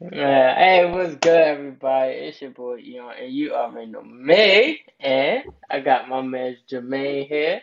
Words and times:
Yeah, 0.00 0.54
hey, 0.56 0.90
what's 0.92 1.16
good, 1.16 1.32
everybody? 1.40 2.12
It's 2.12 2.40
your 2.42 2.50
boy 2.52 2.78
Eon, 2.78 3.14
and 3.20 3.32
you 3.32 3.54
already 3.54 3.90
know 3.90 4.02
me. 4.02 4.82
And 5.00 5.44
I 5.70 5.80
got 5.80 6.08
my 6.08 6.22
man 6.22 6.56
Jermaine 6.70 7.26
here. 7.28 7.62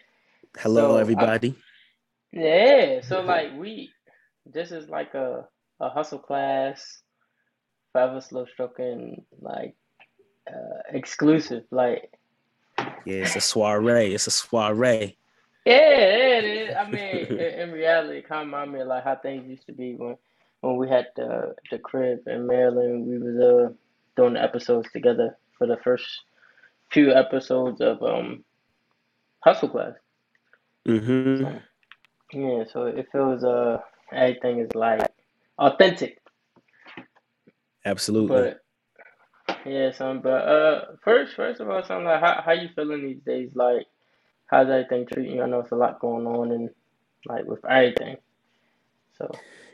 Hello, 0.58 0.98
So, 0.98 1.12
I, 1.18 1.30
everybody. 1.30 1.56
yeah, 2.32 3.02
so 3.02 3.22
like 3.22 3.56
we, 3.58 3.96
this 4.46 4.72
is 4.72 4.90
like 4.90 5.14
a 5.16 5.48
a 5.80 5.90
hustle 5.90 6.20
class, 6.20 7.02
forever 7.92 8.22
slow 8.22 8.46
stroking, 8.46 9.26
like 9.40 9.76
uh 10.48 10.82
exclusive. 10.90 11.64
Like, 11.72 12.12
Yeah, 13.06 13.24
it's 13.24 13.36
a 13.36 13.42
soiree. 13.42 14.14
It's 14.16 14.28
a 14.28 14.32
soiree. 14.32 15.18
yeah, 15.66 16.38
it 16.40 16.46
is. 16.46 16.76
I 16.78 16.90
mean, 16.90 17.28
in, 17.40 17.70
in 17.70 17.72
reality, 17.72 18.20
it 18.20 18.28
kind 18.30 18.42
of 18.42 18.48
remind 18.48 18.74
me 18.74 18.82
of 18.82 18.88
like 18.88 19.04
how 19.04 19.16
things 19.16 19.48
used 19.50 19.68
to 19.68 19.74
be 19.74 19.96
when 19.96 20.18
when 20.64 20.78
we 20.78 20.90
had 20.90 21.08
the 21.18 21.56
the 21.72 21.80
crib 21.80 22.28
in 22.28 22.48
Maryland. 22.48 23.08
We 23.08 23.20
was 23.20 23.38
uh 23.40 23.74
doing 24.16 24.34
the 24.36 24.44
episodes 24.44 24.90
together 24.92 25.38
for 25.58 25.68
the 25.68 25.78
first 25.78 26.06
few 26.92 27.14
episodes 27.14 27.82
of 27.82 28.02
um 28.04 28.46
Hustle 29.42 29.70
Class. 29.70 29.94
hmm 30.86 31.36
So 31.40 31.60
yeah, 32.34 32.64
so 32.72 32.86
it 32.86 33.08
feels 33.12 33.44
uh 33.44 33.80
everything 34.14 34.60
is 34.60 34.74
like 34.76 35.12
authentic. 35.60 36.20
Absolutely. 37.86 38.50
But 38.52 38.62
yeah, 39.66 39.92
son. 39.92 40.22
But 40.22 40.30
uh, 40.48 40.86
first, 41.04 41.36
first 41.36 41.62
of 41.62 41.70
all, 41.70 41.84
son, 41.84 42.06
like 42.06 42.22
how 42.22 42.42
how 42.46 42.54
you 42.54 42.70
feeling 42.76 43.04
these 43.04 43.22
days? 43.24 43.52
Like 43.56 43.88
how's 44.48 44.70
everything 44.70 45.08
treating 45.08 45.38
you? 45.38 45.44
I 45.44 45.48
know 45.48 45.62
it's 45.62 45.72
a 45.72 45.76
lot 45.76 46.00
going 46.00 46.28
on 46.28 46.52
and 46.52 46.70
like 47.28 47.46
with 47.46 47.66
everything. 47.66 48.18
So 49.18 49.32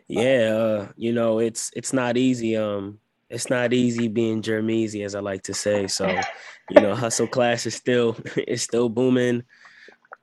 Yeah, 0.10 0.54
uh, 0.56 0.94
you 0.98 1.14
know, 1.14 1.40
it's 1.40 1.72
it's 1.76 1.94
not 1.94 2.18
easy. 2.18 2.58
Um, 2.58 3.00
it's 3.30 3.50
not 3.50 3.74
easy 3.74 4.10
being 4.10 4.42
Jermeasy, 4.44 5.06
as 5.06 5.16
I 5.16 5.22
like 5.22 5.44
to 5.46 5.56
say. 5.56 5.88
So, 5.88 6.30
you 6.70 6.82
know, 6.82 6.96
hustle 6.96 7.28
class 7.28 7.68
is 7.68 7.76
still 7.76 8.18
is 8.48 8.64
still 8.64 8.90
booming. 8.90 9.44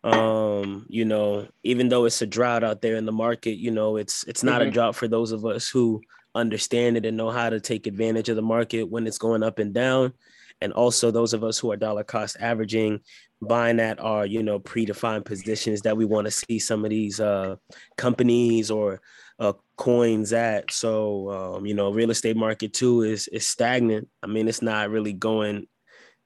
Um, 0.04 0.86
you 0.88 1.04
know, 1.04 1.48
even 1.64 1.88
though 1.88 2.06
it's 2.06 2.22
a 2.22 2.26
drought 2.26 2.64
out 2.64 2.82
there 2.82 2.96
in 2.96 3.06
the 3.06 3.12
market, 3.12 3.56
you 3.58 3.70
know, 3.72 3.96
it's 3.96 4.24
it's 4.24 4.44
not 4.44 4.62
a 4.62 4.66
hmm 4.66 4.70
drought 4.70 4.96
for 4.96 5.08
those 5.08 5.32
of 5.32 5.46
us 5.46 5.68
who 5.70 6.04
understand 6.34 6.96
it 6.98 7.06
and 7.06 7.16
know 7.18 7.30
how 7.30 7.50
to 7.50 7.60
take 7.60 7.86
advantage 7.88 8.28
of 8.30 8.36
the 8.36 8.42
market 8.42 8.84
when 8.84 9.06
it's 9.06 9.18
going 9.18 9.42
up 9.44 9.58
and 9.60 9.74
down. 9.74 10.14
And 10.62 10.72
also 10.72 11.10
those 11.10 11.34
of 11.34 11.44
us 11.44 11.58
who 11.58 11.72
are 11.72 11.76
dollar 11.76 12.04
cost 12.04 12.36
averaging, 12.40 13.00
buying 13.42 13.80
at 13.80 14.00
our, 14.00 14.26
you 14.26 14.42
know, 14.42 14.60
predefined 14.60 15.24
positions 15.26 15.82
that 15.82 15.96
we 15.96 16.06
want 16.06 16.26
to 16.26 16.30
see 16.32 16.58
some 16.58 16.84
of 16.84 16.90
these 16.90 17.20
uh 17.20 17.56
companies 17.96 18.70
or 18.70 19.00
uh 19.38 19.52
coins 19.76 20.32
at. 20.32 20.70
So 20.70 21.30
um, 21.56 21.66
you 21.66 21.74
know, 21.74 21.92
real 21.92 22.10
estate 22.10 22.36
market 22.36 22.72
too 22.72 23.02
is 23.02 23.28
is 23.28 23.46
stagnant. 23.46 24.08
I 24.22 24.26
mean, 24.26 24.48
it's 24.48 24.62
not 24.62 24.90
really 24.90 25.12
going 25.12 25.66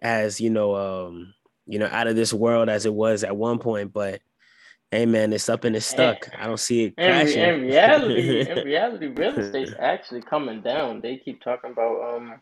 as 0.02 0.40
you 0.40 0.50
know 0.50 0.74
um 0.76 1.34
you 1.66 1.78
know 1.78 1.88
out 1.90 2.06
of 2.06 2.16
this 2.16 2.32
world 2.32 2.68
as 2.68 2.86
it 2.86 2.94
was 2.94 3.22
at 3.22 3.36
one 3.36 3.58
point 3.58 3.92
but 3.92 4.20
hey 4.90 5.06
man 5.06 5.32
it's 5.32 5.48
up 5.48 5.64
and 5.64 5.76
it's 5.76 5.92
and 5.92 6.16
stuck 6.16 6.30
i 6.38 6.46
don't 6.46 6.60
see 6.60 6.84
it 6.84 6.94
in 6.96 7.04
crashing 7.04 7.42
in 7.42 7.60
reality, 7.60 8.50
in 8.50 8.58
reality, 8.64 9.06
real 9.06 9.38
estate's 9.38 9.72
actually 9.78 10.22
coming 10.22 10.60
down. 10.62 11.00
They 11.00 11.16
keep 11.18 11.42
talking 11.42 11.72
about 11.72 12.14
um 12.14 12.34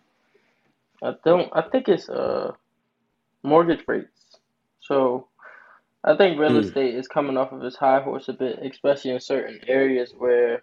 I 1.03 1.15
don't 1.25 1.51
I 1.53 1.63
think 1.63 1.89
it's 1.89 2.09
uh 2.09 2.53
mortgage 3.43 3.85
rates. 3.87 4.09
So 4.81 5.29
I 6.09 6.17
think 6.17 6.39
real 6.41 6.53
Mm, 6.53 6.65
estate 6.65 6.95
is 6.95 7.07
coming 7.07 7.37
off 7.37 7.53
of 7.53 7.63
its 7.63 7.77
high 7.77 8.01
horse 8.01 8.29
a 8.29 8.33
bit, 8.33 8.59
especially 8.63 9.11
in 9.13 9.21
certain 9.21 9.61
areas 9.69 10.15
where, 10.17 10.63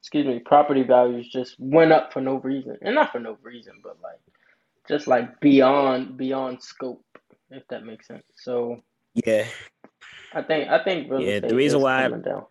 excuse 0.00 0.26
me, 0.26 0.38
property 0.40 0.82
values 0.82 1.28
just 1.30 1.56
went 1.58 1.92
up 1.92 2.12
for 2.12 2.20
no 2.20 2.36
reason. 2.36 2.76
And 2.82 2.94
not 2.94 3.10
for 3.12 3.18
no 3.18 3.38
reason, 3.42 3.74
but 3.82 3.96
like 4.02 4.20
just 4.88 5.06
like 5.06 5.40
beyond 5.40 6.18
beyond 6.18 6.62
scope, 6.62 7.04
if 7.50 7.66
that 7.68 7.84
makes 7.86 8.06
sense. 8.06 8.24
So 8.36 8.82
yeah 9.14 9.46
I 10.34 10.42
think 10.42 10.68
I 10.68 10.84
think 10.84 11.10
real 11.10 11.22
yeah 11.22 11.40
the 11.40 11.54
reason 11.54 11.78
is 11.78 11.84
why 11.84 12.04
coming 12.04 12.22
down. 12.22 12.44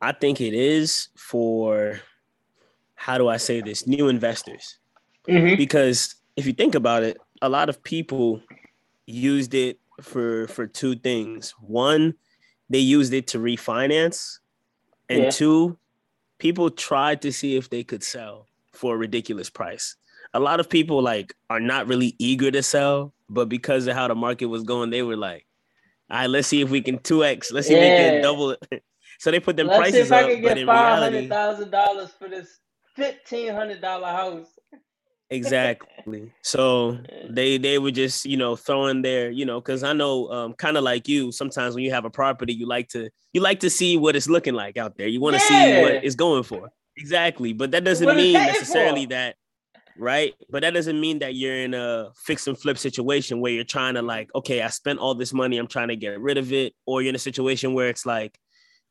i 0.00 0.12
think 0.12 0.40
it 0.40 0.54
is 0.54 1.08
for 1.16 2.00
how 2.96 3.18
do 3.18 3.28
i 3.28 3.36
say 3.36 3.60
this 3.60 3.86
new 3.86 4.08
investors 4.08 4.78
hmm 5.28 5.54
because 5.54 6.16
if 6.36 6.46
you 6.46 6.52
think 6.52 6.74
about 6.74 7.02
it 7.04 7.18
a 7.42 7.48
lot 7.48 7.68
of 7.68 7.82
people 7.84 8.40
used 9.06 9.54
it 9.54 9.78
for 10.02 10.46
for 10.48 10.66
two 10.66 10.94
things 10.96 11.54
one 11.60 12.14
they 12.68 12.78
used 12.78 13.12
it 13.12 13.26
to 13.28 13.38
refinance 13.38 14.38
and 15.08 15.24
Yeah. 15.24 15.30
two 15.30 15.78
people 16.38 16.70
tried 16.70 17.22
to 17.22 17.32
see 17.32 17.56
if 17.56 17.70
they 17.70 17.84
could 17.84 18.02
sell 18.02 18.46
for 18.72 18.94
a 18.94 18.98
ridiculous 18.98 19.50
price. 19.50 19.96
A 20.34 20.40
lot 20.40 20.58
of 20.60 20.68
people 20.68 21.02
like 21.02 21.34
are 21.50 21.60
not 21.60 21.86
really 21.86 22.14
eager 22.18 22.50
to 22.50 22.62
sell, 22.62 23.12
but 23.28 23.48
because 23.48 23.86
of 23.86 23.94
how 23.94 24.08
the 24.08 24.14
market 24.14 24.46
was 24.46 24.62
going, 24.62 24.88
they 24.90 25.02
were 25.02 25.16
like, 25.16 25.46
"All 26.10 26.18
right, 26.20 26.30
let's 26.30 26.48
see 26.48 26.62
if 26.62 26.70
we 26.70 26.80
can 26.80 26.98
two 26.98 27.24
x. 27.24 27.52
Let's 27.52 27.68
see 27.68 27.74
if 27.74 27.80
we 27.80 27.92
can 27.92 28.22
double 28.22 28.50
it." 28.52 28.62
So 29.18 29.30
they 29.30 29.38
put 29.38 29.56
them 29.56 29.68
Let's 29.68 29.92
see 29.92 29.98
if 30.00 30.08
prices 30.08 30.12
I 30.12 30.22
up, 30.22 30.30
can 30.30 30.42
but 30.42 30.48
get 30.48 30.58
in 30.58 30.66
five 30.66 30.98
hundred 30.98 31.28
thousand 31.28 31.70
dollars 31.70 32.10
for 32.18 32.28
this 32.28 32.58
fifteen 32.96 33.52
hundred 33.54 33.80
dollar 33.80 34.08
house. 34.08 34.58
Exactly. 35.36 36.32
So 36.42 36.98
they 37.30 37.58
they 37.58 37.78
were 37.78 37.92
just 37.92 38.24
you 38.26 38.36
know 38.36 38.56
throwing 38.56 39.02
their 39.02 39.30
you 39.30 39.44
know 39.44 39.60
because 39.60 39.84
I 39.84 39.92
know 39.92 40.28
um, 40.30 40.54
kind 40.54 40.76
of 40.76 40.82
like 40.82 41.06
you. 41.08 41.30
Sometimes 41.30 41.74
when 41.74 41.84
you 41.84 41.92
have 41.92 42.04
a 42.04 42.10
property, 42.10 42.52
you 42.52 42.66
like 42.66 42.88
to 42.88 43.10
you 43.32 43.40
like 43.40 43.60
to 43.60 43.70
see 43.70 43.96
what 43.96 44.16
it's 44.16 44.28
looking 44.28 44.54
like 44.54 44.76
out 44.76 44.96
there. 44.98 45.06
You 45.06 45.20
want 45.20 45.34
to 45.34 45.40
see 45.40 45.80
what 45.80 46.04
it's 46.04 46.16
going 46.16 46.42
for. 46.42 46.70
Exactly, 46.96 47.52
but 47.52 47.70
that 47.70 47.84
doesn't 47.84 48.06
What 48.06 48.16
mean 48.16 48.34
necessarily 48.34 49.04
for? 49.04 49.10
that 49.10 49.36
right? 49.96 50.34
But 50.50 50.62
that 50.62 50.74
doesn't 50.74 51.00
mean 51.00 51.20
that 51.20 51.34
you're 51.34 51.56
in 51.56 51.74
a 51.74 52.10
fix 52.16 52.46
and 52.46 52.58
flip 52.58 52.78
situation 52.78 53.40
where 53.40 53.52
you're 53.52 53.64
trying 53.64 53.94
to 53.94 54.02
like, 54.02 54.30
okay, 54.34 54.62
I 54.62 54.68
spent 54.68 54.98
all 54.98 55.14
this 55.14 55.32
money, 55.32 55.58
I'm 55.58 55.66
trying 55.68 55.88
to 55.88 55.96
get 55.96 56.20
rid 56.20 56.38
of 56.38 56.52
it, 56.52 56.74
or 56.86 57.02
you're 57.02 57.10
in 57.10 57.14
a 57.14 57.18
situation 57.20 57.74
where 57.74 57.88
it's 57.88 58.06
like, 58.06 58.36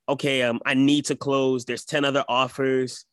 okay, 0.07 0.43
um, 0.43 0.59
I 0.65 0.73
need 0.73 1.05
to 1.05 1.15
close. 1.15 1.65
There's 1.65 1.85
ten 1.85 2.05
other 2.05 2.23
offers. 2.27 3.05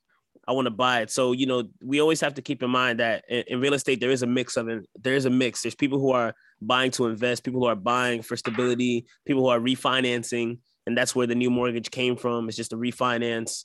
I 0.48 0.52
want 0.52 0.66
to 0.66 0.70
buy 0.70 1.02
it. 1.02 1.10
So 1.10 1.32
you 1.32 1.46
know, 1.46 1.64
we 1.82 2.00
always 2.00 2.20
have 2.20 2.34
to 2.34 2.42
keep 2.42 2.62
in 2.62 2.70
mind 2.70 2.98
that 3.00 3.24
in, 3.28 3.44
in 3.46 3.60
real 3.60 3.74
estate 3.74 4.00
there 4.00 4.10
is 4.10 4.22
a 4.22 4.26
mix 4.26 4.56
of 4.56 4.68
it. 4.68 4.86
There 5.00 5.14
is 5.14 5.26
a 5.26 5.30
mix. 5.30 5.62
There's 5.62 5.74
people 5.74 6.00
who 6.00 6.12
are 6.12 6.34
buying 6.60 6.90
to 6.92 7.06
invest, 7.06 7.44
people 7.44 7.60
who 7.60 7.66
are 7.66 7.76
buying 7.76 8.22
for 8.22 8.36
stability, 8.36 9.06
people 9.26 9.42
who 9.42 9.48
are 9.48 9.60
refinancing, 9.60 10.58
and 10.86 10.96
that's 10.96 11.14
where 11.14 11.26
the 11.26 11.34
new 11.34 11.50
mortgage 11.50 11.90
came 11.90 12.16
from. 12.16 12.48
It's 12.48 12.56
just 12.56 12.72
a 12.72 12.76
refinance 12.76 13.64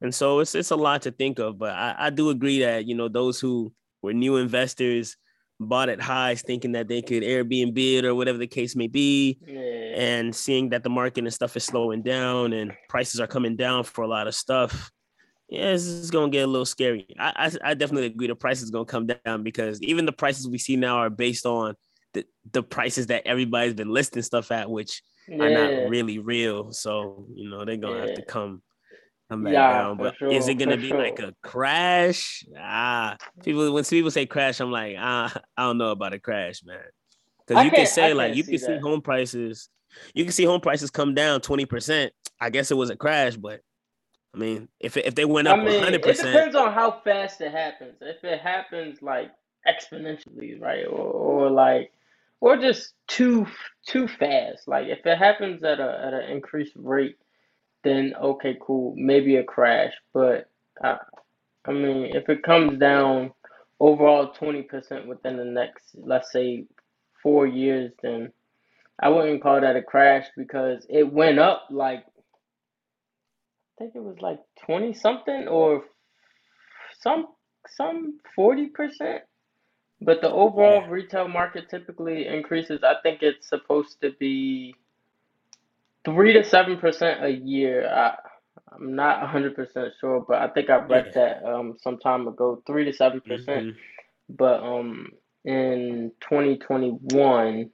and 0.00 0.14
so 0.14 0.40
it's 0.40 0.54
it's 0.54 0.70
a 0.70 0.76
lot 0.76 1.02
to 1.02 1.10
think 1.10 1.38
of, 1.38 1.58
but 1.58 1.70
I, 1.70 1.94
I 1.98 2.10
do 2.10 2.30
agree 2.30 2.60
that 2.60 2.86
you 2.86 2.94
know 2.94 3.08
those 3.08 3.40
who 3.40 3.72
were 4.02 4.12
new 4.12 4.36
investors 4.36 5.16
bought 5.58 5.88
at 5.88 6.02
highs, 6.02 6.42
thinking 6.42 6.72
that 6.72 6.86
they 6.86 7.00
could 7.00 7.22
Airbnb 7.22 7.78
it 7.78 8.04
or 8.04 8.14
whatever 8.14 8.36
the 8.36 8.46
case 8.46 8.76
may 8.76 8.88
be, 8.88 9.38
Yeah. 9.46 9.60
and 9.96 10.36
seeing 10.36 10.68
that 10.70 10.82
the 10.82 10.90
market 10.90 11.24
and 11.24 11.32
stuff 11.32 11.56
is 11.56 11.64
slowing 11.64 12.02
down 12.02 12.52
and 12.52 12.72
prices 12.90 13.20
are 13.20 13.26
coming 13.26 13.56
down 13.56 13.84
for 13.84 14.04
a 14.04 14.06
lot 14.08 14.26
of 14.26 14.34
stuff. 14.34 14.90
Yeah, 15.48 15.72
this 15.72 15.84
is 15.84 16.10
gonna 16.10 16.30
get 16.30 16.44
a 16.44 16.46
little 16.46 16.66
scary. 16.66 17.06
I 17.18 17.50
I, 17.64 17.70
I 17.70 17.74
definitely 17.74 18.06
agree 18.06 18.26
the 18.26 18.34
price 18.34 18.62
is 18.62 18.70
gonna 18.70 18.84
come 18.84 19.06
down 19.06 19.42
because 19.42 19.80
even 19.82 20.04
the 20.06 20.12
prices 20.12 20.48
we 20.48 20.58
see 20.58 20.76
now 20.76 20.96
are 20.98 21.10
based 21.10 21.46
on 21.46 21.74
the 22.14 22.24
the 22.52 22.62
prices 22.62 23.06
that 23.08 23.26
everybody's 23.26 23.74
been 23.74 23.90
listing 23.90 24.22
stuff 24.22 24.50
at, 24.50 24.68
which 24.70 25.02
are 25.40 25.50
not 25.50 25.88
really 25.88 26.18
real. 26.18 26.72
So 26.72 27.26
you 27.34 27.48
know 27.48 27.64
they're 27.64 27.76
gonna 27.76 28.00
have 28.00 28.14
to 28.14 28.22
come 28.22 28.62
come 29.30 29.44
back 29.44 29.52
Yeah, 29.52 29.68
down. 29.68 29.96
But 29.98 30.16
is 30.20 30.48
it 30.48 30.54
gonna 30.54 30.76
be 30.76 30.92
like 30.92 31.18
a 31.20 31.32
crash? 31.42 32.44
Ah, 32.58 33.16
people 33.42 33.72
when 33.72 33.84
people 33.84 34.10
say 34.10 34.26
crash, 34.26 34.60
I'm 34.60 34.72
like, 34.72 34.96
ah, 34.98 35.32
I 35.56 35.62
don't 35.62 35.78
know 35.78 35.90
about 35.90 36.12
a 36.12 36.18
crash, 36.18 36.62
man. 36.64 36.78
Because 37.46 37.64
you 37.64 37.70
can 37.70 37.86
say 37.86 38.14
like 38.14 38.34
you 38.34 38.42
can 38.42 38.58
see 38.58 38.66
that. 38.66 38.80
home 38.80 39.00
prices, 39.00 39.68
you 40.14 40.24
can 40.24 40.32
see 40.32 40.44
home 40.44 40.60
prices 40.60 40.90
come 40.90 41.14
down 41.14 41.40
twenty 41.40 41.66
percent. 41.66 42.12
I 42.40 42.50
guess 42.50 42.70
it 42.70 42.76
was 42.76 42.90
a 42.90 42.96
crash, 42.96 43.36
but 43.36 43.60
I 44.36 44.38
mean, 44.38 44.68
if 44.80 44.98
if 44.98 45.14
they 45.14 45.24
went 45.24 45.48
I 45.48 45.52
up 45.52 45.64
mean, 45.64 45.82
hundred 45.82 46.04
it 46.06 46.16
depends 46.18 46.54
on 46.54 46.72
how 46.72 47.00
fast 47.02 47.40
it 47.40 47.52
happens. 47.52 47.94
If 48.02 48.22
it 48.22 48.40
happens 48.40 49.00
like 49.00 49.30
exponentially, 49.66 50.60
right, 50.60 50.86
or, 50.86 50.98
or 50.98 51.50
like, 51.50 51.90
or 52.40 52.58
just 52.58 52.92
too 53.06 53.46
too 53.86 54.06
fast. 54.06 54.68
Like 54.68 54.88
if 54.88 55.06
it 55.06 55.16
happens 55.16 55.64
at 55.64 55.80
a 55.80 56.02
at 56.06 56.12
an 56.12 56.30
increased 56.30 56.74
rate, 56.76 57.16
then 57.82 58.14
okay, 58.20 58.58
cool, 58.60 58.94
maybe 58.94 59.36
a 59.36 59.44
crash. 59.44 59.94
But 60.12 60.50
I, 60.82 60.98
I 61.64 61.72
mean, 61.72 62.14
if 62.14 62.28
it 62.28 62.42
comes 62.42 62.78
down 62.78 63.32
overall 63.80 64.34
20% 64.34 65.06
within 65.06 65.36
the 65.36 65.44
next, 65.44 65.84
let's 65.94 66.30
say, 66.32 66.64
four 67.22 67.46
years, 67.46 67.92
then 68.02 68.32
I 69.00 69.08
wouldn't 69.08 69.42
call 69.42 69.60
that 69.60 69.76
a 69.76 69.82
crash 69.82 70.26
because 70.36 70.86
it 70.90 71.10
went 71.10 71.38
up 71.38 71.68
like 71.70 72.04
think 73.78 73.92
it 73.96 74.02
was 74.02 74.16
like 74.20 74.40
20 74.66 74.94
something 74.94 75.48
or 75.48 75.84
some 77.00 77.28
some 77.68 78.20
40%. 78.38 79.20
But 80.02 80.20
the 80.22 80.30
yeah, 80.32 80.32
overall 80.32 80.88
retail 80.88 81.28
market 81.28 81.70
typically 81.70 82.26
increases. 82.28 82.80
I 82.84 82.94
think 83.02 83.22
it's 83.22 83.48
supposed 83.48 84.00
to 84.02 84.12
be 84.20 84.74
three 86.04 86.32
to 86.34 86.44
seven 86.44 86.78
percent 86.78 87.24
a 87.24 87.30
year. 87.30 87.88
I 87.88 88.16
I'm 88.72 88.94
not 88.96 89.22
100% 89.28 89.90
sure, 90.00 90.24
but 90.28 90.38
I 90.42 90.48
think 90.48 90.70
I 90.70 90.78
read 90.86 91.06
Yeah. 91.06 91.14
that 91.14 91.44
um 91.44 91.76
some 91.82 91.98
time 91.98 92.28
ago, 92.28 92.62
3 92.66 92.84
to 92.86 92.92
7%. 92.92 93.20
hmm 93.26 93.70
But 94.30 94.62
um 94.62 95.08
in 95.44 96.12
2021, 96.22 97.70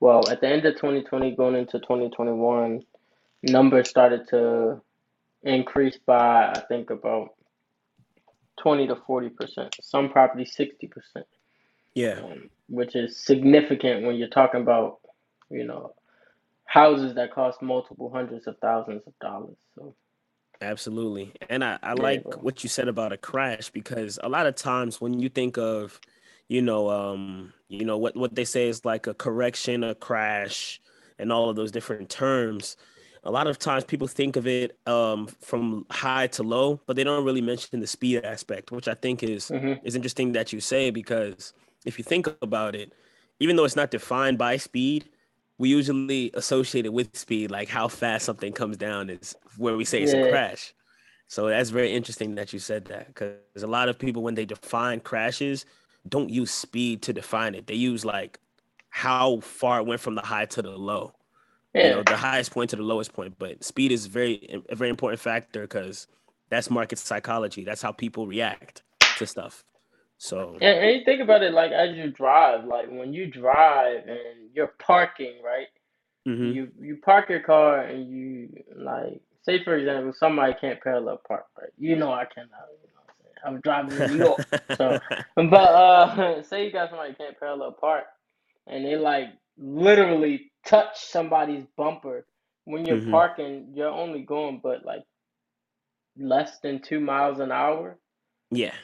well, 0.00 0.28
at 0.28 0.40
the 0.40 0.48
end 0.48 0.66
of 0.66 0.76
2020 0.76 1.36
going 1.36 1.56
into 1.56 1.78
2021, 1.80 2.82
numbers 3.44 3.88
started 3.88 4.28
to 4.30 4.82
increase 5.42 5.98
by 6.06 6.50
I 6.50 6.60
think 6.68 6.90
about 6.90 7.30
20 8.60 8.88
to 8.88 8.94
40%. 8.96 9.70
Some 9.82 10.10
properties 10.10 10.54
60%, 10.58 11.24
Yeah. 11.94 12.20
um, 12.22 12.50
which 12.68 12.94
is 12.94 13.16
significant 13.18 14.06
when 14.06 14.16
you're 14.16 14.28
talking 14.28 14.60
about, 14.60 14.98
you 15.50 15.64
know, 15.64 15.94
houses 16.66 17.14
that 17.14 17.32
cost 17.32 17.62
multiple 17.62 18.10
hundreds 18.12 18.46
of 18.46 18.56
thousands 18.58 19.02
of 19.06 19.14
dollars. 19.20 19.56
So 19.74 19.94
Absolutely. 20.62 21.32
And 21.48 21.64
I, 21.64 21.78
I 21.82 21.94
like 21.94 22.22
bro. 22.22 22.38
what 22.40 22.62
you 22.62 22.68
said 22.68 22.88
about 22.88 23.12
a 23.12 23.16
crash 23.16 23.70
because 23.70 24.18
a 24.22 24.28
lot 24.28 24.46
of 24.46 24.54
times 24.56 25.00
when 25.00 25.18
you 25.18 25.30
think 25.30 25.56
of, 25.56 25.98
you 26.48 26.60
know, 26.60 26.90
um, 26.90 27.52
you 27.68 27.84
know, 27.86 27.96
what, 27.96 28.14
what 28.14 28.34
they 28.34 28.44
say 28.44 28.68
is 28.68 28.84
like 28.84 29.06
a 29.06 29.14
correction, 29.14 29.82
a 29.84 29.94
crash, 29.94 30.80
and 31.18 31.32
all 31.32 31.48
of 31.48 31.56
those 31.56 31.70
different 31.72 32.10
terms. 32.10 32.76
A 33.24 33.30
lot 33.30 33.46
of 33.46 33.58
times 33.58 33.84
people 33.84 34.06
think 34.08 34.36
of 34.36 34.46
it 34.46 34.78
um 34.86 35.26
from 35.40 35.86
high 35.90 36.26
to 36.28 36.42
low, 36.42 36.80
but 36.86 36.96
they 36.96 37.04
don't 37.04 37.24
really 37.24 37.42
mention 37.42 37.80
the 37.80 37.86
speed 37.86 38.24
aspect, 38.24 38.72
which 38.72 38.88
I 38.88 38.94
think 38.94 39.22
is 39.22 39.52
hmm 39.52 39.74
is 39.82 39.94
interesting 39.96 40.32
that 40.32 40.52
you 40.52 40.60
say 40.60 40.90
because 40.90 41.52
if 41.84 41.98
you 41.98 42.04
think 42.04 42.26
about 42.42 42.74
it, 42.74 42.92
even 43.40 43.56
though 43.56 43.64
it's 43.64 43.76
not 43.76 43.90
defined 43.90 44.38
by 44.38 44.56
speed, 44.56 45.08
we 45.58 45.68
usually 45.68 46.30
associate 46.34 46.86
it 46.86 46.92
with 46.92 47.16
speed, 47.16 47.50
like 47.50 47.68
how 47.68 47.88
fast 47.88 48.24
something 48.26 48.52
comes 48.52 48.76
down 48.76 49.10
is 49.10 49.36
where 49.56 49.76
we 49.76 49.84
say 49.84 50.02
it's 50.02 50.14
a 50.14 50.18
crash. 50.18 50.74
So 51.28 51.48
that's 51.48 51.70
very 51.70 51.92
interesting 51.92 52.34
that 52.36 52.52
you 52.52 52.58
said 52.58 52.86
that 52.86 53.08
because 53.08 53.62
a 53.62 53.66
lot 53.66 53.88
of 53.88 53.98
people, 53.98 54.22
when 54.22 54.34
they 54.34 54.44
define 54.46 55.00
crashes, 55.00 55.64
don't 56.08 56.30
use 56.30 56.50
speed 56.50 57.02
to 57.02 57.12
define 57.12 57.54
it. 57.54 57.66
They 57.66 57.74
use 57.74 58.04
like 58.04 58.38
how 58.90 59.40
far 59.40 59.80
it 59.80 59.86
went 59.86 60.00
from 60.00 60.14
the 60.16 60.22
high 60.22 60.46
to 60.46 60.62
the 60.62 60.70
low. 60.70 61.12
You 61.78 61.90
know, 61.90 62.02
the 62.02 62.16
highest 62.16 62.50
point 62.52 62.70
to 62.70 62.76
the 62.76 62.82
lowest 62.82 63.12
point. 63.12 63.36
But 63.38 63.64
speed 63.64 63.92
is 63.92 64.06
very 64.06 64.62
a 64.68 64.74
very 64.76 64.90
important 64.90 65.20
factor 65.20 65.62
because 65.62 66.06
that's 66.50 66.70
market 66.70 66.98
psychology. 66.98 67.64
That's 67.64 67.82
how 67.82 67.92
people 67.92 68.26
react 68.26 68.82
to 69.16 69.26
stuff. 69.26 69.64
So, 70.18 70.60
And, 70.60 70.78
and 70.78 70.98
you 70.98 71.04
think 71.04 71.22
about 71.22 71.42
it 71.42 71.52
like 71.54 71.72
as 71.72 71.96
you 71.96 72.10
drive, 72.10 72.64
like 72.64 72.88
when 72.90 73.12
you 73.12 73.26
drive 73.26 74.06
and 74.08 74.50
you're 74.54 74.74
parking, 74.78 75.40
right? 75.44 75.66
hmm 76.26 76.52
You 76.52 76.70
you 76.80 76.98
park 76.98 77.28
your 77.30 77.40
car 77.40 77.82
and 77.82 78.08
you 78.10 78.48
like 78.76 79.20
say 79.42 79.62
for 79.64 79.76
example 79.76 80.12
somebody 80.12 80.54
can't 80.60 80.80
parallel 80.82 81.20
park, 81.26 81.46
right? 81.60 81.70
You 81.78 81.96
know 81.96 82.12
I 82.12 82.26
cannot, 82.26 82.68
you 82.82 82.88
know? 82.94 83.48
I'm 83.48 83.60
driving 83.60 83.96
in 83.96 84.06
New 84.06 84.16
York. 84.16 84.42
So 84.70 84.98
but 85.36 85.54
uh 85.54 86.42
say 86.44 86.66
you 86.66 86.72
got 86.72 86.90
somebody 86.90 87.14
can't 87.14 87.38
parallel 87.38 87.72
park 87.80 88.04
and 88.66 88.84
they 88.84 88.96
like 88.96 89.28
literally 89.58 90.49
touch 90.64 90.98
somebody's 90.98 91.64
bumper 91.76 92.26
when 92.64 92.84
you're 92.86 92.98
hmm 92.98 93.10
parking, 93.10 93.72
you're 93.74 93.88
only 93.90 94.22
going 94.22 94.60
but 94.62 94.84
like 94.84 95.04
less 96.18 96.58
than 96.60 96.80
two 96.80 97.00
miles 97.00 97.40
an 97.40 97.52
hour. 97.52 97.98
Yeah. 98.50 98.74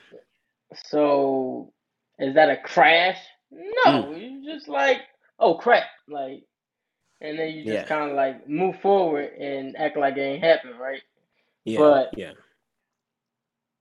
So 0.89 1.73
is 2.19 2.35
that 2.35 2.51
a 2.51 2.57
crash? 2.57 3.19
Mm. 3.87 4.07
No, 4.07 4.15
you 4.15 4.45
just 4.45 4.69
like, 4.69 4.99
oh 5.39 5.55
crap, 5.55 5.85
like, 6.09 6.45
and 7.21 7.39
then 7.39 7.51
you 7.51 7.65
just 7.67 7.87
Yeah. 7.87 7.87
kind 7.87 8.11
of 8.11 8.17
like 8.17 8.49
move 8.49 8.81
forward 8.81 9.33
and 9.39 9.77
act 9.77 9.97
like 9.97 10.17
it 10.17 10.21
ain't 10.21 10.45
happened, 10.45 10.79
right? 10.79 11.03
Yeah. 11.65 11.91
But 11.91 12.15
Yeah. 12.17 12.33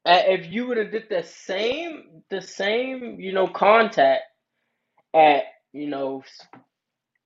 if 0.06 0.52
you 0.52 0.68
would 0.68 0.78
have 0.78 0.92
did 0.92 1.10
the 1.10 1.24
same, 1.24 2.24
the 2.30 2.42
same, 2.42 3.20
you 3.20 3.34
know, 3.34 3.48
contact 3.48 4.24
at, 5.14 5.44
you 5.74 5.88
know, 5.88 6.24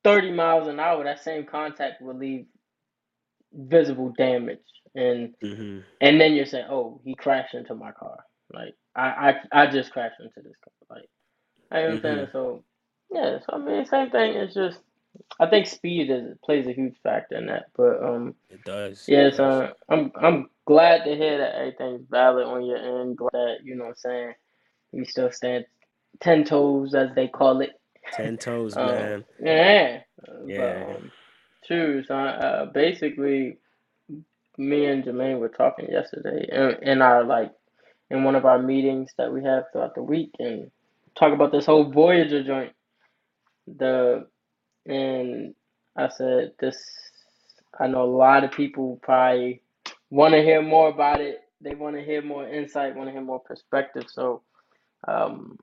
30 0.03 0.31
miles 0.33 0.67
an 0.69 0.79
hour, 0.79 1.03
that 1.05 1.23
same 1.23 1.45
contact 1.45 2.01
will 2.01 2.17
leave 2.17 2.47
visible 3.53 4.13
damage, 4.17 4.59
and 4.95 5.35
hmm 5.43 5.79
and 6.01 6.21
then 6.21 6.33
you're 6.33 6.45
saying, 6.45 6.67
oh, 6.69 7.01
he 7.05 7.15
crashed 7.15 7.55
into 7.55 7.75
my 7.75 7.91
car, 7.93 8.19
like 8.53 8.75
I 8.95 9.35
I 9.53 9.63
I 9.63 9.67
just 9.67 9.91
crashed 9.93 10.19
into 10.21 10.41
this 10.47 10.57
car, 10.63 10.73
like. 10.97 11.05
I 11.71 11.81
understand. 11.83 12.29
So, 12.31 12.63
yeah. 13.11 13.39
So 13.39 13.53
I 13.53 13.57
mean, 13.59 13.85
same 13.85 14.09
thing. 14.11 14.33
It's 14.35 14.53
just 14.53 14.79
I 15.39 15.47
think 15.47 15.67
speed 15.67 16.09
is 16.11 16.37
plays 16.43 16.67
a 16.67 16.73
huge 16.73 16.95
factor 17.03 17.37
in 17.37 17.47
that. 17.47 17.67
But 17.75 18.03
um, 18.03 18.35
It 18.49 18.63
does. 18.63 19.05
Yeah. 19.07 19.29
does. 19.29 19.37
So 19.37 19.73
I'm 19.89 20.11
I'm 20.15 20.49
glad 20.67 21.05
to 21.05 21.15
hear 21.15 21.39
that 21.39 21.55
everything's 21.55 22.07
valid 22.09 22.47
on 22.47 22.65
your 22.65 22.77
end. 23.01 23.17
Glad 23.17 23.31
that 23.33 23.57
you 23.63 23.75
know 23.75 23.85
what 23.85 23.91
I'm 23.91 23.95
saying 23.97 24.33
you 24.93 25.05
still 25.05 25.31
stand 25.31 25.65
ten 26.21 26.43
toes 26.45 26.95
as 26.95 27.09
they 27.15 27.27
call 27.29 27.61
it. 27.61 27.71
Ten 28.11 28.37
toes, 28.37 28.77
Um, 28.77 28.79
man. 28.79 29.25
yeah. 29.39 30.01
But 30.55 30.77
Yeah. 30.77 30.95
um, 30.97 31.11
true. 31.65 32.03
So 32.05 32.15
uh, 32.15 32.65
basically, 32.67 33.59
me 34.57 34.85
and 34.85 35.03
Jermaine 35.03 35.39
were 35.39 35.49
talking 35.49 35.89
yesterday 35.91 36.47
in, 36.51 36.89
in 36.89 37.01
our 37.01 37.23
like 37.25 37.51
in 38.09 38.23
one 38.23 38.35
of 38.35 38.45
our 38.45 38.61
meetings 38.61 39.11
that 39.17 39.33
we 39.33 39.43
have 39.43 39.65
throughout 39.71 39.95
the 39.95 40.03
week 40.03 40.31
and 40.39 40.71
talk 41.17 41.33
about 41.33 41.51
this 41.51 41.65
whole 41.67 41.91
Voyager 41.91 42.43
joint. 42.43 42.73
The 43.67 44.25
And 44.85 45.55
I 45.97 46.09
said, 46.09 46.53
this, 46.59 46.77
I 47.79 47.87
know 47.87 48.03
a 48.03 48.15
lot 48.17 48.43
of 48.43 48.51
people 48.51 48.99
probably 49.03 49.61
want 50.09 50.33
to 50.33 50.41
hear 50.43 50.61
more 50.61 50.89
about 50.89 51.21
it. 51.21 51.39
They 51.61 51.75
want 51.75 51.95
to 51.95 52.03
hear 52.03 52.21
more 52.21 52.47
insight, 52.47 52.95
want 52.95 53.07
to 53.09 53.13
hear 53.13 53.21
more 53.21 53.39
perspective. 53.39 54.05
So, 54.09 54.41
um, 55.07 55.59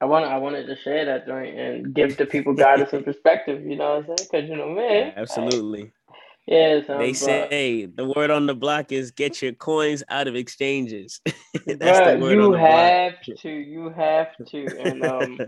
I 0.00 0.04
want 0.04 0.26
I 0.26 0.38
wanted 0.38 0.66
to 0.66 0.76
share 0.76 1.04
that 1.06 1.26
joint 1.26 1.58
and 1.58 1.94
give 1.94 2.16
the 2.18 2.26
people 2.26 2.54
guidance 2.54 2.92
and 2.92 3.04
perspective. 3.06 3.64
You 3.66 3.76
know 3.76 3.96
what 4.00 4.10
I'm 4.10 4.16
saying? 4.18 4.28
Because 4.30 4.50
you 4.50 4.56
know, 4.56 4.70
man, 4.70 5.06
like, 5.06 5.18
Absolutely. 5.18 5.92
yeah, 6.46 6.80
They 6.88 7.12
say 7.14 7.86
the 7.86 8.06
word 8.06 8.30
on 8.30 8.46
the 8.46 8.54
block 8.54 8.92
is 8.92 9.10
get 9.10 9.42
your 9.42 9.52
coins 9.52 10.02
out 10.08 10.28
of 10.28 10.36
exchanges. 10.36 11.20
That's 11.66 12.00
the 12.00 12.18
word 12.18 12.38
on 12.40 12.50
you 12.50 12.52
the 12.52 12.58
block. 12.58 12.94
have 12.94 13.14
to, 13.38 13.50
you 13.50 13.90
have 13.90 14.28
to, 14.50 14.78
and 14.78 15.02
um, 15.04 15.38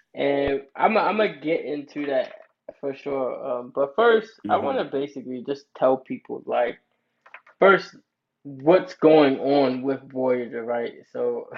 and 0.14 0.62
I'm 0.76 0.96
I'm 0.96 1.16
gonna 1.18 1.36
get 1.40 1.64
into 1.64 2.06
that 2.06 2.34
for 2.80 2.94
sure. 2.94 3.44
Um, 3.46 3.72
but 3.74 3.94
first, 3.96 4.30
I 4.48 4.56
want 4.58 4.78
to 4.78 4.84
basically 4.84 5.44
just 5.46 5.66
tell 5.76 5.96
people 5.98 6.42
like. 6.46 6.78
first 7.58 7.96
what's 8.44 8.94
going 8.94 9.38
on 9.40 9.82
with 9.82 10.00
Voyager, 10.10 10.64
right? 10.64 10.94
So 11.12 11.48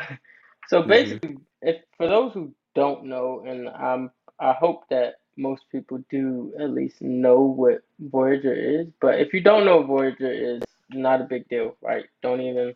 so 0.68 0.82
hmm 0.85 1.16
basically 1.23 1.37
if 1.62 1.76
for 1.96 2.08
those 2.08 2.32
who 2.35 2.52
don't 2.75 3.04
know 3.06 3.44
and 3.46 3.68
um 3.68 4.11
I 4.40 4.52
hope 4.52 4.85
that 4.90 5.14
most 5.38 5.64
people 5.73 6.02
do 6.11 6.52
at 6.61 6.70
least 6.70 7.00
know 7.02 7.40
what 7.40 7.82
Voyager 8.00 8.54
is, 8.54 8.88
but 9.00 9.20
if 9.20 9.32
you 9.35 9.40
don't 9.42 9.64
know 9.66 9.78
what 9.78 9.87
Voyager 9.87 10.30
is, 10.32 10.62
not 10.90 11.20
a 11.20 11.25
big 11.25 11.49
deal, 11.49 11.76
right? 11.82 12.04
Don't 12.23 12.40
even 12.40 12.75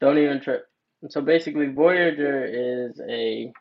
don't 0.00 0.18
even 0.18 0.40
trip. 0.40 0.66
So 1.08 1.20
basically 1.20 1.68
Voyager 1.68 2.44
is 2.44 3.00
a 3.08 3.52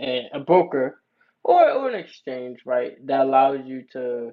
a, 0.00 0.28
a 0.34 0.40
broker 0.40 1.00
or, 1.44 1.70
or 1.70 1.88
an 1.90 1.94
exchange, 1.94 2.60
right, 2.66 2.94
that 3.06 3.20
allows 3.22 3.60
you 3.66 3.84
to 3.92 4.32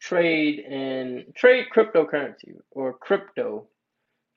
trade 0.00 0.60
and 0.60 1.24
trade 1.36 1.66
cryptocurrency 1.74 2.56
or 2.72 2.94
crypto 2.94 3.68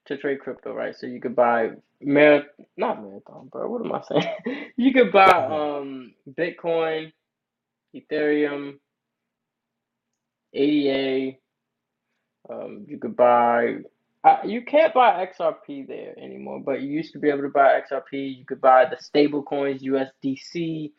to 0.09 0.17
trade 0.17 0.41
crypto, 0.41 0.73
right? 0.73 0.95
So 0.95 1.07
you 1.07 1.21
could 1.21 1.37
buy 1.37 1.71
Mar 2.01 2.43
not 2.77 3.03
marathon, 3.03 3.49
bro. 3.51 3.69
What 3.71 3.85
am 3.85 3.93
I 3.93 4.03
saying? 4.03 4.71
you 4.77 4.93
could 4.93 5.13
buy 5.13 5.45
um 5.49 6.13
Bitcoin, 6.37 7.13
Ethereum, 7.95 8.79
ADA. 10.53 11.37
Um, 12.49 12.85
you 12.87 12.99
could 12.99 13.15
buy. 13.15 13.77
Uh, 14.23 14.39
you 14.45 14.63
can't 14.63 14.93
buy 14.93 15.25
XRP 15.27 15.87
there 15.87 16.13
anymore, 16.19 16.61
but 16.65 16.81
you 16.81 16.89
used 16.89 17.13
to 17.13 17.19
be 17.19 17.29
able 17.29 17.43
to 17.43 17.49
buy 17.49 17.81
XRP. 17.81 18.37
You 18.39 18.45
could 18.45 18.61
buy 18.61 18.85
the 18.85 18.97
stable 19.01 19.43
coins, 19.43 19.83
USDC, 19.83 20.91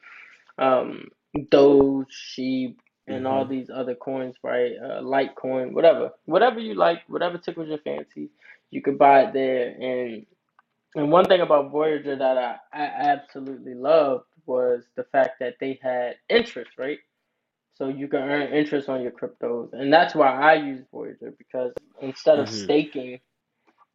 um, 0.58 1.08
Doge, 1.50 2.06
Shib, 2.10 2.76
and 3.08 3.26
all 3.26 3.44
hmm 3.44 3.46
these 3.46 3.70
other 3.74 3.94
coins, 3.96 4.36
right? 4.42 4.72
Uh, 4.82 5.02
Litecoin, 5.02 5.72
whatever, 5.74 6.12
whatever 6.26 6.60
you 6.60 6.74
like, 6.74 7.00
whatever 7.08 7.38
tickles 7.38 7.68
your 7.68 7.78
fancy, 7.78 8.30
you 8.70 8.82
could 8.82 8.98
buy 8.98 9.22
it 9.22 9.32
there, 9.32 9.68
and 9.80 10.26
And 10.96 11.10
one 11.10 11.24
thing 11.28 11.40
about 11.40 11.70
Voyager 11.70 12.16
that 12.16 12.36
I, 12.38 12.56
I 12.72 12.84
absolutely 12.84 13.74
loved 13.74 14.24
was 14.46 14.84
the 14.96 15.04
fact 15.04 15.38
that 15.40 15.54
they 15.60 15.78
had 15.82 16.16
interest, 16.28 16.72
right? 16.78 16.98
So 17.74 17.88
you 17.88 18.08
can 18.08 18.20
earn 18.20 18.52
interest 18.52 18.88
on 18.88 19.02
your 19.02 19.12
cryptos. 19.12 19.72
And 19.72 19.92
that's 19.92 20.14
why 20.14 20.28
I 20.28 20.54
use 20.54 20.84
Voyager 20.92 21.32
because 21.38 21.72
instead 22.00 22.38
of 22.38 22.48
hmm 22.48 22.48
staking, 22.48 23.20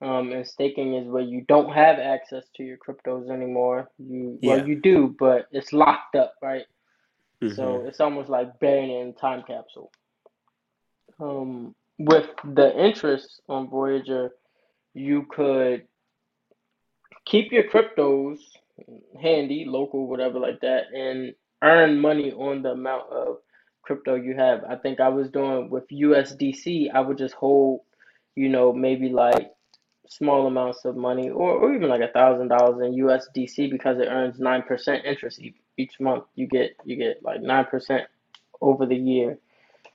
um, 0.01 0.31
and 0.31 0.45
staking 0.47 0.95
is 0.95 1.07
where 1.07 1.23
you 1.23 1.41
don't 1.47 1.71
have 1.71 1.99
access 1.99 2.45
to 2.55 2.63
your 2.63 2.77
cryptos 2.77 3.29
anymore. 3.29 3.89
You 3.97 4.37
well 4.41 4.57
Yeah. 4.57 4.65
you 4.65 4.79
do, 4.81 5.15
but 5.19 5.47
it's 5.51 5.73
locked 5.73 6.15
up, 6.15 6.35
right? 6.41 6.65
hmm 7.41 7.55
So 7.55 7.85
it's 7.85 7.99
almost 8.01 8.29
like 8.29 8.59
burying 8.59 8.91
it 8.91 9.01
in 9.01 9.09
a 9.09 9.13
time 9.13 9.43
capsule. 9.43 9.91
Um, 11.19 11.75
with 11.97 12.29
the 12.43 12.75
interest 12.77 13.41
on 13.49 13.69
Voyager, 13.69 14.31
you 14.95 15.27
could 15.29 15.83
keep 17.25 17.51
your 17.51 17.63
cryptos 17.63 18.39
handy, 19.21 19.65
local, 19.65 20.07
whatever 20.07 20.39
like 20.39 20.61
that, 20.61 20.85
and 20.93 21.33
earn 21.61 21.99
money 21.99 22.31
on 22.31 22.61
the 22.61 22.71
amount 22.71 23.11
of 23.11 23.37
crypto 23.83 24.15
you 24.15 24.35
have. 24.35 24.63
I 24.63 24.75
think 24.75 24.99
I 24.99 25.09
was 25.09 25.29
doing 25.29 25.69
with 25.69 25.87
USDC, 25.89 26.91
I 26.93 27.01
would 27.01 27.17
just 27.17 27.35
hold, 27.35 27.81
you 28.35 28.49
know, 28.49 28.73
maybe 28.73 29.09
like 29.09 29.51
small 30.07 30.47
amounts 30.47 30.85
of 30.85 30.95
money 30.95 31.29
or, 31.29 31.51
or 31.51 31.73
even 31.73 31.89
like 31.89 32.01
a 32.01 32.11
thousand 32.11 32.47
dollars 32.49 32.81
in 32.85 32.99
USDC 33.03 33.69
because 33.71 33.99
it 33.99 34.07
earns 34.07 34.39
nine 34.39 34.63
percent 34.63 35.05
interest 35.05 35.41
each, 35.77 35.99
month. 35.99 36.23
You 36.35 36.47
get 36.47 36.75
you 36.85 36.95
get 36.95 37.23
like 37.23 37.41
nine 37.41 37.65
percent 37.65 38.03
over 38.61 38.85
the 38.85 38.95
year 38.95 39.37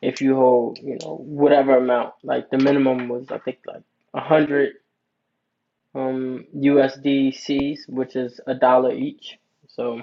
if 0.03 0.21
you 0.21 0.35
hold, 0.35 0.79
you 0.79 0.99
know, 1.01 1.17
whatever 1.17 1.77
amount. 1.77 2.15
Like 2.23 2.51
the 2.51 2.59
minimum 2.59 3.09
was 3.09 3.31
I 3.31 3.39
think 3.39 3.59
like 3.67 3.83
a 4.15 4.21
hundred 4.21 4.75
um 5.95 6.45
USDCs, 6.57 7.89
which 7.89 8.17
is 8.17 8.41
a 8.47 8.55
dollar 8.55 8.93
each. 8.93 9.39
So 9.69 10.03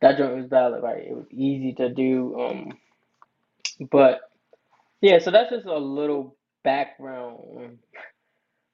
that 0.00 0.18
joint 0.18 0.36
was 0.36 0.46
valid, 0.46 0.82
right? 0.82 1.04
It 1.04 1.16
was 1.16 1.26
easy 1.30 1.72
to 1.74 1.88
do. 1.88 2.38
Um, 2.38 2.78
but 3.90 4.20
yeah, 5.00 5.18
so 5.18 5.30
that's 5.30 5.50
just 5.50 5.66
a 5.66 5.78
little 5.78 6.36
background 6.64 7.78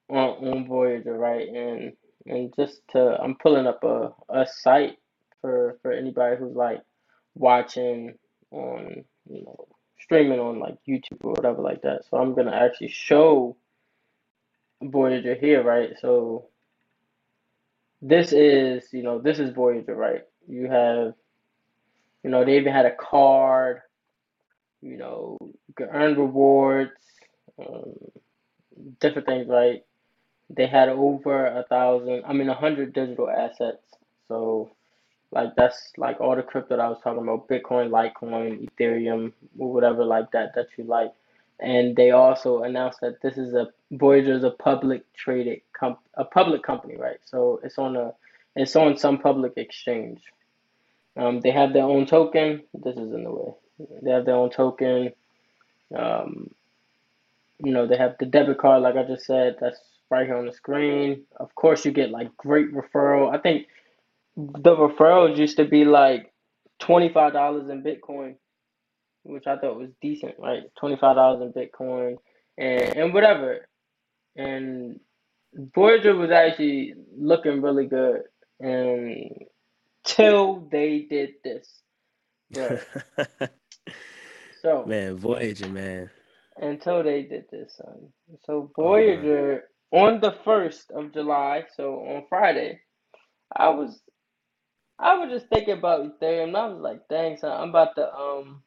on, 0.09 0.17
on 0.17 0.67
Voyager, 0.67 1.17
right? 1.17 1.47
And 1.47 1.93
and 2.25 2.53
just 2.55 2.81
to, 2.91 3.17
I'm 3.21 3.35
pulling 3.35 3.67
up 3.67 3.83
a, 3.83 4.13
a 4.29 4.45
site 4.45 4.97
for 5.41 5.77
for 5.81 5.91
anybody 5.91 6.37
who's 6.37 6.55
like 6.55 6.81
watching 7.35 8.15
on, 8.51 9.03
you 9.29 9.43
know, 9.43 9.67
streaming 9.99 10.39
on 10.39 10.59
like 10.59 10.75
YouTube 10.87 11.23
or 11.23 11.33
whatever 11.33 11.61
like 11.61 11.81
that. 11.81 12.03
So 12.09 12.17
I'm 12.17 12.33
gonna 12.33 12.55
actually 12.55 12.89
show 12.89 13.57
Voyager 14.91 15.35
here, 15.35 15.63
right? 15.63 15.91
So 15.99 16.47
this 18.01 18.33
is, 18.33 18.91
you 18.93 19.03
know, 19.03 19.19
this 19.19 19.39
is 19.39 19.53
Voyager, 19.53 19.95
right? 19.95 20.23
You 20.47 20.67
have, 20.69 21.13
you 22.23 22.29
know, 22.29 22.45
they 22.45 22.57
even 22.57 22.73
had 22.73 22.85
a 22.85 22.95
card, 22.95 23.81
you 24.81 24.97
know, 24.97 25.37
you 25.41 25.73
can 25.75 25.87
earn 25.89 26.17
rewards, 26.17 26.91
um, 27.59 27.93
different 28.99 29.27
things, 29.27 29.47
right? 29.47 29.83
They 30.49 30.67
had 30.67 30.89
over 30.89 31.47
a 31.47 31.63
thousand, 31.63 32.23
I 32.25 32.33
mean, 32.33 32.49
a 32.49 32.53
hundred 32.55 32.93
digital 32.93 33.29
assets. 33.29 33.83
So, 34.27 34.71
like, 35.31 35.55
that's 35.55 35.93
like 35.97 36.21
all 36.21 36.35
the 36.35 36.43
crypto 36.43 36.77
that 36.77 36.83
I 36.83 36.89
was 36.89 36.99
talking 37.03 37.23
about 37.23 37.47
Bitcoin, 37.47 37.89
Litecoin, 37.89 38.69
Ethereum, 38.69 39.33
or 39.57 39.73
whatever 39.73 40.05
like 40.05 40.31
that 40.31 40.55
that 40.55 40.67
you 40.77 40.83
like. 40.85 41.13
And 41.59 41.95
they 41.95 42.11
also 42.11 42.63
announced 42.63 42.99
that 43.01 43.21
this 43.21 43.37
is 43.37 43.53
a 43.53 43.69
Voyager 43.91 44.33
is 44.33 44.43
a 44.43 44.51
public 44.51 45.03
traded 45.13 45.61
comp 45.77 45.99
a 46.15 46.25
public 46.25 46.63
company, 46.63 46.97
right? 46.97 47.19
So 47.25 47.59
it's 47.63 47.77
on 47.77 47.95
a 47.95 48.13
it's 48.55 48.75
on 48.75 48.97
some 48.97 49.19
public 49.19 49.53
exchange. 49.57 50.21
Um, 51.15 51.41
they 51.41 51.51
have 51.51 51.73
their 51.73 51.83
own 51.83 52.05
token. 52.05 52.63
This 52.73 52.95
is 52.97 53.13
in 53.13 53.23
the 53.23 53.31
way. 53.31 53.53
They 54.01 54.11
have 54.11 54.25
their 54.25 54.35
own 54.35 54.49
token. 54.49 55.13
Um, 55.95 56.49
you 57.63 57.71
know, 57.71 57.87
they 57.87 57.97
have 57.97 58.15
the 58.19 58.25
debit 58.25 58.57
card, 58.57 58.81
like 58.81 58.95
I 58.95 59.03
just 59.03 59.25
said, 59.25 59.57
that's 59.59 59.79
right 60.09 60.25
here 60.25 60.37
on 60.37 60.45
the 60.45 60.53
screen. 60.53 61.23
Of 61.37 61.53
course, 61.55 61.85
you 61.85 61.91
get 61.91 62.09
like 62.09 62.35
great 62.37 62.73
referral. 62.73 63.33
I 63.33 63.39
think 63.39 63.67
the 64.35 64.75
referrals 64.75 65.37
used 65.37 65.57
to 65.57 65.65
be 65.65 65.85
like 65.85 66.31
$25 66.81 67.69
in 67.69 67.83
Bitcoin, 67.83 68.35
which 69.23 69.47
I 69.47 69.57
thought 69.57 69.79
was 69.79 69.89
decent, 70.01 70.35
right? 70.37 70.63
$25 70.81 71.41
in 71.41 71.53
Bitcoin 71.53 72.17
and, 72.57 72.97
and 72.97 73.13
whatever. 73.13 73.67
And 74.35 74.99
Voyager 75.53 76.15
was 76.15 76.31
actually 76.31 76.95
looking 77.17 77.61
really 77.61 77.85
good 77.85 78.23
until 78.59 80.67
they 80.71 81.07
did 81.09 81.31
this. 81.43 81.81
But, 82.51 82.85
so 84.61 84.85
man, 84.87 85.17
Voyager, 85.17 85.69
man. 85.69 86.09
Until 86.57 87.03
they 87.03 87.23
did 87.23 87.45
this, 87.51 87.77
son. 87.77 88.09
So 88.45 88.71
Voyager 88.75 89.63
oh, 89.91 89.97
on 89.97 90.21
the 90.21 90.35
first 90.43 90.91
of 90.91 91.13
July, 91.13 91.63
so 91.75 91.95
on 91.95 92.25
Friday, 92.29 92.81
I 93.55 93.69
was 93.69 94.01
I 94.99 95.17
was 95.17 95.31
just 95.31 95.49
thinking 95.49 95.77
about 95.77 96.19
Ethereum. 96.19 96.49
And 96.49 96.57
I 96.57 96.67
was 96.67 96.81
like, 96.81 97.07
dang, 97.09 97.37
son, 97.37 97.51
I'm 97.51 97.69
about 97.69 97.95
to 97.95 98.13
um 98.13 98.61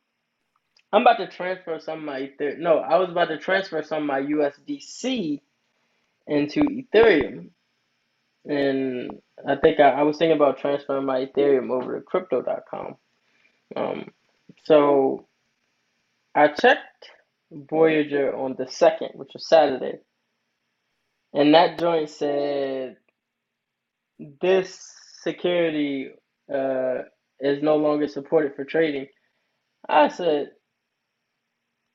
I'm 0.97 1.03
about 1.03 1.19
to 1.19 1.29
transfer 1.29 1.79
some 1.79 1.99
of 1.99 2.05
my 2.05 2.21
Ethereum. 2.21 2.61
No, 2.61 2.79
I 2.79 2.97
was 2.97 3.11
about 3.11 3.29
to 3.29 3.37
transfer 3.37 3.83
some 3.83 4.05
of 4.05 4.07
my 4.07 4.23
USDC 4.23 5.43
into 6.27 6.61
Ethereum. 6.63 7.51
And 8.47 9.21
I 9.47 9.57
think 9.57 9.79
I, 9.79 9.91
I 9.91 10.03
was 10.05 10.17
thinking 10.17 10.37
about 10.37 10.59
transferring 10.59 11.05
my 11.05 11.27
Ethereum 11.27 11.69
over 11.69 11.97
to 11.99 12.01
crypto.com. 12.03 12.97
Um, 13.77 14.11
so 14.65 15.27
I 16.35 16.49
checked 16.49 17.11
Voyager 17.53 18.35
on 18.35 18.57
the 18.59 18.67
second, 18.67 19.11
which 19.17 19.33
was 19.35 19.47
Saturday, 19.47 19.99
and 21.35 21.53
that 21.53 21.79
joint 21.79 22.09
said 22.09 22.97
this 24.41 24.81
security 25.23 26.09
uh, 26.51 27.03
is 27.39 27.63
no 27.63 27.77
longer 27.77 28.09
supported 28.09 28.55
for 28.57 28.65
trading. 28.65 29.09
I 29.89 30.09
said 30.09 30.53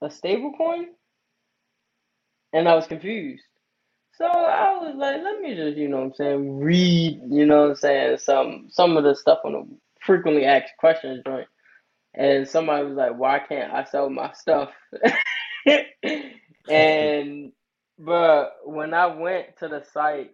a 0.02 0.10
stable 0.10 0.54
coin, 0.58 0.88
and 2.54 2.68
I 2.68 2.76
was 2.76 2.88
confused. 2.88 3.44
So 4.14 4.26
I 4.26 4.78
was 4.78 4.96
like, 4.98 5.22
let 5.24 5.42
me 5.42 5.56
just, 5.56 5.78
you 5.78 5.88
know 5.88 5.98
what 5.98 6.06
I'm 6.06 6.14
saying, 6.14 6.60
read, 6.60 7.22
you 7.30 7.46
know 7.46 7.62
what 7.64 7.70
I'm 7.72 7.76
saying, 7.76 8.18
some 8.20 8.68
some 8.70 8.98
of 8.98 9.04
the 9.04 9.16
stuff 9.16 9.40
on 9.46 9.54
the 9.54 9.68
frequently 10.06 10.46
asked 10.46 10.74
questions 10.80 11.24
joint. 11.26 11.48
And 12.14 12.48
somebody 12.48 12.86
was 12.86 12.96
like, 12.96 13.18
why 13.18 13.40
can't 13.40 13.74
I 13.74 13.86
sell 13.86 14.10
my 14.10 14.34
stuff? 14.34 14.72
and 16.70 17.52
but 17.98 18.54
when 18.66 18.94
I 18.94 19.08
went 19.08 19.58
to 19.60 19.68
the 19.70 19.84
site, 19.94 20.32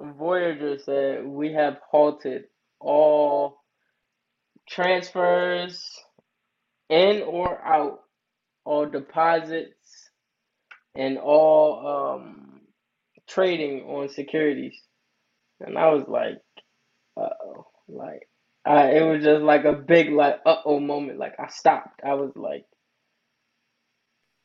Voyager 0.00 0.78
said 0.78 1.26
we 1.26 1.52
have 1.52 1.78
halted 1.90 2.44
all 2.80 3.60
transfers 4.68 5.90
in 6.88 7.22
or 7.22 7.60
out, 7.64 8.00
all 8.64 8.86
deposits, 8.86 10.10
and 10.94 11.18
all 11.18 11.86
um, 12.16 12.60
trading 13.28 13.82
on 13.82 14.08
securities. 14.08 14.78
And 15.60 15.78
I 15.78 15.88
was 15.90 16.04
like, 16.08 16.38
uh 17.16 17.28
oh, 17.44 17.66
like 17.88 18.28
I, 18.64 18.92
it 18.92 19.02
was 19.02 19.22
just 19.22 19.42
like 19.42 19.64
a 19.64 19.72
big 19.72 20.10
like 20.10 20.40
uh 20.44 20.56
oh 20.64 20.80
moment. 20.80 21.18
Like 21.18 21.34
I 21.38 21.48
stopped. 21.48 22.00
I 22.04 22.14
was 22.14 22.32
like, 22.36 22.64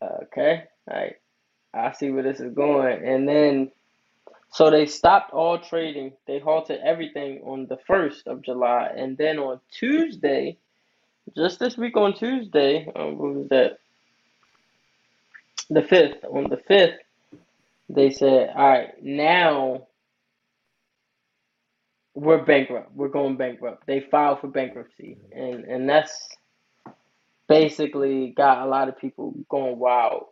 okay, 0.03 0.65
like 0.89 1.21
I 1.73 1.91
see 1.93 2.09
where 2.09 2.23
this 2.23 2.39
is 2.39 2.53
going. 2.53 3.05
And 3.05 3.27
then 3.27 3.71
so 4.51 4.69
they 4.69 4.85
stopped 4.85 5.33
all 5.33 5.59
trading. 5.59 6.13
They 6.25 6.39
halted 6.39 6.79
everything 6.83 7.41
on 7.43 7.67
the 7.67 7.77
first 7.87 8.27
of 8.27 8.41
July, 8.41 8.91
and 8.95 9.17
then 9.17 9.39
on 9.39 9.59
Tuesday, 9.71 10.57
just 11.35 11.59
this 11.59 11.77
week 11.77 11.97
on 11.97 12.13
Tuesday, 12.13 12.87
um, 12.95 13.17
what 13.17 13.35
was 13.35 13.47
that? 13.49 13.79
The 15.69 15.81
fifth. 15.81 16.23
On 16.23 16.49
the 16.49 16.57
fifth, 16.57 16.99
they 17.89 18.09
said, 18.09 18.53
"All 18.55 18.67
right, 18.67 19.03
now 19.03 19.87
we're 22.13 22.43
bankrupt. 22.43 22.93
We're 22.95 23.09
going 23.09 23.37
bankrupt." 23.37 23.85
They 23.85 23.99
filed 23.99 24.41
for 24.41 24.47
bankruptcy, 24.47 25.17
and 25.31 25.65
and 25.65 25.89
that's 25.89 26.29
basically 27.47 28.29
got 28.29 28.65
a 28.65 28.69
lot 28.69 28.89
of 28.89 28.97
people 28.97 29.33
going 29.49 29.77
wild. 29.79 30.25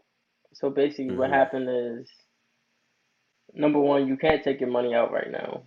So 0.54 0.70
basically, 0.70 1.08
mm-hmm. 1.08 1.18
what 1.18 1.30
happened 1.30 1.70
is 1.70 2.10
number 3.56 3.80
one, 3.80 4.08
you 4.08 4.18
can't 4.18 4.44
take 4.44 4.60
your 4.60 4.70
money 4.70 4.94
out 4.94 5.12
right 5.12 5.32
now. 5.32 5.64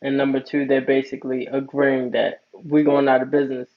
And 0.00 0.16
number 0.16 0.40
two, 0.40 0.66
they're 0.66 0.80
basically 0.80 1.46
agreeing 1.46 2.12
that 2.12 2.42
we're 2.52 2.84
going 2.84 3.08
out 3.08 3.22
of 3.22 3.30
business 3.30 3.68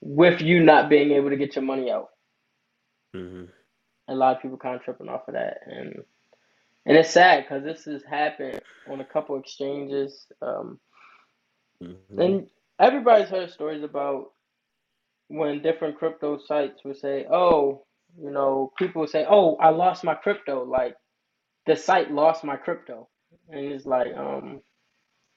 with 0.00 0.42
you 0.42 0.60
not 0.60 0.90
being 0.90 1.12
able 1.12 1.30
to 1.30 1.36
get 1.36 1.56
your 1.56 1.64
money 1.64 1.90
out. 1.90 2.10
Mm-hmm. 3.14 3.44
A 4.08 4.14
lot 4.14 4.36
of 4.36 4.42
people 4.42 4.58
kind 4.58 4.76
of 4.76 4.82
tripping 4.82 5.08
off 5.08 5.28
of 5.28 5.34
that, 5.34 5.58
and 5.66 6.02
and 6.86 6.96
it's 6.96 7.10
sad 7.10 7.44
because 7.44 7.62
this 7.62 7.84
has 7.84 8.02
happened 8.02 8.60
on 8.88 9.00
a 9.00 9.04
couple 9.04 9.36
exchanges, 9.38 10.26
um, 10.42 10.80
mm-hmm. 11.82 12.20
and 12.20 12.46
everybody's 12.80 13.28
heard 13.28 13.50
stories 13.50 13.84
about 13.84 14.32
when 15.28 15.62
different 15.62 15.98
crypto 15.98 16.38
sites 16.38 16.82
would 16.84 16.98
say, 16.98 17.26
"Oh, 17.30 17.84
you 18.20 18.30
know," 18.30 18.72
people 18.76 19.00
would 19.00 19.10
say, 19.10 19.24
"Oh, 19.28 19.56
I 19.56 19.70
lost 19.70 20.04
my 20.04 20.14
crypto," 20.14 20.64
like 20.64 20.96
the 21.66 21.76
site 21.76 22.10
lost 22.10 22.44
my 22.44 22.56
crypto, 22.56 23.08
and 23.48 23.72
it's 23.72 23.86
like, 23.86 24.14
um, 24.16 24.60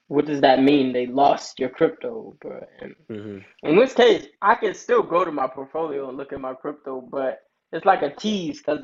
what 0.07 0.25
does 0.25 0.41
that 0.41 0.61
mean? 0.61 0.93
They 0.93 1.07
lost 1.07 1.59
your 1.59 1.69
crypto, 1.69 2.35
bro. 2.39 2.65
And 2.79 2.95
mm-hmm. 3.09 3.67
in 3.67 3.75
this 3.75 3.93
case, 3.93 4.27
I 4.41 4.55
can 4.55 4.73
still 4.73 5.03
go 5.03 5.25
to 5.25 5.31
my 5.31 5.47
portfolio 5.47 6.09
and 6.09 6.17
look 6.17 6.33
at 6.33 6.41
my 6.41 6.53
crypto, 6.53 7.01
but 7.01 7.39
it's 7.75 7.85
like 7.85 8.03
a 8.03 8.15
tease 8.15 8.59
because 8.59 8.81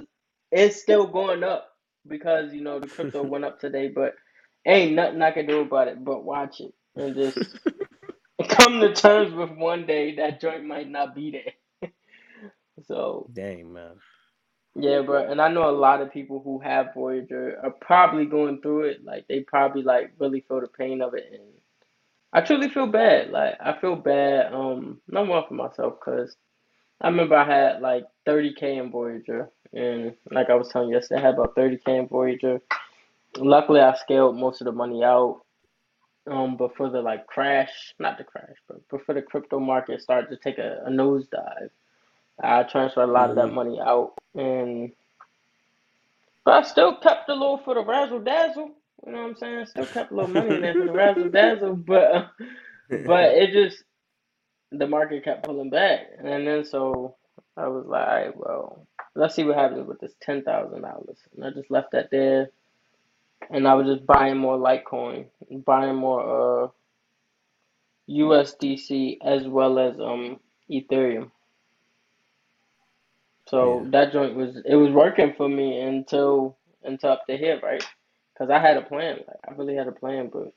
it's 0.52 0.82
still 0.82 1.08
going 1.08 1.44
up 1.44 1.70
because 2.08 2.54
you 2.54 2.62
know 2.64 2.80
the 2.80 2.88
crypto 2.88 3.24
went 3.28 3.46
up 3.46 3.60
today, 3.60 3.90
but 3.90 4.16
ain't 4.68 4.94
nothing 4.96 5.22
I 5.24 5.32
can 5.32 5.48
do 5.48 5.62
about 5.62 5.90
it 5.90 6.04
but 6.06 6.26
watch 6.26 6.62
it 6.62 6.74
and 6.96 7.16
just 7.16 7.38
come 8.50 8.82
to 8.82 8.94
terms 8.94 9.34
with 9.34 9.52
one 9.52 9.88
day 9.88 10.16
that 10.18 10.42
joint 10.42 10.66
might 10.66 10.90
not 10.90 11.16
be 11.16 11.32
there. 11.82 11.92
so 12.86 13.32
Dang 13.32 13.74
man. 13.74 14.02
yeah, 14.76 15.02
bro, 15.02 15.30
and 15.30 15.42
I 15.42 15.50
know 15.50 15.70
a 15.70 15.72
lot 15.72 16.02
of 16.02 16.14
people 16.14 16.42
who 16.44 16.60
have 16.60 16.94
Voyager 16.96 17.60
are 17.64 17.72
probably 17.72 18.26
going 18.26 18.62
through 18.62 18.86
it. 18.86 19.06
Like 19.06 19.28
they 19.28 19.42
probably 19.42 19.84
like 19.84 20.14
really 20.20 20.42
feel 20.48 20.62
the 20.62 20.68
pain 20.68 21.02
of 21.02 21.14
it, 21.16 21.28
and 21.34 21.44
I 22.34 22.42
truly 22.42 22.70
feel 22.70 22.88
bad. 22.88 23.32
Like 23.32 23.56
I 23.62 23.80
feel 23.80 23.96
bad. 23.96 24.54
Um, 24.54 25.02
not 25.08 25.28
one 25.28 25.44
for 25.48 25.56
myself 25.56 25.96
because 26.00 26.36
I 27.02 27.08
remember 27.08 27.36
I 27.36 27.46
had 27.46 27.82
like 27.82 28.06
30k 28.28 28.78
in 28.78 28.92
Voyager, 28.92 29.50
and 29.74 30.14
like 30.32 30.50
I 30.50 30.56
was 30.56 30.70
telling 30.70 30.90
you 30.90 30.96
yesterday, 30.96 31.22
I 31.22 31.26
had 31.26 31.34
about 31.36 31.56
30k 31.56 31.88
in 32.00 32.08
Voyager. 32.08 32.62
Luckily, 33.38 33.80
I 33.80 33.96
scaled 33.96 34.38
most 34.38 34.62
of 34.62 34.66
the 34.66 34.72
money 34.72 35.04
out. 35.04 35.42
Um, 36.28 36.56
but 36.56 36.76
for 36.76 36.90
the 36.90 37.02
like 37.02 37.26
crash, 37.26 37.96
not 37.98 38.20
the 38.20 38.24
crash, 38.24 38.56
but, 38.68 39.02
for 39.06 39.14
the 39.16 39.24
crypto 39.24 39.60
market 39.60 40.02
started 40.04 40.30
to 40.30 40.38
take 40.38 40.60
a, 40.60 40.84
a 40.86 40.90
nosedive, 40.90 41.72
I 42.40 42.62
transferred 42.64 43.10
a 43.10 43.12
lot 43.12 43.32
of 43.32 43.36
that 43.38 43.48
Mhm. 43.48 43.54
money 43.54 43.80
out, 43.82 44.14
and 44.36 44.92
but 46.46 46.54
I 46.64 46.68
still 46.68 46.96
kept 46.98 47.30
a 47.30 47.34
little 47.34 47.58
for 47.58 47.74
the 47.74 47.84
razzle 47.84 48.20
dazzle. 48.20 48.72
You 49.06 49.12
know 49.12 49.22
what 49.24 49.30
I'm 49.30 49.36
saying? 49.36 49.66
Still 49.66 49.88
kept 49.88 50.12
a 50.12 50.16
little 50.16 50.30
money 50.30 50.54
in 50.54 50.62
there 50.62 50.76
for 50.76 50.86
the 50.86 50.92
razzle 50.94 51.30
dazzle, 51.30 51.76
but 51.76 52.12
uh, 52.16 52.28
but 53.08 53.32
it 53.32 53.52
just 53.52 53.84
the 54.72 54.88
market 54.88 55.24
kept 55.24 55.44
pulling 55.44 55.70
back, 55.70 56.02
and 56.18 56.48
then 56.48 56.64
so 56.66 57.16
I 57.58 57.68
was 57.68 57.86
like, 57.86 58.08
all 58.08 58.16
right, 58.16 58.38
well, 58.38 58.88
let's 59.16 59.36
see 59.36 59.44
what 59.44 59.58
happens 59.58 59.88
with 59.88 60.00
this 60.00 60.14
ten 60.22 60.44
thousand 60.44 60.82
dollars, 60.82 61.18
and 61.36 61.46
I 61.46 61.52
just 61.52 61.70
left 61.70 61.92
that 61.92 62.10
there, 62.12 62.50
and 63.50 63.68
I 63.68 63.74
was 63.76 63.88
just 63.88 64.06
buying 64.06 64.38
more 64.38 64.58
Litecoin, 64.58 65.26
buying 65.66 65.96
more 65.96 66.66
uh 66.66 66.68
USDC 68.10 69.18
as 69.24 69.48
well 69.48 69.80
as 69.80 70.00
um 70.00 70.40
Ethereum. 70.70 71.32
So 73.48 73.82
yeah. 73.82 73.90
that 73.92 74.14
joint 74.14 74.36
was 74.36 74.56
it 74.66 74.76
was 74.76 74.92
working 74.92 75.34
for 75.36 75.50
me 75.50 75.82
until 75.82 76.58
until 76.84 77.12
up 77.12 77.26
to 77.28 77.38
here, 77.38 77.60
right? 77.62 77.86
Because 78.34 78.50
I 78.50 78.60
had 78.60 78.78
a 78.78 78.82
plan, 78.82 79.18
like 79.28 79.38
I 79.48 79.54
really 79.54 79.76
had 79.76 79.88
a 79.88 79.92
plan, 79.92 80.30
but 80.32 80.54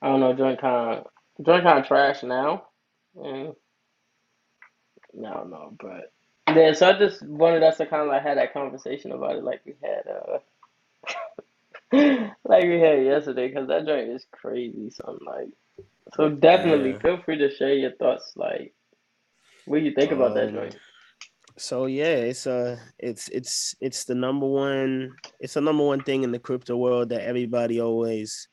I 0.00 0.08
don't 0.08 0.20
know, 0.20 0.32
joint 0.32 0.60
kind 0.60 0.98
of 0.98 1.06
joint 1.42 1.64
kind 1.64 1.78
of 1.78 1.86
trash 1.86 2.22
now, 2.22 2.64
and 3.16 3.54
I 5.26 5.34
don't 5.34 5.50
know, 5.50 5.76
but 5.80 6.12
yeah. 6.54 6.72
So 6.72 6.90
I 6.90 6.98
just 6.98 7.22
wanted 7.26 7.62
us 7.62 7.78
to 7.78 7.86
kind 7.86 8.02
of 8.02 8.08
like 8.08 8.22
have 8.22 8.36
that 8.36 8.52
conversation 8.54 9.12
about 9.12 9.36
it, 9.36 9.44
like 9.44 9.62
we 9.66 9.74
had 9.82 10.04
uh 10.08 10.38
like 12.44 12.64
we 12.64 12.80
had 12.80 13.04
yesterday, 13.04 13.48
because 13.48 13.68
that 13.68 13.86
joint 13.86 14.10
is 14.10 14.26
crazy. 14.32 14.90
So 14.90 15.04
I'm 15.08 15.26
like, 15.26 15.48
so 16.14 16.28
definitely 16.30 16.94
Yeah. 16.94 17.00
feel 17.02 17.22
free 17.22 17.38
to 17.38 17.54
share 17.54 17.74
your 17.74 17.92
thoughts, 17.92 18.32
like 18.36 18.74
what 19.66 19.78
do 19.78 19.84
you 19.84 19.94
think 19.94 20.12
about 20.12 20.34
that 20.34 20.52
Um 20.52 20.54
joint? 20.54 20.76
so 21.58 21.86
yeah, 21.86 22.16
it's 22.16 22.46
uh 22.46 22.78
it's 22.98 23.28
it's 23.30 23.74
it's 23.80 24.04
the 24.04 24.14
number 24.14 24.46
one 24.46 25.18
it's 25.40 25.54
the 25.54 25.60
number 25.60 25.84
one 25.84 26.02
thing 26.02 26.24
in 26.24 26.32
the 26.32 26.38
crypto 26.38 26.76
world 26.76 27.10
that 27.10 27.22
everybody 27.22 27.80
always 27.80 28.48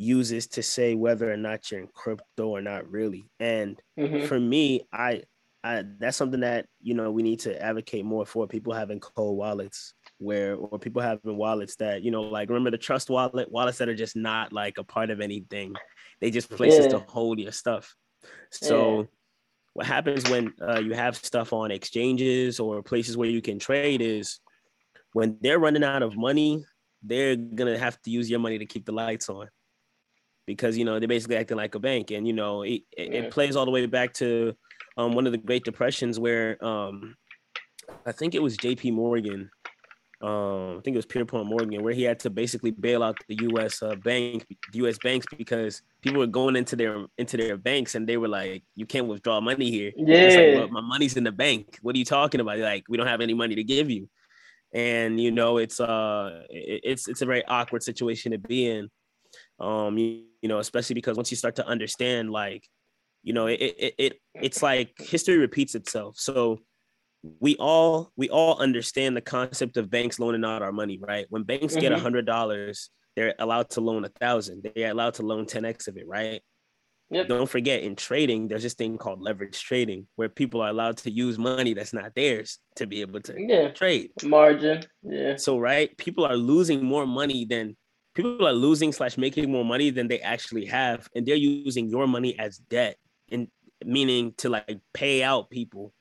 uses 0.00 0.46
to 0.48 0.62
say 0.62 0.94
whether 0.94 1.30
or 1.30 1.36
not 1.36 1.70
you're 1.70 1.80
in 1.80 1.88
crypto 1.94 2.48
or 2.48 2.62
not 2.62 2.90
really. 2.90 3.24
And 3.38 3.80
Mhm. 3.98 4.26
for 4.26 4.40
me, 4.40 4.82
I 4.92 5.22
I 5.62 5.84
that's 5.98 6.16
something 6.16 6.40
that 6.40 6.66
you 6.80 6.94
know 6.94 7.10
we 7.12 7.22
need 7.22 7.40
to 7.40 7.62
advocate 7.62 8.04
more 8.04 8.24
for 8.24 8.46
people 8.46 8.72
having 8.72 8.98
cold 8.98 9.36
wallets 9.36 9.92
where 10.18 10.56
or 10.56 10.78
people 10.78 11.02
having 11.02 11.36
wallets 11.36 11.76
that 11.76 12.02
you 12.02 12.10
know 12.10 12.22
like 12.22 12.48
remember 12.48 12.70
the 12.70 12.78
trust 12.78 13.10
wallet? 13.10 13.50
Wallets 13.52 13.78
that 13.78 13.88
are 13.90 13.94
just 13.94 14.16
not 14.16 14.52
like 14.52 14.78
a 14.78 14.84
part 14.84 15.10
of 15.10 15.20
anything. 15.20 15.74
They 16.20 16.30
just 16.30 16.48
places 16.50 16.86
to 16.88 16.98
hold 17.00 17.38
your 17.38 17.52
stuff. 17.52 17.94
Yeah, 18.22 18.28
so 18.52 19.08
what 19.74 19.86
happens 19.86 20.28
when 20.30 20.52
uh, 20.62 20.80
you 20.80 20.94
have 20.94 21.16
stuff 21.16 21.52
on 21.52 21.70
exchanges 21.70 22.58
or 22.60 22.82
places 22.82 23.16
where 23.16 23.28
you 23.28 23.42
can 23.42 23.58
trade 23.58 24.00
is 24.02 24.40
when 25.12 25.38
they're 25.40 25.58
running 25.58 25.84
out 25.84 26.02
of 26.02 26.16
money 26.16 26.64
they're 27.02 27.36
gonna 27.36 27.78
have 27.78 28.00
to 28.02 28.10
use 28.10 28.28
your 28.30 28.40
money 28.40 28.58
to 28.58 28.66
keep 28.66 28.84
the 28.84 28.92
lights 28.92 29.28
on 29.30 29.48
because 30.56 30.76
you 30.76 30.84
know 30.84 30.98
they're 30.98 31.08
basically 31.08 31.36
acting 31.36 31.56
like 31.56 31.74
a 31.74 31.78
bank. 31.78 32.10
And 32.10 32.26
you 32.26 32.32
know 32.32 32.62
it, 32.62 32.82
it, 32.96 33.12
yeah. 33.12 33.20
it 33.20 33.30
plays 33.30 33.56
all 33.56 33.64
the 33.64 33.70
way 33.70 33.86
back 33.86 34.12
to 34.14 34.54
um, 34.96 35.14
one 35.14 35.26
of 35.26 35.32
the 35.32 35.38
great 35.38 35.64
depressions 35.64 36.18
where 36.18 36.62
um, 36.64 37.16
i 38.06 38.12
think 38.12 38.34
it 38.34 38.42
was 38.42 38.56
jp 38.56 38.92
morgan 38.92 39.50
um, 40.22 40.78
i 40.78 40.80
think 40.84 40.94
it 40.94 40.98
was 40.98 41.06
pierpont 41.06 41.46
morgan 41.46 41.82
where 41.82 41.94
he 41.94 42.02
had 42.02 42.20
to 42.20 42.30
basically 42.30 42.70
bail 42.70 43.02
out 43.02 43.16
the 43.28 43.36
us 43.36 43.82
uh, 43.82 43.94
bank 43.96 44.46
the 44.72 44.80
us 44.80 44.98
banks 45.02 45.26
because 45.36 45.82
people 46.02 46.20
were 46.20 46.26
going 46.26 46.56
into 46.56 46.76
their 46.76 47.06
into 47.18 47.36
their 47.36 47.56
banks 47.56 47.94
and 47.94 48.06
they 48.06 48.16
were 48.16 48.28
like 48.28 48.62
you 48.74 48.86
can't 48.86 49.06
withdraw 49.06 49.40
money 49.40 49.70
here. 49.70 49.92
It's 49.96 50.36
like 50.36 50.54
well 50.56 50.68
my 50.68 50.86
money's 50.86 51.16
in 51.16 51.24
the 51.24 51.32
bank. 51.32 51.78
What 51.82 51.94
are 51.94 51.98
you 51.98 52.04
talking 52.04 52.40
about? 52.40 52.58
Like 52.58 52.84
we 52.88 52.96
don't 52.96 53.06
have 53.06 53.20
any 53.20 53.34
money 53.34 53.54
to 53.54 53.64
give 53.64 53.90
you. 53.90 54.08
And 54.72 55.20
you 55.20 55.30
know 55.30 55.58
it's 55.58 55.80
uh 55.80 56.42
it, 56.48 56.80
it's 56.84 57.08
it's 57.08 57.22
a 57.22 57.26
very 57.26 57.44
awkward 57.46 57.82
situation 57.82 58.32
to 58.32 58.38
be 58.38 58.66
in. 58.66 58.88
Um 59.58 59.98
you, 59.98 60.24
you 60.42 60.48
know 60.48 60.58
especially 60.58 60.94
because 60.94 61.16
once 61.16 61.30
you 61.30 61.36
start 61.36 61.56
to 61.56 61.66
understand 61.66 62.30
like 62.30 62.66
you 63.22 63.32
know 63.32 63.46
it, 63.46 63.56
it 63.56 63.94
it 63.98 64.20
it's 64.34 64.62
like 64.62 64.92
history 64.98 65.36
repeats 65.38 65.74
itself 65.74 66.16
so 66.18 66.58
we 67.40 67.56
all 67.56 68.12
we 68.16 68.30
all 68.30 68.58
understand 68.58 69.16
the 69.16 69.20
concept 69.20 69.76
of 69.76 69.90
banks 69.90 70.18
loaning 70.18 70.44
out 70.44 70.62
our 70.62 70.72
money 70.72 70.98
right 71.00 71.26
when 71.28 71.42
banks 71.42 71.76
get 71.76 71.92
a 71.92 71.96
hmm 71.96 72.02
hundred 72.02 72.26
dollars 72.26 72.90
they're 73.16 73.34
allowed 73.38 73.68
to 73.68 73.80
loan 73.80 74.04
a 74.04 74.08
thousand 74.08 74.66
they're 74.74 74.90
allowed 74.90 75.14
to 75.14 75.22
loan 75.22 75.44
10x 75.46 75.88
of 75.88 75.96
it 75.96 76.06
right 76.08 76.42
Yep. 77.12 77.26
don't 77.28 77.50
forget 77.50 77.82
in 77.82 77.96
trading 77.96 78.46
there's 78.46 78.62
this 78.62 78.74
thing 78.74 78.96
called 78.96 79.20
leverage 79.20 79.60
trading 79.60 80.06
where 80.14 80.28
people 80.28 80.60
are 80.62 80.68
allowed 80.70 80.96
to 80.96 81.10
use 81.10 81.38
money 81.38 81.74
that's 81.74 81.92
not 81.92 82.14
theirs 82.14 82.58
to 82.76 82.86
be 82.86 83.00
able 83.00 83.20
to 83.20 83.34
Yeah. 83.36 83.72
trade 83.72 84.12
Margin. 84.22 84.84
Yeah. 85.02 85.36
so 85.36 85.58
right, 85.58 85.96
people 85.98 86.24
are 86.24 86.36
losing 86.36 86.84
more 86.84 87.06
money 87.06 87.44
than 87.44 87.76
people 88.14 88.46
are 88.46 88.52
losing 88.52 88.92
slash 88.92 89.16
making 89.18 89.50
more 89.50 89.64
money 89.64 89.90
than 89.90 90.08
they 90.08 90.20
actually 90.20 90.66
have, 90.66 91.08
and 91.14 91.26
they're 91.26 91.36
using 91.36 91.88
your 91.88 92.06
money 92.06 92.38
as 92.38 92.58
debt, 92.58 92.96
and 93.30 93.48
meaning 93.84 94.34
to 94.38 94.48
like 94.48 94.78
pay 94.92 95.22
out 95.22 95.50
people 95.50 95.92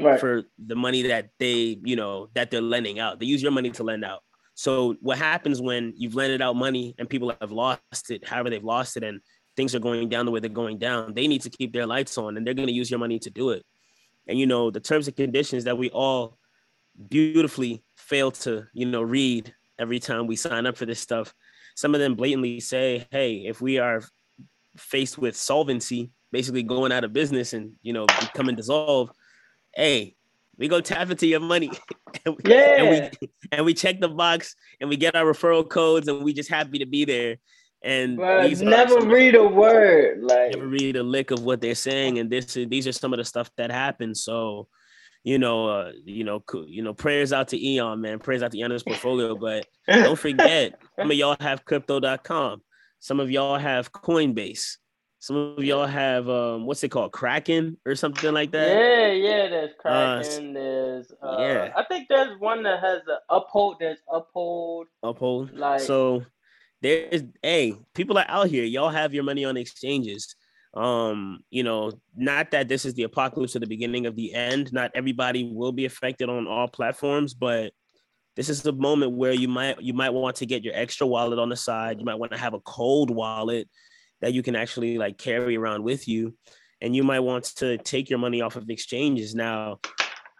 Right. 0.00 0.20
for 0.20 0.44
the 0.64 0.76
money 0.76 1.02
that 1.02 1.30
they 1.40 1.76
you 1.82 1.96
know 1.96 2.28
that 2.34 2.52
they're 2.52 2.60
lending 2.60 3.00
out. 3.00 3.18
They 3.18 3.26
use 3.26 3.42
your 3.42 3.50
money 3.50 3.70
to 3.70 3.82
lend 3.82 4.04
out. 4.04 4.22
So 4.54 4.94
what 5.00 5.18
happens 5.18 5.60
when 5.60 5.92
you've 5.96 6.14
lended 6.14 6.40
out 6.40 6.54
money 6.54 6.94
and 6.98 7.08
people 7.10 7.34
have 7.40 7.50
lost 7.50 8.10
it, 8.10 8.26
however 8.26 8.48
they've 8.48 8.62
lost 8.62 8.96
it, 8.96 9.02
and 9.02 9.20
things 9.56 9.74
are 9.74 9.80
going 9.80 10.08
down 10.08 10.24
the 10.24 10.30
way 10.30 10.38
they're 10.38 10.50
going 10.50 10.78
down, 10.78 11.14
they 11.14 11.26
need 11.26 11.42
to 11.42 11.50
keep 11.50 11.72
their 11.72 11.86
lights 11.86 12.16
on, 12.16 12.36
and 12.36 12.46
they're 12.46 12.54
going 12.54 12.68
to 12.68 12.74
use 12.74 12.90
your 12.92 13.00
money 13.00 13.18
to 13.18 13.30
do 13.30 13.50
it. 13.50 13.64
And 14.28 14.38
you 14.38 14.46
know 14.46 14.70
the 14.70 14.78
terms 14.78 15.08
and 15.08 15.16
conditions 15.16 15.64
that 15.64 15.76
we 15.78 15.90
all 15.90 16.38
beautifully 17.08 17.82
fail 17.96 18.30
to 18.30 18.66
you 18.72 18.86
know 18.86 19.02
read 19.02 19.52
every 19.78 19.98
time 19.98 20.26
we 20.26 20.36
sign 20.36 20.66
up 20.66 20.76
for 20.76 20.86
this 20.86 21.00
stuff 21.00 21.32
some 21.76 21.94
of 21.94 22.00
them 22.00 22.14
blatantly 22.14 22.60
say 22.60 23.06
hey 23.10 23.44
if 23.46 23.60
we 23.60 23.78
are 23.78 24.02
faced 24.76 25.18
with 25.18 25.36
solvency 25.36 26.10
basically 26.32 26.62
going 26.62 26.92
out 26.92 27.04
of 27.04 27.12
business 27.12 27.52
and 27.52 27.72
you 27.82 27.92
know 27.92 28.06
becoming 28.20 28.54
dissolved 28.56 29.12
hey 29.74 30.14
we 30.56 30.66
go 30.68 30.80
tap 30.80 31.10
into 31.10 31.26
your 31.26 31.40
money 31.40 31.70
and, 32.26 32.36
we, 32.36 32.52
and 32.54 32.86
Yeah. 32.86 33.10
we 33.20 33.28
and 33.52 33.66
we 33.66 33.74
check 33.74 34.00
the 34.00 34.08
box 34.08 34.54
and 34.80 34.90
we 34.90 34.96
get 34.96 35.14
our 35.16 35.24
referral 35.32 35.68
codes 35.68 36.08
and 36.08 36.22
we 36.22 36.32
just 36.32 36.50
happy 36.50 36.78
to 36.78 36.86
be 36.86 37.04
there 37.04 37.36
and 37.82 38.18
are 38.20 38.48
never 38.48 38.88
some 38.88 38.98
of 38.98 39.04
the- 39.04 39.14
read 39.14 39.36
a 39.36 39.46
word. 39.46 40.18
Like 40.22 40.54
never 40.54 40.66
read 40.66 40.96
a 40.96 41.02
lick 41.02 41.30
of 41.30 41.44
what 41.44 41.60
they're 41.60 41.76
saying 41.76 42.18
and 42.18 42.28
this 42.28 42.56
is 42.56 42.68
these 42.68 42.86
are 42.88 42.92
some 42.92 43.12
of 43.12 43.18
the 43.18 43.24
stuff 43.24 43.50
that 43.56 43.70
happens 43.70 44.22
so 44.24 44.66
you 45.28 45.38
know 45.38 45.66
uh 45.68 45.92
you 46.04 46.24
know 46.24 46.42
you 46.66 46.82
know 46.82 46.94
prayers 46.94 47.32
out 47.32 47.48
to 47.48 47.56
eon 47.70 48.00
man. 48.00 48.18
Prayers 48.18 48.42
out 48.42 48.52
to 48.52 48.58
eon's 48.58 48.82
portfolio. 48.82 49.34
But 49.46 49.66
don't 49.86 50.18
forget 50.18 50.80
some 50.96 51.10
of 51.10 51.16
y'all 51.16 51.36
have 51.40 51.64
crypto.com 51.64 52.62
some 53.00 53.20
of 53.20 53.30
y'all 53.30 53.58
have 53.58 53.92
coinbase. 53.92 54.76
Some 55.20 55.36
of 55.36 55.64
y'all 55.64 55.86
have 55.86 56.28
um 56.28 56.66
what's 56.66 56.82
it 56.84 56.90
called? 56.90 57.12
Kraken 57.12 57.76
or 57.84 57.94
something 57.94 58.32
like 58.32 58.52
that? 58.52 58.68
Yeah, 58.68 59.12
yeah, 59.12 59.48
there's 59.48 59.70
Uh, 59.84 60.22
Kraken, 60.22 60.52
there's 60.52 61.12
uh 61.22 61.36
yeah. 61.40 61.72
I 61.76 61.84
think 61.84 62.08
there's 62.08 62.38
one 62.38 62.62
that 62.62 62.80
has 62.80 63.02
the 63.06 63.20
uphold, 63.28 63.76
there's 63.80 63.98
uphold. 64.12 64.86
uphold. 65.02 65.52
Like 65.52 65.80
so 65.80 66.24
there's 66.82 67.22
hey 67.42 67.74
people 67.94 68.16
are 68.18 68.26
out 68.28 68.48
here. 68.48 68.64
Y'all 68.64 68.90
have 68.90 69.12
your 69.12 69.24
money 69.24 69.44
on 69.44 69.56
exchanges 69.56 70.36
um 70.78 71.40
you 71.50 71.62
know 71.62 71.90
not 72.16 72.50
that 72.50 72.68
this 72.68 72.84
is 72.84 72.94
the 72.94 73.02
apocalypse 73.02 73.56
or 73.56 73.58
the 73.58 73.66
beginning 73.66 74.06
of 74.06 74.14
the 74.16 74.32
end 74.34 74.72
not 74.72 74.90
everybody 74.94 75.50
will 75.52 75.72
be 75.72 75.84
affected 75.84 76.28
on 76.28 76.46
all 76.46 76.68
platforms 76.68 77.34
but 77.34 77.72
this 78.38 78.48
is 78.48 78.62
the 78.62 78.72
moment 78.72 79.16
where 79.16 79.32
you 79.32 79.48
might 79.48 79.82
you 79.82 79.92
might 79.92 80.10
want 80.10 80.36
to 80.36 80.46
get 80.46 80.62
your 80.62 80.72
extra 80.76 81.04
wallet 81.04 81.40
on 81.40 81.48
the 81.48 81.56
side. 81.56 81.98
You 81.98 82.04
might 82.04 82.20
want 82.20 82.30
to 82.30 82.38
have 82.38 82.54
a 82.54 82.60
cold 82.60 83.10
wallet 83.10 83.68
that 84.20 84.32
you 84.32 84.44
can 84.44 84.54
actually 84.54 84.96
like 84.96 85.18
carry 85.18 85.56
around 85.56 85.82
with 85.82 86.06
you 86.06 86.36
and 86.80 86.94
you 86.94 87.02
might 87.02 87.18
want 87.18 87.46
to 87.56 87.78
take 87.78 88.08
your 88.08 88.20
money 88.20 88.40
off 88.40 88.54
of 88.54 88.70
exchanges. 88.70 89.34
Now 89.34 89.80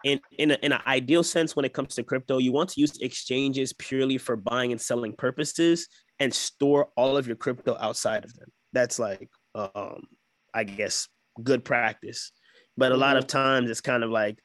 in 0.05 0.21
in, 0.37 0.51
a, 0.51 0.57
in 0.63 0.71
an 0.71 0.79
ideal 0.87 1.23
sense 1.23 1.57
when 1.57 1.65
it 1.65 1.73
comes 1.73 1.95
to 1.95 2.03
crypto 2.03 2.37
you 2.37 2.53
want 2.53 2.69
to 2.69 2.79
use 2.79 2.97
exchanges 3.01 3.73
purely 3.73 4.17
for 4.17 4.37
buying 4.37 4.71
and 4.71 4.79
selling 4.79 5.11
purposes 5.11 5.89
and 6.19 6.33
store 6.33 6.87
all 6.95 7.17
of 7.17 7.27
your 7.27 7.35
crypto 7.35 7.75
outside 7.81 8.23
of 8.23 8.33
them. 8.35 8.47
That's 8.71 8.97
like 8.97 9.29
um 9.53 10.03
i 10.53 10.63
guess 10.63 11.07
good 11.43 11.63
practice 11.63 12.31
but 12.77 12.91
a 12.91 12.97
lot 12.97 13.17
of 13.17 13.25
mm-hmm. 13.25 13.37
times 13.37 13.69
it's 13.69 13.81
kind 13.81 14.03
of 14.03 14.09
like 14.09 14.39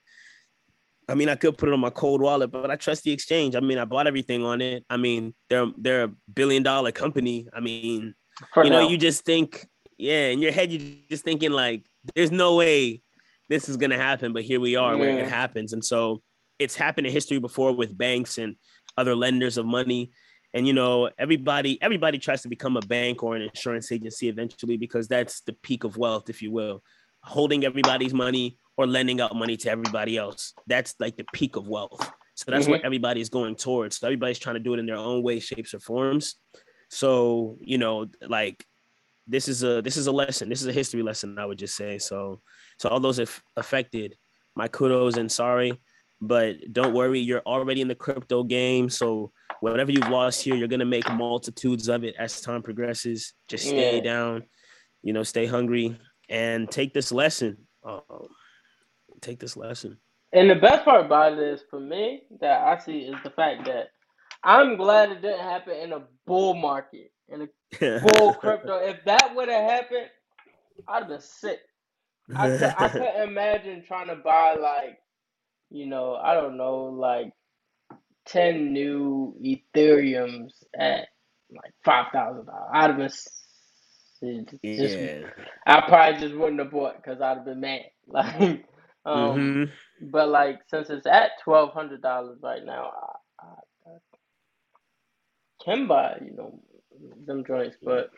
I 1.08 1.14
mean, 1.14 1.28
I 1.28 1.34
could 1.34 1.58
put 1.58 1.68
it 1.68 1.72
on 1.72 1.80
my 1.80 1.90
cold 1.90 2.20
wallet, 2.20 2.50
but 2.50 2.70
I 2.70 2.76
trust 2.76 3.04
the 3.04 3.12
exchange. 3.12 3.54
I 3.54 3.60
mean, 3.60 3.78
I 3.78 3.84
bought 3.84 4.06
everything 4.06 4.44
on 4.44 4.60
it. 4.60 4.84
I 4.88 4.96
mean, 4.96 5.34
they're 5.50 5.66
they're 5.76 6.04
a 6.04 6.12
billion 6.32 6.62
dollar 6.62 6.92
company. 6.92 7.46
I 7.52 7.60
mean, 7.60 8.14
For 8.52 8.64
you 8.64 8.70
know, 8.70 8.88
you 8.88 8.96
just 8.96 9.24
think, 9.24 9.66
yeah, 9.98 10.28
in 10.28 10.38
your 10.38 10.52
head, 10.52 10.72
you're 10.72 10.96
just 11.10 11.24
thinking 11.24 11.50
like, 11.50 11.84
there's 12.14 12.30
no 12.30 12.56
way 12.56 13.02
this 13.48 13.68
is 13.68 13.76
gonna 13.76 13.98
happen, 13.98 14.32
but 14.32 14.44
here 14.44 14.60
we 14.60 14.76
are 14.76 14.94
yeah. 14.94 15.00
where 15.00 15.18
it 15.18 15.28
happens. 15.28 15.72
And 15.72 15.84
so 15.84 16.22
it's 16.58 16.74
happened 16.74 17.06
in 17.06 17.12
history 17.12 17.38
before 17.38 17.72
with 17.72 17.96
banks 17.96 18.38
and 18.38 18.56
other 18.96 19.14
lenders 19.14 19.58
of 19.58 19.66
money. 19.66 20.10
And 20.54 20.68
you 20.68 20.72
know, 20.72 21.10
everybody 21.18 21.82
everybody 21.82 22.18
tries 22.18 22.42
to 22.42 22.48
become 22.48 22.76
a 22.76 22.80
bank 22.80 23.22
or 23.22 23.34
an 23.34 23.42
insurance 23.42 23.90
agency 23.90 24.28
eventually 24.28 24.76
because 24.76 25.08
that's 25.08 25.40
the 25.40 25.52
peak 25.52 25.82
of 25.84 25.96
wealth, 25.96 26.30
if 26.30 26.40
you 26.40 26.52
will. 26.52 26.82
Holding 27.22 27.64
everybody's 27.64 28.14
money 28.14 28.56
or 28.76 28.86
lending 28.86 29.20
out 29.20 29.34
money 29.34 29.56
to 29.56 29.70
everybody 29.70 30.16
else. 30.16 30.54
That's 30.68 30.94
like 31.00 31.16
the 31.16 31.24
peak 31.32 31.56
of 31.56 31.66
wealth. 31.66 32.12
So 32.36 32.50
that's 32.50 32.64
mm-hmm. 32.64 32.72
what 32.72 32.84
everybody's 32.84 33.28
going 33.28 33.56
towards. 33.56 33.98
So 33.98 34.06
everybody's 34.06 34.38
trying 34.38 34.54
to 34.54 34.60
do 34.60 34.74
it 34.74 34.78
in 34.78 34.86
their 34.86 34.96
own 34.96 35.22
way, 35.22 35.40
shapes, 35.40 35.74
or 35.74 35.80
forms. 35.80 36.36
So, 36.88 37.58
you 37.60 37.78
know, 37.78 38.06
like 38.26 38.64
this 39.26 39.48
is 39.48 39.64
a 39.64 39.82
this 39.82 39.96
is 39.96 40.06
a 40.06 40.12
lesson. 40.12 40.48
This 40.48 40.62
is 40.62 40.68
a 40.68 40.72
history 40.72 41.02
lesson, 41.02 41.38
I 41.38 41.46
would 41.46 41.58
just 41.58 41.76
say. 41.76 41.98
So 41.98 42.42
so 42.78 42.88
all 42.88 43.00
those 43.00 43.18
if 43.18 43.42
affected, 43.56 44.16
my 44.54 44.68
kudos 44.68 45.16
and 45.16 45.30
sorry, 45.30 45.80
but 46.20 46.56
don't 46.72 46.94
worry, 46.94 47.20
you're 47.20 47.40
already 47.40 47.80
in 47.80 47.88
the 47.88 47.94
crypto 47.94 48.44
game. 48.44 48.88
So 48.88 49.32
whatever 49.72 49.90
you've 49.90 50.08
lost 50.08 50.42
here, 50.42 50.54
you're 50.54 50.68
gonna 50.68 50.84
make 50.84 51.10
multitudes 51.12 51.88
of 51.88 52.04
it 52.04 52.14
as 52.18 52.40
time 52.40 52.62
progresses. 52.62 53.32
Just 53.48 53.66
stay 53.66 53.96
yeah. 53.96 54.02
down, 54.02 54.44
you 55.02 55.12
know, 55.12 55.22
stay 55.22 55.46
hungry 55.46 55.98
and 56.28 56.70
take 56.70 56.92
this 56.92 57.10
lesson. 57.12 57.56
Um, 57.82 58.28
take 59.20 59.40
this 59.40 59.56
lesson. 59.56 59.98
And 60.32 60.50
the 60.50 60.56
best 60.56 60.84
part 60.84 61.06
about 61.06 61.34
it 61.34 61.38
is 61.38 61.62
for 61.70 61.80
me 61.80 62.22
that 62.40 62.62
I 62.62 62.78
see 62.78 63.00
is 63.00 63.16
the 63.22 63.30
fact 63.30 63.64
that 63.66 63.88
I'm 64.42 64.76
glad 64.76 65.10
it 65.10 65.22
didn't 65.22 65.40
happen 65.40 65.74
in 65.76 65.92
a 65.92 66.02
bull 66.26 66.54
market, 66.54 67.12
in 67.28 67.42
a 67.42 68.00
bull 68.00 68.34
crypto. 68.34 68.78
If 68.78 69.04
that 69.04 69.34
would 69.34 69.48
have 69.48 69.70
happened, 69.70 70.08
I'd 70.88 71.00
have 71.00 71.08
been 71.08 71.20
sick. 71.20 71.60
I, 72.34 72.74
I 72.78 72.88
couldn't 72.92 73.28
imagine 73.28 73.84
trying 73.86 74.08
to 74.08 74.16
buy 74.16 74.54
like, 74.54 74.98
you 75.70 75.86
know, 75.86 76.16
I 76.16 76.34
don't 76.34 76.56
know, 76.56 76.84
like 76.86 77.32
ten 78.26 78.72
new 78.72 79.34
Ethereums 79.42 80.52
at 80.78 81.08
like 81.50 81.72
five 81.84 82.06
thousand 82.12 82.46
dollars. 82.46 82.70
I'd 82.72 82.90
have 82.90 82.98
been 82.98 83.10
just, 84.64 84.98
yeah. 84.98 85.20
I 85.66 85.82
probably 85.82 86.20
just 86.20 86.34
wouldn't 86.34 86.60
have 86.60 86.70
bought 86.70 86.96
because 86.96 87.20
I'd 87.20 87.38
have 87.38 87.44
been 87.44 87.60
mad. 87.60 87.82
Like, 88.06 88.66
um, 89.06 89.38
mm-hmm. 89.38 90.10
but 90.10 90.28
like 90.28 90.60
since 90.68 90.90
it's 90.90 91.06
at 91.06 91.30
twelve 91.42 91.72
hundred 91.72 92.02
dollars 92.02 92.38
right 92.42 92.62
now, 92.62 92.92
I, 93.40 93.46
I, 93.46 93.90
I, 93.90 95.64
can 95.64 95.86
buy 95.86 96.18
you 96.22 96.36
know 96.36 96.60
them 97.26 97.44
joints, 97.46 97.78
but 97.82 98.10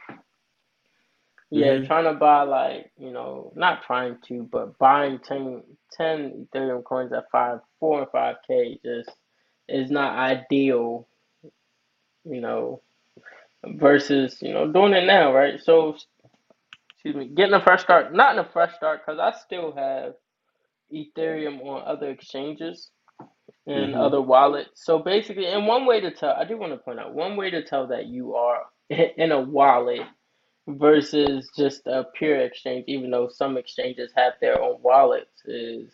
yeah, 1.50 1.74
mm-hmm. 1.74 1.86
trying 1.86 2.12
to 2.12 2.14
buy 2.14 2.42
like 2.42 2.90
you 2.98 3.12
know 3.12 3.52
not 3.54 3.84
trying 3.84 4.18
to, 4.26 4.48
but 4.50 4.76
buying 4.78 5.20
10, 5.20 5.62
10 5.92 6.48
Ethereum 6.52 6.82
coins 6.82 7.12
at 7.12 7.30
five, 7.30 7.60
four 7.78 8.02
and 8.02 8.10
five 8.10 8.36
k 8.46 8.80
just 8.84 9.10
is 9.68 9.90
not 9.90 10.16
ideal, 10.16 11.06
you 12.24 12.40
know, 12.40 12.82
versus 13.64 14.38
you 14.40 14.52
know 14.52 14.70
doing 14.70 14.92
it 14.92 15.06
now, 15.06 15.32
right? 15.32 15.60
So 15.62 15.96
excuse 16.90 17.14
me, 17.14 17.34
getting 17.34 17.54
a 17.54 17.62
fresh 17.62 17.82
start, 17.82 18.14
not 18.14 18.34
in 18.34 18.44
a 18.44 18.48
fresh 18.48 18.74
start 18.74 19.02
because 19.04 19.20
I 19.20 19.38
still 19.38 19.72
have 19.72 20.14
Ethereum 20.92 21.64
on 21.64 21.82
other 21.86 22.10
exchanges 22.10 22.90
and 23.66 23.92
mm-hmm. 23.92 24.00
other 24.00 24.20
wallets. 24.20 24.84
So 24.84 24.98
basically, 24.98 25.46
and 25.46 25.66
one 25.66 25.86
way 25.86 26.00
to 26.00 26.10
tell, 26.10 26.34
I 26.34 26.44
do 26.44 26.56
want 26.56 26.72
to 26.72 26.78
point 26.78 27.00
out, 27.00 27.14
one 27.14 27.36
way 27.36 27.50
to 27.50 27.64
tell 27.64 27.88
that 27.88 28.06
you 28.06 28.34
are 28.34 28.62
in 28.90 29.32
a 29.32 29.40
wallet 29.40 30.02
versus 30.68 31.48
just 31.56 31.86
a 31.86 32.06
pure 32.14 32.40
exchange, 32.40 32.84
even 32.88 33.10
though 33.10 33.28
some 33.28 33.56
exchanges 33.56 34.12
have 34.16 34.34
their 34.40 34.60
own 34.60 34.76
wallets, 34.82 35.44
is 35.44 35.90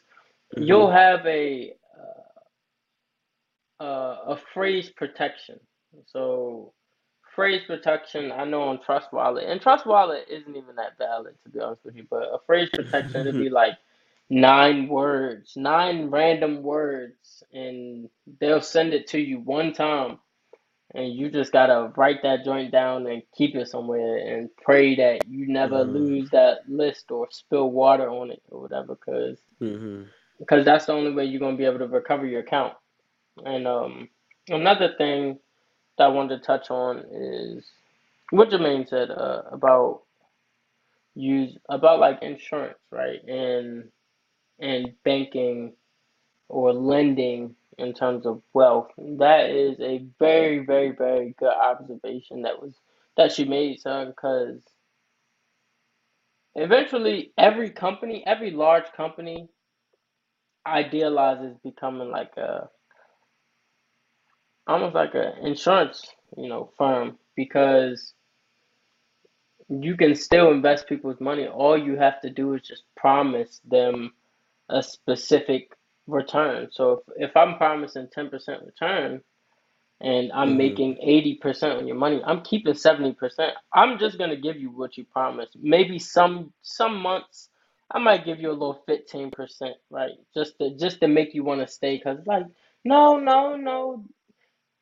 mm-hmm. 0.57 0.63
you'll 0.63 0.91
have 0.91 1.27
a 1.27 1.75
uh, 3.83 4.17
a 4.29 4.39
phrase 4.55 4.91
protection. 4.91 5.59
So 6.07 6.73
phrase 7.35 7.63
protection, 7.67 8.31
I 8.31 8.45
know 8.45 8.63
on 8.63 8.81
Trust 8.81 9.13
Wallet, 9.13 9.45
and 9.49 9.61
Trust 9.61 9.87
Wallet 9.87 10.27
isn't 10.31 10.57
even 10.57 10.77
that 10.77 10.99
valid 10.99 11.35
to 11.43 11.51
be 11.51 11.61
honest 11.61 11.85
with 11.85 11.97
you, 11.97 12.07
but 12.09 12.23
a 12.23 12.39
phrase 12.47 12.69
protection 12.73 13.27
would 13.27 13.35
be 13.35 13.51
like 13.63 13.75
nine 14.31 14.89
words, 14.89 15.55
nine 15.57 16.11
random 16.11 16.63
words, 16.63 17.43
and 17.53 18.09
they'll 18.41 18.63
send 18.63 18.95
it 18.95 19.09
to 19.09 19.19
you 19.19 19.41
one 19.41 19.73
time. 19.73 20.19
And 20.95 21.15
you 21.15 21.31
just 21.31 21.53
gotta 21.53 21.91
write 21.97 22.23
that 22.23 22.45
joint 22.45 22.71
down 22.71 23.07
and 23.07 23.23
keep 23.35 23.57
it 23.57 23.67
somewhere 23.67 24.19
and 24.19 24.51
pray 24.63 24.95
that 24.97 25.27
you 25.27 25.49
never 25.49 25.85
mm-hmm. 25.85 25.97
lose 25.97 26.31
that 26.31 26.69
list 26.69 27.11
or 27.11 27.29
spill 27.31 27.71
water 27.71 28.11
on 28.11 28.31
it 28.31 28.43
or 28.51 28.61
whatever, 28.61 28.95
because 28.95 29.41
mm-hmm. 29.61 30.03
because 30.39 30.67
that's 30.67 30.85
the 30.85 30.93
only 30.93 31.13
way 31.13 31.25
you're 31.25 31.41
gonna 31.41 31.57
be 31.57 31.65
able 31.65 31.79
to 31.79 31.87
recover 31.87 32.27
your 32.27 32.41
account. 32.41 32.75
And 33.45 33.67
um, 33.67 34.09
another 34.49 34.95
thing 34.99 35.39
that 35.99 36.05
I 36.05 36.09
wanted 36.09 36.39
to 36.41 36.47
touch 36.47 36.71
on 36.71 37.05
is 37.13 37.67
what 38.31 38.51
Jermaine 38.51 38.89
said 38.89 39.11
uh, 39.11 39.43
about 39.53 40.03
use 41.15 41.57
about 41.69 42.01
like 42.01 42.23
insurance, 42.23 42.79
right? 42.91 43.23
And 43.29 43.91
and 44.61 44.93
banking 45.05 45.75
or 46.49 46.73
lending 46.73 47.57
in 47.79 47.95
terms 47.95 48.27
of 48.27 48.43
wealth. 48.55 48.89
That 48.99 49.51
is 49.51 49.81
a 49.81 50.05
very, 50.19 50.61
very, 50.65 50.93
very 50.93 51.35
good 51.39 51.53
observation 51.53 52.43
that 52.43 52.63
was 52.63 52.75
that 53.17 53.33
she 53.33 53.45
made, 53.45 53.81
son, 53.81 54.09
because 54.11 54.61
eventually 56.55 57.33
every 57.39 57.71
company, 57.71 58.25
every 58.27 58.51
large 58.53 58.93
company 58.97 59.49
idealizes 60.67 61.57
becoming 61.65 62.11
like 62.11 62.37
a 62.37 62.69
almost 64.67 64.95
like 64.95 65.15
an 65.15 65.47
insurance, 65.47 66.07
you 66.37 66.49
know, 66.49 66.71
firm 66.77 67.19
because 67.37 68.15
you 69.69 69.97
can 69.97 70.15
still 70.15 70.51
invest 70.51 70.89
people's 70.89 71.21
money. 71.21 71.47
All 71.47 71.79
you 71.79 71.97
have 71.97 72.21
to 72.23 72.31
do 72.31 72.55
is 72.55 72.63
just 72.63 72.83
promise 72.97 73.61
them 73.65 74.13
a 74.69 74.83
specific 74.83 75.77
return. 76.07 76.69
So 76.71 77.03
if, 77.17 77.31
if 77.31 77.37
I'm 77.37 77.57
promising 77.57 78.09
10% 78.17 78.67
return 78.67 79.23
and 80.01 80.33
I'm 80.33 80.51
mm-hmm. 80.51 80.59
making 80.59 80.97
80% 81.43 81.79
on 81.79 81.87
your 81.87 81.97
money, 81.97 82.21
I'm 82.25 82.43
keeping 82.43 82.75
70%. 82.75 83.17
I'm 83.73 83.99
just 83.99 84.19
going 84.19 84.31
to 84.31 84.37
give 84.37 84.57
you 84.57 84.71
what 84.71 84.97
you 84.97 85.05
promised. 85.05 85.57
Maybe 85.61 85.99
some 85.99 86.53
some 86.63 86.97
months 86.97 87.49
I 87.95 87.99
might 87.99 88.25
give 88.25 88.41
you 88.41 88.51
a 88.51 88.53
little 88.53 88.83
15%, 88.89 89.33
right? 89.91 90.13
Just 90.35 90.59
to 90.59 90.75
just 90.77 91.01
to 91.01 91.09
make 91.09 91.35
you 91.35 91.45
want 91.45 91.61
to 91.61 91.67
stay 91.67 91.99
cuz 91.99 92.27
like 92.27 92.47
no, 92.85 93.19
no, 93.19 93.57
no. 93.57 94.05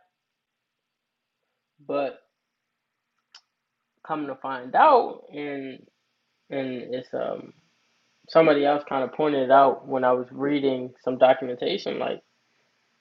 But 1.86 2.20
come 4.06 4.26
to 4.28 4.36
find 4.36 4.74
out, 4.76 5.22
and 5.34 5.80
and 6.50 6.94
it's 6.94 7.12
um 7.14 7.54
somebody 8.28 8.64
else 8.64 8.84
kind 8.88 9.04
of 9.04 9.12
pointed 9.12 9.44
it 9.44 9.50
out 9.50 9.86
when 9.88 10.04
I 10.04 10.12
was 10.12 10.26
reading 10.32 10.94
some 11.04 11.18
documentation, 11.18 11.98
like 11.98 12.20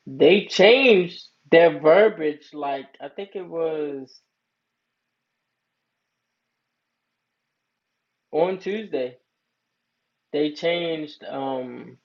they 0.08 0.46
changed 0.48 1.24
their 1.52 1.80
verbiage. 1.80 2.50
Like 2.54 2.88
I 3.02 3.10
think 3.10 3.32
it 3.36 3.48
was 3.48 4.22
on 8.32 8.60
Tuesday. 8.60 9.18
They 10.34 10.52
changed 10.52 11.24
um 11.26 11.98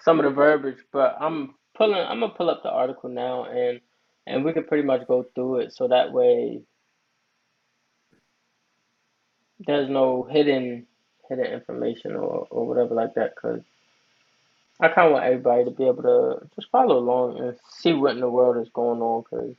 some 0.00 0.18
of 0.20 0.24
the 0.24 0.30
verbiage, 0.32 0.78
but 0.92 1.16
I'm 1.20 1.54
pulling. 1.76 1.96
I'm 2.00 2.20
gonna 2.20 2.34
pull 2.34 2.50
up 2.50 2.62
the 2.62 2.70
article 2.70 3.10
now, 3.10 3.44
and 3.46 3.80
and 4.26 4.44
we 4.44 4.52
could 4.52 4.68
pretty 4.68 4.84
much 4.84 5.06
go 5.08 5.24
through 5.34 5.60
it, 5.60 5.74
so 5.74 5.88
that 5.88 6.12
way 6.12 6.62
there's 9.66 9.88
no 9.90 10.28
hidden 10.30 10.86
hidden 11.28 11.46
information 11.46 12.16
or 12.16 12.46
or 12.50 12.66
whatever 12.66 12.94
like 12.94 13.14
that. 13.14 13.36
Cause 13.36 13.60
I 14.80 14.88
kind 14.88 15.06
of 15.06 15.12
want 15.12 15.24
everybody 15.24 15.64
to 15.64 15.70
be 15.70 15.86
able 15.86 16.02
to 16.02 16.46
just 16.56 16.70
follow 16.70 16.98
along 16.98 17.38
and 17.38 17.56
see 17.78 17.92
what 17.92 18.14
in 18.14 18.20
the 18.20 18.28
world 18.28 18.56
is 18.64 18.72
going 18.72 19.00
on. 19.00 19.22
Cause 19.24 19.54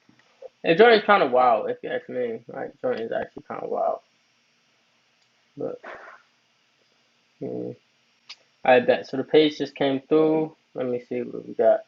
the 0.64 0.76
joint 0.76 0.94
is 0.94 1.04
kind 1.04 1.24
of 1.24 1.32
wild, 1.32 1.70
if 1.70 1.78
you 1.84 1.90
ask 1.90 2.10
me. 2.10 2.40
Right, 2.48 2.72
the 2.72 2.88
joint 2.88 3.00
is 3.00 3.12
actually 3.12 3.44
kind 3.48 3.64
of 3.64 3.70
wild, 3.70 4.00
but. 5.58 5.80
Yeah. 7.40 7.74
I 8.64 8.80
bet. 8.80 9.08
So 9.08 9.18
the 9.18 9.24
page 9.24 9.58
just 9.58 9.76
came 9.76 10.02
through. 10.08 10.56
Let 10.74 10.88
me 10.88 11.04
see 11.08 11.22
what 11.22 11.48
we 11.48 11.54
got. 11.54 11.82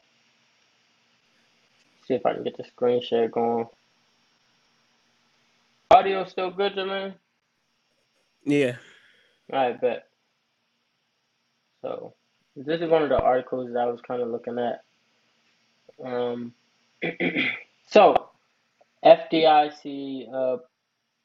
See 2.07 2.13
if 2.13 2.25
I 2.25 2.33
can 2.33 2.43
get 2.43 2.55
the 2.55 2.63
screen 2.63 3.01
share 3.01 3.27
going. 3.27 3.67
Audio 5.89 6.25
still 6.25 6.51
good, 6.51 6.73
Jermaine? 6.73 7.15
Yeah. 8.45 8.75
I 9.53 9.73
bet. 9.73 10.05
So 11.81 12.13
this 12.55 12.81
is 12.81 12.89
one 12.89 13.03
of 13.03 13.09
the 13.09 13.19
articles 13.19 13.71
that 13.73 13.79
I 13.79 13.85
was 13.87 14.01
kind 14.07 14.21
of 14.21 14.29
looking 14.29 14.59
at. 14.59 14.83
Um, 16.05 16.53
so 17.87 18.29
FDIC 19.05 20.33
uh, 20.33 20.57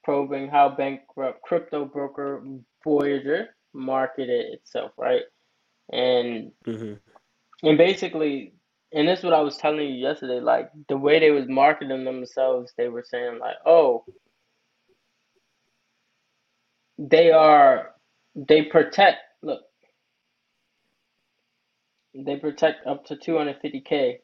probing 0.05 0.49
how 0.49 0.71
bankrupt 0.71 1.43
crypto 1.43 1.85
broker 1.85 2.45
Voyager 2.85 3.49
marketed 3.75 4.55
itself, 4.55 4.93
right? 4.99 5.23
And 5.93 6.53
Mm-hmm. 6.67 6.95
and 7.63 7.79
basically, 7.79 8.55
and 8.93 9.09
this 9.09 9.21
is 9.21 9.27
what 9.27 9.35
I 9.35 9.41
was 9.43 9.59
telling 9.59 9.81
you 9.89 9.95
yesterday. 10.09 10.41
Like 10.41 10.71
the 10.89 10.97
way 10.99 11.21
they 11.21 11.31
was 11.33 11.49
marketing 11.49 12.05
themselves, 12.05 12.73
they 12.79 12.89
were 12.89 13.05
saying 13.09 13.39
like, 13.41 13.57
"Oh, 13.67 14.05
they 16.99 17.31
are, 17.33 17.93
they 18.37 18.65
protect. 18.65 19.19
Look, 19.43 19.63
they 22.15 22.37
protect 22.37 22.87
up 22.87 23.07
to 23.07 23.17
250k." 23.17 24.19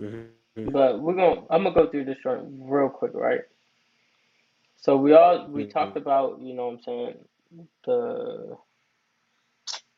Mm-hmm. 0.00 0.66
But 0.66 1.00
we're 1.00 1.14
gonna, 1.16 1.42
I'm 1.50 1.64
gonna 1.64 1.74
go 1.74 1.88
through 1.90 2.06
this 2.06 2.18
real 2.24 2.90
quick, 2.90 3.12
right? 3.14 3.42
So 4.76 4.96
we 4.96 5.14
all 5.14 5.50
we 5.52 5.64
Mm-hmm. 5.64 5.66
talked 5.66 5.96
about, 5.96 6.40
you 6.42 6.54
know, 6.54 6.66
what 6.66 6.74
I'm 6.74 6.80
saying 6.82 7.14
the 7.86 8.56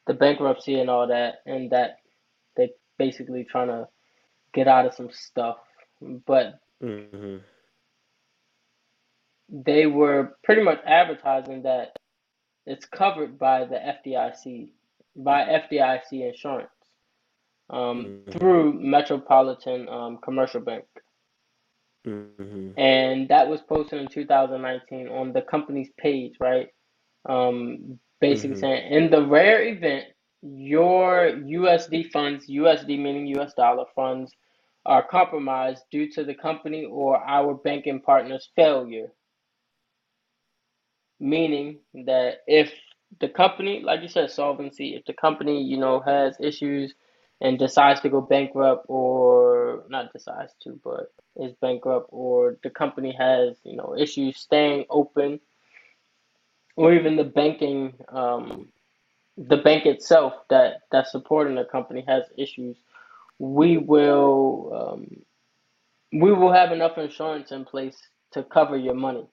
the 0.06 0.14
bankruptcy 0.14 0.80
and 0.80 0.90
all 0.90 1.08
that, 1.08 1.36
and 1.46 1.70
that 1.72 1.98
they 2.56 2.70
basically 2.98 3.44
trying 3.44 3.68
to 3.68 3.88
get 4.54 4.68
out 4.68 4.86
of 4.86 4.94
some 4.94 5.10
stuff, 5.12 5.58
but 6.26 6.60
Mm-hmm. 6.84 7.36
they 9.50 9.86
were 9.86 10.36
pretty 10.44 10.62
much 10.62 10.80
advertising 10.86 11.62
that 11.64 11.95
it's 12.66 12.86
covered 12.86 13.38
by 13.38 13.64
the 13.64 13.76
FDIC, 13.76 14.70
by 15.16 15.42
FDIC 15.44 16.28
insurance, 16.28 16.70
um, 17.70 18.12
Mm-hmm. 18.28 18.30
through 18.30 18.74
Metropolitan 18.74 19.88
um, 19.88 20.18
Commercial 20.22 20.60
Bank, 20.60 20.84
Mm-hmm. 22.06 22.70
and 22.76 23.28
that 23.28 23.48
was 23.48 23.60
posted 23.62 24.00
in 24.00 24.08
2019 24.08 25.08
on 25.08 25.32
the 25.32 25.42
company's 25.42 25.90
page, 25.98 26.34
right? 26.40 26.68
Um, 27.28 27.98
basically 28.20 28.56
Mm-hmm. 28.56 28.60
saying 28.60 28.92
in 28.92 29.10
the 29.10 29.26
rare 29.26 29.62
event 29.66 30.04
your 30.42 31.30
USD 31.32 32.10
funds, 32.12 32.46
USD 32.48 32.98
meaning 33.00 33.26
US 33.38 33.54
dollar 33.54 33.84
funds, 33.94 34.32
are 34.86 35.06
compromised 35.06 35.84
due 35.90 36.10
to 36.12 36.24
the 36.24 36.34
company 36.34 36.84
or 36.84 37.18
our 37.26 37.54
banking 37.54 38.00
partner's 38.00 38.50
failure. 38.56 39.08
Meaning 41.20 41.78
that 42.06 42.42
if 42.46 42.72
the 43.20 43.28
company, 43.28 43.80
like 43.82 44.02
you 44.02 44.08
said, 44.08 44.30
solvency, 44.30 44.94
if 44.96 45.04
the 45.06 45.14
company, 45.14 45.62
you 45.62 45.78
know, 45.78 46.00
has 46.00 46.36
issues 46.40 46.94
and 47.40 47.58
decides 47.58 48.00
to 48.00 48.08
go 48.10 48.20
bankrupt 48.20 48.86
or 48.88 49.84
not 49.88 50.12
decides 50.12 50.52
to, 50.62 50.80
but 50.84 51.12
is 51.36 51.52
bankrupt 51.60 52.08
or 52.10 52.58
the 52.62 52.70
company 52.70 53.14
has, 53.18 53.56
you 53.64 53.76
know, 53.76 53.94
issues 53.98 54.38
staying 54.38 54.84
open 54.90 55.40
or 56.76 56.92
even 56.94 57.16
the 57.16 57.24
banking 57.24 57.94
um 58.10 58.68
the 59.36 59.56
bank 59.58 59.86
itself 59.86 60.34
that 60.50 60.82
that's 60.92 61.12
supporting 61.12 61.56
the 61.56 61.64
company 61.64 62.04
has 62.06 62.24
issues, 62.38 62.76
we 63.38 63.78
will 63.78 64.72
um, 64.94 65.22
we 66.12 66.32
will 66.32 66.52
have 66.52 66.72
enough 66.72 66.98
insurance 66.98 67.52
in 67.52 67.64
place 67.64 67.96
to 68.32 68.42
cover 68.44 68.76
your 68.76 68.94
money. 68.94 69.26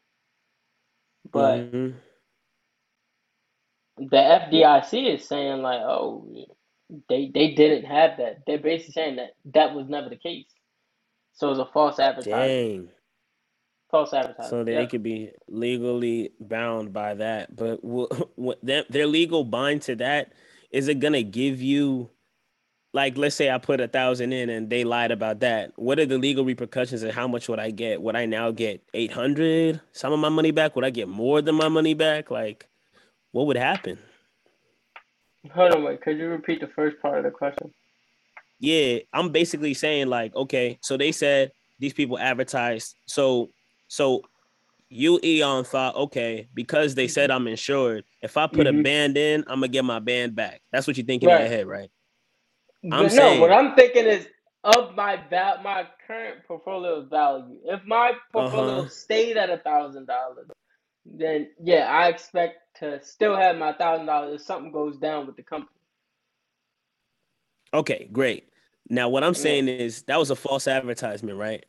But 1.32 1.72
Mm-hmm. 1.72 1.90
the 3.98 4.18
FDIC 4.18 5.16
is 5.16 5.28
saying 5.28 5.62
like, 5.62 5.82
oh, 5.82 6.28
they 7.10 7.32
they 7.34 7.54
didn't 7.56 7.86
have 7.86 8.18
that. 8.20 8.40
They're 8.48 8.60
basically 8.60 8.94
saying 8.94 9.16
that 9.18 9.32
that 9.54 9.76
was 9.76 9.88
never 9.90 10.10
the 10.10 10.18
case. 10.18 10.48
So 11.36 11.52
it's 11.52 11.60
a 11.60 11.70
false 11.74 12.00
advertisement. 12.00 12.68
Dang. 12.72 12.90
False 13.92 14.14
advertising. 14.14 14.38
So 14.40 14.64
advertisement. 14.64 14.72
they 14.76 14.88
Yep. 14.88 14.88
could 14.88 15.04
be 15.04 15.32
legally 15.48 16.32
bound 16.40 16.94
by 16.94 17.16
that, 17.16 17.56
but 17.56 17.84
will, 17.84 18.08
what 18.36 18.60
their, 18.64 18.86
their 18.90 19.08
legal 19.08 19.44
bind 19.46 19.84
to 19.84 19.96
that 19.98 20.34
is 20.72 20.88
it 20.90 21.00
gonna 21.00 21.24
give 21.24 21.62
you 21.62 22.10
like 22.94 23.18
let's 23.18 23.36
say 23.36 23.50
I 23.50 23.58
put 23.58 23.82
a 23.82 23.88
thousand 23.88 24.34
in 24.34 24.50
and 24.50 24.70
they 24.70 24.84
lied 24.84 25.12
about 25.12 25.40
that. 25.40 25.72
What 25.76 26.00
are 26.00 26.06
the 26.06 26.18
legal 26.20 26.46
repercussions 26.46 27.02
and 27.02 27.12
how 27.12 27.28
much 27.28 27.50
would 27.50 27.60
I 27.60 27.72
get? 27.72 28.02
Would 28.02 28.16
I 28.16 28.26
now 28.26 28.52
get 28.52 28.84
eight 28.94 29.12
hundred? 29.12 29.82
Some 29.92 30.14
of 30.14 30.20
my 30.20 30.30
money 30.30 30.52
back? 30.52 30.76
Would 30.76 30.86
I 30.86 30.92
get 30.92 31.10
more 31.10 31.42
than 31.42 31.56
my 31.56 31.70
money 31.70 31.96
back? 31.96 32.30
Like, 32.30 32.68
what 33.32 33.48
would 33.48 33.58
happen? 33.58 33.98
Hold 35.54 35.74
on, 35.74 35.84
wait. 35.84 36.02
Could 36.02 36.18
you 36.20 36.28
repeat 36.28 36.62
the 36.62 36.68
first 36.68 37.02
part 37.02 37.18
of 37.18 37.24
the 37.26 37.32
question? 37.32 37.74
Yeah, 38.60 39.00
I'm 39.12 39.30
basically 39.30 39.74
saying 39.74 40.08
like, 40.08 40.34
okay, 40.36 40.78
so 40.82 40.96
they 40.96 41.12
said 41.12 41.52
these 41.80 41.94
people 41.94 42.18
advertised. 42.18 42.96
So, 43.08 43.50
so 43.88 44.22
you 44.88 45.20
Eon 45.24 45.66
thought, 45.66 45.96
okay, 45.96 46.48
because 46.54 46.96
they 46.96 47.08
said 47.08 47.32
I'm 47.32 47.48
insured, 47.48 48.06
if 48.22 48.38
I 48.38 48.48
put 48.48 48.68
a 48.68 48.72
Mhm. 48.72 48.84
band 48.84 49.18
in, 49.18 49.42
I'm 49.48 49.60
gonna 49.60 49.68
get 49.68 49.84
my 49.84 50.00
band 50.00 50.36
back. 50.36 50.62
That's 50.72 50.86
what 50.88 50.96
you 50.98 51.04
think 51.04 51.24
in 51.24 51.30
your 51.30 51.40
head, 51.40 51.66
right? 51.66 51.90
But 52.84 53.02
no, 53.04 53.08
saying- 53.08 53.42
what 53.42 53.52
I'm 53.52 53.76
thinking 53.76 54.06
is 54.06 54.28
of 54.64 54.96
my 54.96 55.18
val- 55.30 55.62
my 55.62 55.88
current 56.08 56.46
portfolio 56.48 57.02
value. 57.02 57.60
If 57.66 57.84
my 57.86 58.14
portfolio 58.32 58.80
Uh-huh. 58.80 58.88
stayed 58.90 59.38
at 59.38 59.50
a 59.50 59.58
thousand 59.58 60.06
dollars, 60.08 60.48
then 61.06 61.50
yeah, 61.62 61.86
I 61.92 62.08
expect 62.08 62.78
to 62.80 63.02
still 63.04 63.36
have 63.36 63.58
my 63.58 63.74
thousand 63.74 64.06
dollars 64.06 64.40
if 64.42 64.46
something 64.46 64.72
goes 64.72 64.98
down 64.98 65.28
with 65.28 65.36
the 65.36 65.44
company. 65.44 65.70
Okay, 67.74 68.08
great. 68.12 68.50
Now 68.90 69.10
what 69.10 69.24
I'm 69.24 69.34
Yeah. 69.34 69.40
saying 69.40 69.68
is 69.68 70.04
that 70.04 70.18
was 70.18 70.30
a 70.30 70.36
false 70.36 70.68
advertisement, 70.68 71.38
right? 71.38 71.66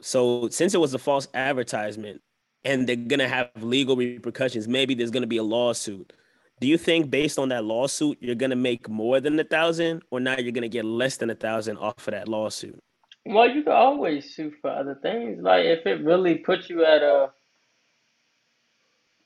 So 0.00 0.48
since 0.48 0.74
it 0.74 0.78
was 0.78 0.94
a 0.94 0.98
false 0.98 1.28
advertisement 1.34 2.22
and 2.64 2.88
they're 2.88 2.96
gonna 2.96 3.28
have 3.28 3.50
legal 3.62 3.96
repercussions, 3.96 4.68
maybe 4.68 4.94
there's 4.94 5.10
gonna 5.10 5.26
be 5.26 5.36
a 5.38 5.42
lawsuit. 5.42 6.12
Do 6.60 6.68
you 6.68 6.78
think 6.78 7.10
based 7.10 7.38
on 7.38 7.50
that 7.50 7.64
lawsuit 7.64 8.18
you're 8.20 8.34
gonna 8.36 8.56
make 8.56 8.88
more 8.88 9.20
than 9.20 9.38
a 9.40 9.44
thousand, 9.44 10.02
or 10.10 10.20
now 10.20 10.38
you're 10.38 10.52
gonna 10.52 10.68
get 10.68 10.84
less 10.84 11.16
than 11.18 11.30
a 11.30 11.34
thousand 11.36 11.78
off 11.78 12.08
of 12.08 12.12
that 12.14 12.28
lawsuit? 12.28 12.78
Well, 13.26 13.50
you 13.50 13.62
can 13.64 13.72
always 13.72 14.34
sue 14.34 14.52
for 14.62 14.70
other 14.70 14.98
things. 15.02 15.42
Like 15.42 15.66
if 15.66 15.86
it 15.86 16.04
really 16.04 16.36
puts 16.36 16.70
you 16.70 16.84
at 16.84 17.02
a 17.02 17.28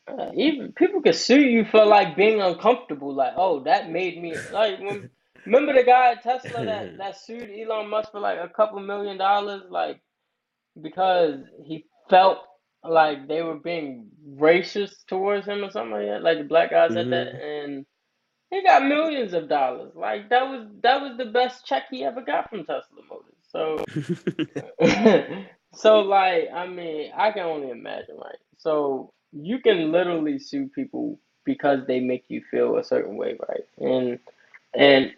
Uh, 0.09 0.31
even 0.37 0.73
people 0.73 1.03
can 1.03 1.14
sue 1.14 1.40
you 1.40 1.64
for 1.64 1.85
like 1.85 2.16
being 2.16 2.40
uncomfortable. 2.40 3.14
Like, 3.14 3.35
oh, 3.37 3.64
that 3.64 3.90
made 3.90 4.23
me 4.23 4.37
like. 4.53 4.81
When, 4.81 5.11
remember 5.47 5.75
the 5.75 5.85
guy 5.85 6.12
at 6.12 6.23
Tesla 6.23 6.64
that 6.66 6.99
that 6.99 7.18
sued 7.18 7.51
Elon 7.51 7.90
Musk 7.90 8.12
for 8.12 8.21
like 8.21 8.38
a 8.38 8.49
couple 8.49 8.81
million 8.81 9.18
dollars, 9.18 9.62
like 9.71 10.01
because 10.81 11.40
he 11.64 11.87
felt 12.11 12.40
like 12.85 13.29
they 13.29 13.42
were 13.42 13.57
being 13.59 14.09
racist 14.37 15.07
towards 15.07 15.47
him 15.47 15.64
or 15.64 15.71
something 15.71 15.92
like 15.92 16.07
that. 16.07 16.23
Like 16.23 16.38
the 16.38 16.45
black 16.45 16.71
guy 16.71 16.88
said 16.90 17.11
that, 17.11 17.29
Mhm. 17.29 17.40
and 17.40 17.87
he 18.51 18.62
got 18.62 18.85
millions 18.87 19.33
of 19.35 19.49
dollars. 19.49 19.92
Like 19.95 20.29
that 20.31 20.42
was 20.49 20.66
that 20.83 21.01
was 21.01 21.16
the 21.18 21.27
best 21.27 21.66
check 21.66 21.85
he 21.90 22.05
ever 22.05 22.23
got 22.23 22.51
from 22.51 22.64
Tesla 22.64 23.03
Motors. 23.09 23.35
So. 23.51 23.88
so 25.75 26.01
like 26.01 26.49
I 26.55 26.66
mean, 26.66 27.12
I 27.16 27.33
can 27.33 27.42
only 27.45 27.71
imagine, 27.71 28.16
right? 28.16 28.38
So 28.59 29.12
you 29.33 29.59
can 29.61 29.92
literally 29.92 30.38
sue 30.38 30.68
people 30.75 31.18
because 31.45 31.87
they 31.87 32.01
make 32.01 32.25
you 32.29 32.42
feel 32.51 32.77
a 32.79 32.85
certain 32.85 33.16
way, 33.16 33.37
right? 33.49 33.64
And 33.79 34.18
and 34.75 35.12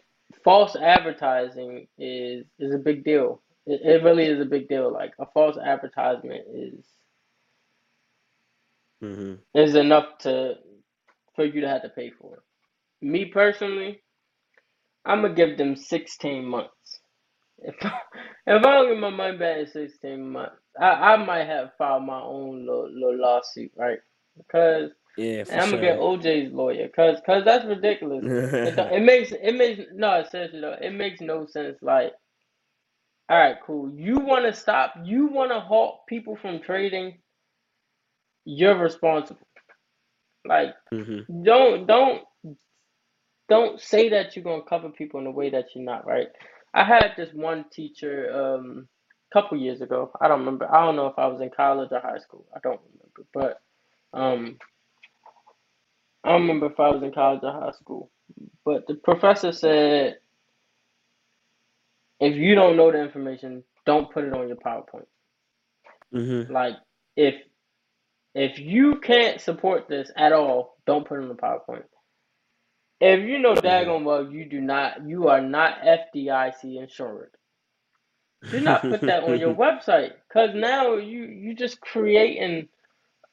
false 0.44 0.76
advertising 0.76 1.88
is 1.98 2.46
is 2.58 2.74
a 2.74 2.78
big 2.78 3.04
deal. 3.04 3.42
It, 3.66 3.80
it 3.82 4.04
really 4.04 4.26
is 4.26 4.40
a 4.40 4.44
big 4.46 4.68
deal. 4.68 4.92
Like 4.92 5.14
a 5.20 5.26
false 5.26 5.56
advertisement 5.58 6.44
is 6.52 6.84
Mhm. 9.02 9.40
is 9.54 9.74
enough 9.74 10.18
to 10.20 10.54
for 11.36 11.44
you 11.44 11.62
to 11.62 11.68
have 11.68 11.82
to 11.82 11.88
pay 11.90 12.10
for 12.20 12.36
it. 12.36 12.42
Me 13.06 13.26
personally, 13.26 14.02
I'm 15.06 15.22
gonna 15.22 15.34
give 15.34 15.58
them 15.58 15.76
16 15.76 16.44
months. 16.46 17.00
If 17.58 17.76
if 17.82 17.92
I 18.46 18.58
don't 18.58 18.88
get 18.90 19.00
my 19.00 19.10
money 19.10 19.38
back 19.38 19.58
in 19.58 19.66
16 19.68 20.30
months, 20.30 20.56
I, 20.80 20.86
I 21.14 21.16
might 21.24 21.46
have 21.46 21.72
filed 21.78 22.04
my 22.04 22.20
own 22.20 22.66
little, 22.66 22.90
little 22.90 23.18
lawsuit, 23.20 23.72
right? 23.76 23.98
Because 24.36 24.92
Yeah, 25.16 25.44
for 25.44 25.50
and 25.50 25.60
I'm 25.60 25.70
gonna 25.72 25.82
get 25.82 25.98
sure. 25.98 26.00
OJ's 26.00 26.52
lawyer, 26.52 26.88
cause 26.88 27.18
cause 27.26 27.44
that's 27.44 27.66
ridiculous. 27.66 28.26
It 28.62 28.76
don't, 28.76 28.92
it 28.92 29.02
makes 29.02 29.32
it 29.32 29.52
makes 29.54 29.82
no 29.92 30.24
seriously 30.30 30.60
though. 30.62 30.76
It 30.80 30.92
makes 30.92 31.20
no 31.20 31.46
sense. 31.46 31.78
Like, 31.82 32.12
all 33.30 33.38
right, 33.38 33.56
cool. 33.66 33.90
You 33.90 34.20
want 34.20 34.46
to 34.46 34.54
stop? 34.54 34.94
You 35.04 35.28
want 35.28 35.52
to 35.52 35.60
halt 35.60 36.06
people 36.08 36.36
from 36.36 36.60
trading? 36.60 37.18
You're 38.44 38.78
responsible. 38.78 39.46
Like, 40.44 40.74
Mhm. 40.92 41.26
don't 41.44 41.86
don't 41.86 42.22
don't 43.48 43.80
say 43.80 44.08
that 44.10 44.34
you're 44.36 44.44
gonna 44.44 44.62
cover 44.62 44.90
people 44.90 45.20
in 45.20 45.26
a 45.26 45.30
way 45.30 45.50
that 45.50 45.66
you're 45.74 45.84
not, 45.84 46.06
right? 46.06 46.28
I 46.74 46.84
had 46.84 47.12
this 47.16 47.32
one 47.32 47.64
teacher 47.70 48.32
um 48.34 48.88
a 49.32 49.40
couple 49.40 49.58
years 49.58 49.80
ago. 49.80 50.10
I 50.20 50.28
don't 50.28 50.40
remember. 50.40 50.72
I 50.72 50.84
don't 50.84 50.96
know 50.96 51.06
if 51.06 51.18
I 51.18 51.26
was 51.26 51.40
in 51.40 51.50
college 51.50 51.90
or 51.92 52.00
high 52.00 52.18
school. 52.18 52.46
I 52.54 52.58
don't 52.62 52.80
remember, 52.92 53.26
but 53.32 53.62
um 54.18 54.58
I 56.24 56.30
don't 56.32 56.42
remember 56.42 56.66
if 56.66 56.80
I 56.80 56.90
was 56.90 57.02
in 57.02 57.12
college 57.12 57.40
or 57.42 57.52
high 57.52 57.72
school. 57.72 58.10
But 58.64 58.86
the 58.86 58.94
professor 58.94 59.52
said 59.52 60.18
if 62.20 62.36
you 62.36 62.54
don't 62.54 62.76
know 62.76 62.90
the 62.90 63.00
information, 63.02 63.64
don't 63.86 64.10
put 64.12 64.24
it 64.24 64.32
on 64.32 64.48
your 64.48 64.56
PowerPoint. 64.56 65.06
Mhm. 66.12 66.50
Like 66.50 66.76
if 67.16 67.34
if 68.34 68.58
you 68.58 69.00
can't 69.00 69.40
support 69.40 69.88
this 69.88 70.10
at 70.16 70.32
all, 70.32 70.76
don't 70.86 71.06
put 71.06 71.20
it 71.20 71.22
on 71.24 71.28
the 71.28 71.34
PowerPoint. 71.36 71.84
If 73.00 73.20
you 73.28 73.38
know 73.40 73.56
daggone 73.56 74.04
well 74.04 74.30
you 74.32 74.46
do 74.46 74.60
not 74.60 75.06
you 75.06 75.28
are 75.28 75.40
not 75.42 75.82
FDIC 75.82 76.80
insured, 76.82 77.32
do 78.50 78.60
not 78.60 78.88
put 78.88 79.06
that 79.06 79.24
on 79.24 79.38
your 79.38 79.54
website 79.56 80.12
because 80.28 80.50
now 80.54 80.96
you 80.96 81.24
you 81.24 81.54
just 81.54 81.80
creating 81.80 82.68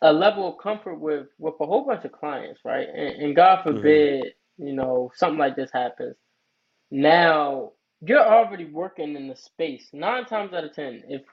a 0.01 0.13
level 0.13 0.47
of 0.49 0.59
comfort 0.63 0.95
with 0.99 1.27
with 1.39 1.55
a 1.61 1.67
whole 1.67 1.85
bunch 1.85 2.05
of 2.05 2.13
clients, 2.13 2.61
right? 2.65 2.87
And, 2.89 3.23
and 3.23 3.35
God 3.37 3.63
Mhm. 3.71 4.15
forbid, 4.21 4.33
you 4.57 4.73
know, 4.73 5.11
something 5.15 5.39
like 5.39 5.57
this 5.57 5.71
happens. 5.73 6.15
Now 6.91 7.73
you're 8.01 8.25
already 8.25 8.65
working 8.65 9.15
in 9.15 9.27
the 9.27 9.35
space. 9.35 9.89
Nine 9.93 10.25
times 10.25 10.53
out 10.53 10.65
of 10.65 10.73
ten, 10.75 11.03
if 11.09 11.23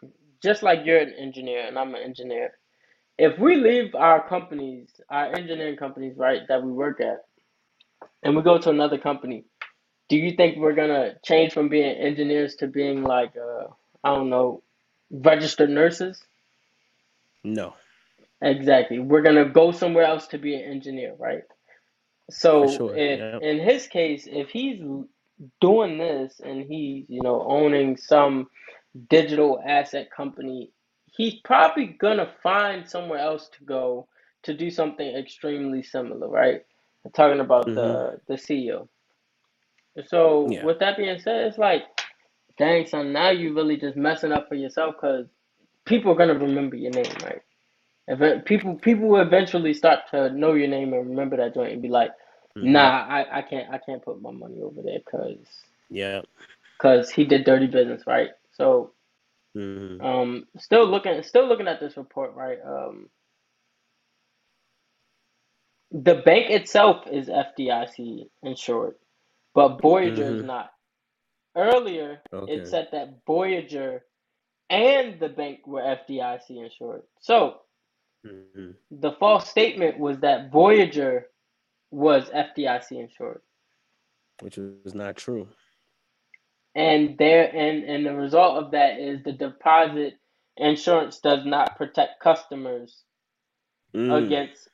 just 0.43 0.63
like 0.63 0.81
you're 0.85 0.99
an 1.01 1.15
engineer 1.19 1.67
and 1.67 1.79
I'm 1.79 1.95
an 1.95 2.03
engineer, 2.03 2.53
if 3.19 3.39
we 3.39 3.57
leave 3.57 3.95
our 3.95 4.27
companies, 4.29 4.91
our 5.11 5.35
engineering 5.37 5.77
companies, 5.77 6.17
right, 6.19 6.43
that 6.49 6.63
we 6.63 6.73
work 6.73 7.01
at, 7.01 7.25
and 8.23 8.37
we 8.37 8.43
go 8.43 8.59
to 8.59 8.71
another 8.71 8.99
company, 8.99 9.45
do 10.09 10.17
you 10.17 10.33
think 10.37 10.59
we're 10.59 10.75
gonna 10.75 11.15
change 11.25 11.53
from 11.53 11.69
being 11.69 11.97
engineers 11.97 12.57
to 12.57 12.69
being 12.69 13.03
like, 13.05 13.33
uh, 13.37 13.67
I 14.05 14.15
don't 14.15 14.31
know, 14.31 14.63
registered 15.11 15.71
nurses? 15.71 16.23
No, 17.45 17.75
Exactly. 18.43 19.01
We're 19.01 19.23
gonna 19.23 19.49
go 19.51 19.73
somewhere 19.73 20.05
else 20.05 20.29
to 20.29 20.39
be 20.39 20.55
an 20.55 20.63
engineer, 20.71 21.15
right? 21.19 21.43
for 22.29 22.33
So 22.33 22.65
sure. 22.69 22.97
if 22.97 23.21
Yeah. 23.21 23.41
in 23.41 23.59
his 23.61 23.87
case, 23.89 24.27
if 24.31 24.51
he's 24.51 24.81
doing 25.61 25.99
this 25.99 26.41
and 26.41 26.63
he's, 26.65 27.07
you 27.09 27.23
know, 27.23 27.43
owning 27.43 27.97
some 27.97 28.49
digital 29.11 29.61
asset 29.67 30.11
company, 30.11 30.73
he's 31.19 31.37
probably 31.45 31.89
gonna 31.89 32.33
find 32.43 32.89
somewhere 32.89 33.21
else 33.21 33.51
to 33.59 33.65
go 33.67 34.09
to 34.45 34.55
do 34.55 34.71
something 34.71 35.09
extremely 35.17 35.85
similar, 35.85 36.29
right? 36.29 36.63
I'm 37.07 37.13
talking 37.13 37.41
about 37.43 37.67
Mhm. 37.69 37.77
the 37.77 38.21
the 38.29 38.37
CEO. 38.37 38.89
So 40.07 40.45
Yeah. 40.53 40.63
with 40.63 40.81
that 40.81 40.97
being 40.99 41.19
said, 41.21 41.47
it's 41.49 41.59
like, 41.59 41.85
dang 42.59 42.87
son, 42.87 43.13
now 43.13 43.31
you 43.31 43.55
really 43.55 43.77
just 43.79 43.97
messing 43.97 44.33
up 44.33 44.49
for 44.49 44.57
yourself 44.57 44.97
because 44.97 45.27
people 45.87 46.13
are 46.13 46.17
gonna 46.17 46.39
remember 46.39 46.77
your 46.77 46.93
name, 46.93 47.07
right? 47.25 47.43
If 48.09 48.45
people 48.47 48.77
people 48.77 49.09
will 49.09 49.23
eventually 49.23 49.75
start 49.75 50.01
to 50.13 50.31
know 50.31 50.55
your 50.55 50.69
name 50.69 50.95
and 50.95 51.11
remember 51.11 51.37
that 51.39 51.55
joint 51.55 51.75
and 51.75 51.83
be 51.83 51.89
like, 51.89 52.13
Mhm. 52.57 52.63
nah, 52.63 53.07
I, 53.07 53.41
I 53.41 53.43
can't 53.43 53.71
I 53.73 53.79
can't 53.79 54.05
put 54.05 54.23
my 54.23 54.33
money 54.33 54.63
over 54.63 54.83
there 54.83 55.01
because 55.01 55.39
Yeah. 55.91 56.23
because 56.79 57.11
he 57.11 57.25
did 57.25 57.45
dirty 57.45 57.67
business, 57.69 58.07
right? 58.07 58.31
So 58.53 58.93
Mhm. 59.59 60.01
um, 60.01 60.47
still 60.59 60.87
looking 60.87 61.23
still 61.23 61.47
looking 61.49 61.69
at 61.69 61.81
this 61.81 61.97
report, 61.97 62.35
right? 62.35 62.59
Um, 62.65 63.11
the 65.93 66.17
bank 66.17 66.51
itself 66.51 67.07
is 67.11 67.29
FDIC 67.29 68.31
insured, 68.43 68.97
but 69.55 69.81
Voyager 69.83 70.31
is 70.31 70.43
Mhm. 70.43 70.45
not. 70.45 70.71
Earlier, 71.57 72.23
it 72.47 72.67
said 72.69 72.89
that 72.93 73.21
Voyager 73.27 74.05
and 74.71 75.19
the 75.21 75.29
bank 75.29 75.67
were 75.67 75.83
FDIC 75.83 76.51
insured. 76.65 77.03
So 77.21 77.63
Mhm. 78.25 78.77
the 78.91 79.13
false 79.13 79.49
statement 79.49 79.99
was 79.99 80.21
that 80.21 80.51
Voyager 80.53 81.29
was 81.91 82.31
FDIC 82.31 82.93
insured. 83.01 83.43
Which 84.41 84.59
was 84.59 84.95
not 84.95 85.17
true. 85.17 85.49
And 86.79 87.19
there 87.19 87.55
and 87.55 87.85
and 87.85 88.07
the 88.07 88.15
result 88.17 88.65
of 88.65 88.73
that 88.73 89.01
is 89.01 89.25
the 89.25 89.33
deposit 89.35 90.15
insurance 90.59 91.21
does 91.21 91.47
not 91.47 91.79
protect 91.79 92.23
customers 92.23 93.05
Mm. 93.95 94.09
against 94.09 94.71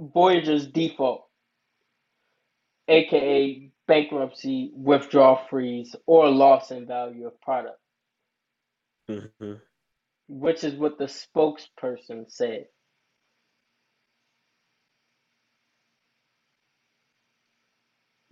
Voyager's 0.00 0.66
default, 0.68 1.26
aka 2.88 3.70
bankruptcy, 3.88 4.72
withdrawal 4.74 5.40
freeze, 5.50 5.96
or 6.06 6.30
loss 6.30 6.70
in 6.72 6.86
value 6.86 7.26
of 7.26 7.40
product, 7.42 7.78
Mhm. 9.08 9.60
which 10.28 10.64
is 10.64 10.74
what 10.74 10.98
the 10.98 11.06
spokesperson 11.06 12.30
said. 12.30 12.66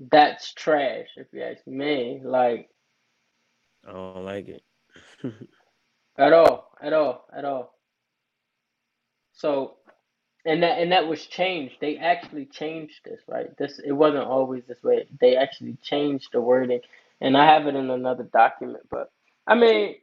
That's 0.00 0.54
trash, 0.54 1.08
if 1.16 1.28
you 1.32 1.42
ask 1.42 1.66
me. 1.66 2.22
Like 2.24 2.70
I 3.86 3.92
don't 3.92 4.24
like 4.24 4.48
it. 4.48 4.62
at 6.18 6.32
all, 6.32 6.70
at 6.80 6.92
all, 6.92 7.26
at 7.32 7.44
all. 7.44 7.74
So 9.32 9.76
and 10.44 10.62
that 10.62 10.78
and 10.78 10.92
that 10.92 11.06
was 11.06 11.26
changed. 11.26 11.76
They 11.80 11.96
actually 11.98 12.46
changed 12.46 13.00
this, 13.04 13.20
right? 13.28 13.56
This 13.58 13.78
it 13.84 13.92
wasn't 13.92 14.24
always 14.24 14.64
this 14.66 14.82
way. 14.82 15.06
They 15.20 15.36
actually 15.36 15.76
changed 15.82 16.28
the 16.32 16.40
wording, 16.40 16.80
and 17.20 17.36
I 17.36 17.46
have 17.46 17.66
it 17.66 17.76
in 17.76 17.90
another 17.90 18.24
document. 18.24 18.84
But 18.90 19.10
I 19.46 19.54
mean, 19.54 19.96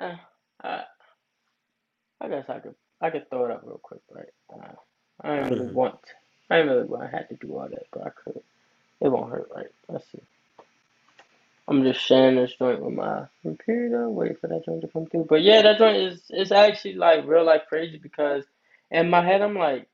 eh, 0.00 0.16
I 0.62 0.82
I 2.20 2.28
guess 2.28 2.44
I 2.48 2.58
could 2.58 2.74
I 3.00 3.10
could 3.10 3.28
throw 3.30 3.46
it 3.46 3.50
up 3.52 3.62
real 3.64 3.80
quick, 3.82 4.00
right? 4.10 4.32
Uh, 4.52 4.74
I 5.22 5.36
didn't 5.36 5.58
really 5.58 5.72
want 5.72 5.98
I 6.50 6.58
didn't 6.58 6.72
really 6.72 6.88
want 6.88 7.10
to 7.10 7.16
have 7.16 7.28
to 7.28 7.36
do 7.36 7.56
all 7.56 7.68
that, 7.68 7.86
but 7.92 8.06
I 8.06 8.10
could. 8.10 8.42
It 9.00 9.08
won't 9.08 9.30
hurt, 9.30 9.48
right? 9.54 9.66
Let's 9.88 10.10
see. 10.12 10.22
I'm 11.68 11.82
just 11.84 12.00
sharing 12.00 12.36
this 12.36 12.54
joint 12.58 12.82
with 12.82 12.94
my 12.94 13.26
computer, 13.42 14.08
waiting 14.10 14.36
for 14.40 14.48
that 14.48 14.64
joint 14.66 14.82
to 14.82 14.88
come 14.88 15.06
through. 15.06 15.26
But 15.28 15.42
yeah, 15.42 15.62
that 15.62 15.78
joint 15.78 15.96
is 15.96 16.24
it's 16.30 16.52
actually 16.52 16.94
like 16.94 17.26
real 17.26 17.44
life 17.44 17.62
crazy 17.68 17.98
because 17.98 18.44
in 18.90 19.10
my 19.10 19.24
head 19.24 19.42
I'm 19.42 19.56
like, 19.56 19.88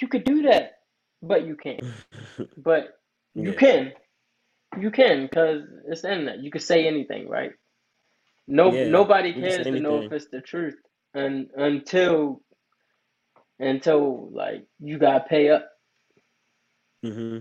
you 0.00 0.08
could 0.08 0.24
do 0.24 0.42
that, 0.42 0.80
but 1.22 1.46
you 1.46 1.56
can't. 1.56 1.84
But 2.56 2.98
you 3.34 3.52
yeah. 3.52 3.58
can, 3.58 3.92
you 4.80 4.90
can, 4.90 5.24
because 5.26 5.62
it's 5.88 6.02
the 6.02 6.12
internet. 6.12 6.40
You 6.40 6.50
can 6.50 6.60
say 6.60 6.86
anything, 6.86 7.28
right? 7.28 7.52
No, 8.48 8.72
Yeah. 8.72 8.88
nobody 8.88 9.32
You 9.32 9.42
can 9.42 9.50
say 9.50 9.64
cares 9.64 9.68
to 9.70 9.78
know 9.78 10.00
if 10.00 10.10
anything. 10.10 10.12
it's 10.12 10.28
the 10.28 10.40
truth, 10.42 10.76
and 11.14 11.50
until 11.56 12.42
until 13.60 14.30
like 14.32 14.66
you 14.80 14.98
gotta 14.98 15.24
pay 15.28 15.50
up. 15.50 15.68
Mm-hmm. 17.04 17.38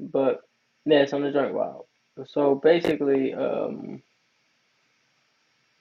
But 0.00 0.40
yeah, 0.84 0.98
it's 0.98 1.12
on 1.12 1.22
the 1.22 1.30
joint 1.32 1.54
wild. 1.54 1.86
So 2.26 2.54
basically, 2.56 3.32
um, 3.34 4.02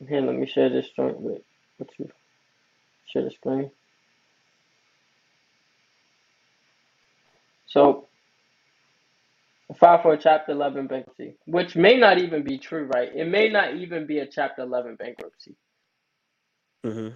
here 0.07 0.21
let 0.21 0.35
me 0.35 0.47
share 0.47 0.69
this 0.69 0.89
joint 0.95 1.19
with 1.19 1.41
with 1.79 1.89
you. 1.97 2.09
Share 3.07 3.23
the 3.23 3.31
screen. 3.31 3.71
So 7.67 8.07
file 9.77 10.01
for 10.01 10.13
a 10.13 10.17
Chapter 10.17 10.51
11 10.51 10.87
bankruptcy, 10.87 11.35
which 11.45 11.75
may 11.75 11.97
not 11.97 12.17
even 12.17 12.43
be 12.43 12.57
true, 12.57 12.89
right? 12.93 13.09
It 13.15 13.27
may 13.27 13.49
not 13.49 13.75
even 13.75 14.05
be 14.05 14.19
a 14.19 14.27
Chapter 14.27 14.63
11 14.63 14.95
bankruptcy. 14.95 15.55
Mm-hmm. 16.85 17.15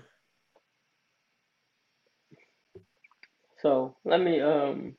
So 3.62 3.96
let 4.06 4.22
me 4.22 4.42
um. 4.42 4.96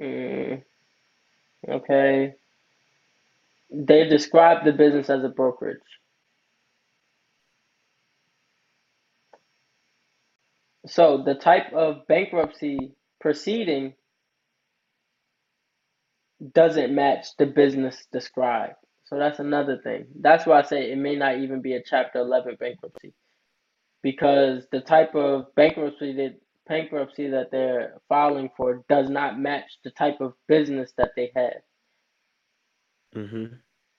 Mm, 0.00 0.62
okay. 1.68 2.34
They 3.70 4.08
describe 4.08 4.64
the 4.64 4.72
business 4.72 5.10
as 5.10 5.24
a 5.24 5.28
brokerage. 5.30 5.80
So 10.86 11.22
the 11.24 11.34
type 11.34 11.72
of 11.74 12.06
bankruptcy 12.08 12.94
proceeding 13.20 13.94
doesn't 16.54 16.94
match 16.94 17.36
the 17.38 17.46
business 17.46 18.06
described. 18.12 18.76
So 19.06 19.18
that's 19.18 19.40
another 19.40 19.78
thing. 19.82 20.06
That's 20.20 20.46
why 20.46 20.60
I 20.60 20.62
say 20.62 20.92
it 20.92 20.98
may 20.98 21.16
not 21.16 21.38
even 21.38 21.62
be 21.62 21.74
a 21.74 21.82
Chapter 21.82 22.20
11 22.20 22.56
bankruptcy 22.60 23.14
because 24.02 24.66
the 24.72 24.80
type 24.80 25.14
of 25.14 25.54
bankruptcy 25.56 26.14
that 26.14 26.36
bankruptcy 26.68 27.28
that 27.28 27.50
they're 27.50 27.94
filing 28.08 28.50
for 28.56 28.84
does 28.88 29.08
not 29.08 29.38
match 29.38 29.78
the 29.84 29.90
type 29.90 30.20
of 30.20 30.34
business 30.46 30.92
that 30.96 31.12
they 31.16 31.32
have. 31.34 31.62
Mm-hmm. 33.14 33.54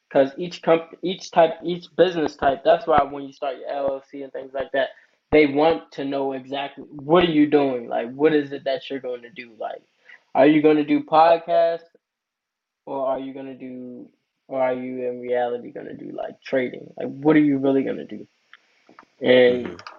Because 0.08 0.32
each 0.38 0.62
comp, 0.62 0.96
each 1.04 1.32
type, 1.32 1.56
each 1.64 1.86
business 1.96 2.36
type. 2.36 2.64
That's 2.64 2.88
why 2.88 3.04
when 3.04 3.26
you 3.26 3.34
start 3.34 3.58
your 3.58 3.70
LLC 3.70 4.24
and 4.24 4.34
things 4.34 4.54
like 4.54 4.72
that, 4.72 4.90
they 5.32 5.46
want 5.46 5.92
to 5.94 6.06
know 6.06 6.34
exactly 6.34 6.86
what 6.90 7.24
are 7.24 7.32
you 7.32 7.48
doing. 7.48 7.88
Like, 7.88 8.12
what 8.14 8.34
is 8.34 8.52
it 8.52 8.64
that 8.66 8.90
you're 8.90 9.00
going 9.00 9.22
to 9.22 9.30
do? 9.30 9.52
Like, 9.60 9.84
are 10.34 10.48
you 10.48 10.62
going 10.62 10.78
to 10.78 10.84
do 10.84 11.04
podcasts, 11.04 11.84
or 12.86 13.06
are 13.06 13.20
you 13.20 13.34
going 13.34 13.46
to 13.46 13.56
do, 13.56 14.10
or 14.48 14.62
are 14.62 14.74
you 14.74 15.08
in 15.08 15.20
reality 15.22 15.72
going 15.72 15.88
to 15.88 15.94
do 15.94 16.12
like 16.16 16.42
trading? 16.44 16.92
Like, 16.98 17.08
what 17.08 17.36
are 17.36 17.42
you 17.42 17.60
really 17.60 17.84
going 17.84 17.98
to 17.98 18.06
do? 18.06 18.28
And 19.22 19.66
Mm-hmm. 19.66 19.99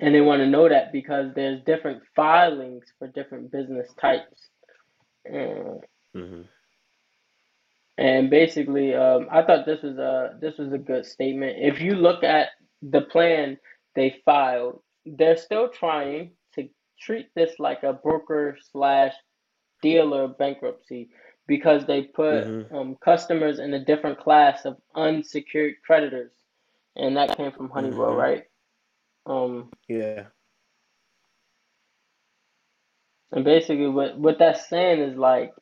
And 0.00 0.14
they 0.14 0.20
want 0.20 0.40
to 0.40 0.46
know 0.46 0.68
that 0.68 0.92
because 0.92 1.32
there's 1.34 1.62
different 1.64 2.02
filings 2.16 2.84
for 2.98 3.08
different 3.08 3.50
business 3.52 3.88
types. 4.00 4.48
Mm-hmm. 5.30 6.42
And 7.98 8.30
basically, 8.30 8.94
um, 8.94 9.28
I 9.30 9.42
thought 9.42 9.66
this 9.66 9.82
was 9.82 9.98
a 9.98 10.36
this 10.40 10.58
was 10.58 10.72
a 10.72 10.78
good 10.78 11.06
statement. 11.06 11.58
If 11.60 11.80
you 11.80 11.94
look 11.94 12.24
at 12.24 12.48
the 12.82 13.02
plan 13.02 13.58
they 13.94 14.16
filed, 14.24 14.82
they're 15.06 15.36
still 15.36 15.68
trying 15.68 16.32
to 16.56 16.68
treat 17.00 17.28
this 17.36 17.52
like 17.60 17.84
a 17.84 17.92
broker 17.92 18.58
slash 18.72 19.14
dealer 19.82 20.28
bankruptcy 20.28 21.10
because 21.46 21.86
they 21.86 22.02
put 22.02 22.46
Mm-hmm. 22.46 22.74
um, 22.74 22.96
customers 23.04 23.60
in 23.60 23.74
a 23.74 23.84
different 23.84 24.18
class 24.18 24.64
of 24.64 24.76
unsecured 24.96 25.74
creditors, 25.86 26.32
and 26.96 27.16
that 27.16 27.36
came 27.36 27.52
from 27.52 27.70
Honeywell, 27.70 28.10
Mm-hmm. 28.10 28.16
right? 28.16 28.44
Um, 29.26 29.70
Yeah. 29.88 30.26
and 33.32 33.44
basically, 33.44 33.88
what 33.88 34.18
what 34.18 34.38
that's 34.38 34.68
saying 34.68 35.00
is 35.00 35.16
like 35.18 35.54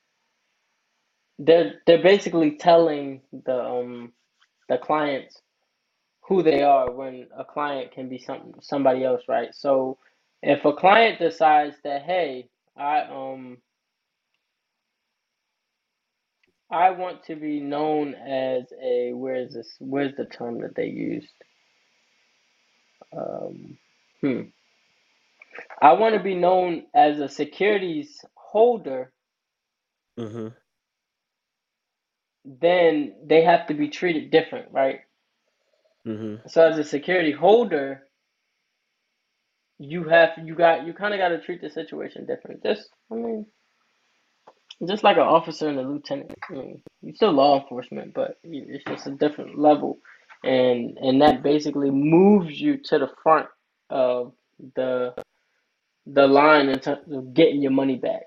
they're 1.39 1.75
they're 1.87 2.03
basically 2.03 2.53
telling 2.59 3.23
the 3.33 3.59
um 3.65 4.13
the 4.69 4.79
clients 4.79 5.41
who 6.23 6.43
they 6.43 6.63
are 6.63 6.91
when 6.93 7.29
a 7.37 7.45
client 7.45 7.93
can 7.93 8.09
be 8.09 8.19
some 8.19 8.55
somebody 8.63 9.05
else, 9.05 9.23
right? 9.29 9.55
So 9.55 9.99
if 10.43 10.65
a 10.65 10.73
client 10.75 11.19
decides 11.21 11.77
that, 11.85 12.03
hey, 12.03 12.49
I 12.77 13.03
um 13.03 13.59
I 16.71 16.91
want 16.93 17.25
to 17.27 17.37
be 17.37 17.61
known 17.61 18.15
as 18.15 18.65
a 18.83 19.13
where 19.15 19.37
is 19.37 19.55
this 19.55 19.77
where's 19.81 20.17
the 20.17 20.27
term 20.27 20.61
that 20.63 20.75
they 20.77 20.87
used? 20.89 21.33
Um 23.17 23.79
hmm. 24.21 24.43
I 25.83 25.95
want 25.95 26.15
to 26.17 26.23
be 26.23 26.35
known 26.37 26.85
as 26.95 27.21
a 27.21 27.29
securities 27.29 28.25
holder, 28.37 29.13
Mm-hmm. 30.19 30.49
then 32.45 33.15
they 33.27 33.43
have 33.45 33.67
to 33.69 33.75
be 33.75 33.89
treated 33.89 34.31
different, 34.31 34.73
right? 34.73 35.01
Mm-hmm. 36.11 36.37
So 36.49 36.67
as 36.69 36.79
a 36.79 36.85
security 36.85 37.33
holder, 37.33 38.05
you 39.79 40.05
have 40.05 40.31
you 40.45 40.55
got 40.57 40.87
you 40.87 40.95
kind 40.95 41.15
of 41.15 41.19
got 41.21 41.31
to 41.31 41.41
treat 41.41 41.61
the 41.63 41.71
situation 41.71 42.27
different. 42.27 42.63
Just 42.65 42.89
I 43.13 43.17
mean 43.17 43.47
just 44.87 45.05
like 45.05 45.17
an 45.17 45.23
officer 45.25 45.69
and 45.69 45.79
a 45.79 45.83
lieutenant. 45.83 46.35
I 46.51 46.55
mean, 46.55 46.83
you're 47.03 47.15
still 47.15 47.33
law 47.33 47.61
enforcement, 47.61 48.15
but 48.15 48.39
it's 48.45 48.85
just 48.85 49.07
a 49.07 49.13
different 49.13 49.59
level, 49.59 49.99
and 50.45 50.99
and 50.99 51.23
that 51.23 51.43
basically 51.43 51.91
moves 51.91 52.61
you 52.61 52.79
to 52.79 52.99
the 52.99 53.11
front 53.23 53.49
of 53.91 54.33
the 54.75 55.15
the 56.07 56.27
line 56.27 56.69
in 56.69 56.79
terms 56.79 57.13
of 57.13 57.35
getting 57.35 57.63
your 57.63 57.71
money 57.71 57.97
back. 57.97 58.23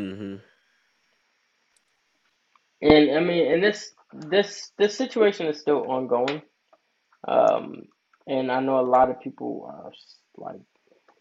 Mm-hmm. 0.00 0.36
And 2.82 3.10
I 3.10 3.20
mean, 3.20 3.52
and 3.52 3.62
this 3.62 3.92
this 4.12 4.70
this 4.78 4.96
situation 4.96 5.46
is 5.46 5.60
still 5.60 5.90
ongoing. 5.90 6.42
Um, 7.26 7.84
and 8.26 8.52
I 8.52 8.60
know 8.60 8.80
a 8.80 8.82
lot 8.82 9.10
of 9.10 9.20
people 9.20 9.68
are 9.72 9.92
like 10.36 10.60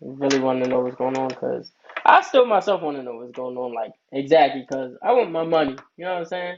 really 0.01 0.39
want 0.39 0.63
to 0.63 0.69
know 0.69 0.81
what's 0.81 0.97
going 0.97 1.17
on 1.17 1.29
because 1.29 1.71
I 2.05 2.21
still 2.21 2.45
myself 2.45 2.81
want 2.81 2.97
to 2.97 3.03
know 3.03 3.15
what's 3.15 3.31
going 3.31 3.57
on, 3.57 3.73
like 3.73 3.93
exactly 4.11 4.65
because 4.67 4.95
I 5.01 5.13
want 5.13 5.31
my 5.31 5.45
money. 5.45 5.77
You 5.97 6.05
know 6.05 6.13
what 6.13 6.19
I'm 6.19 6.25
saying? 6.25 6.57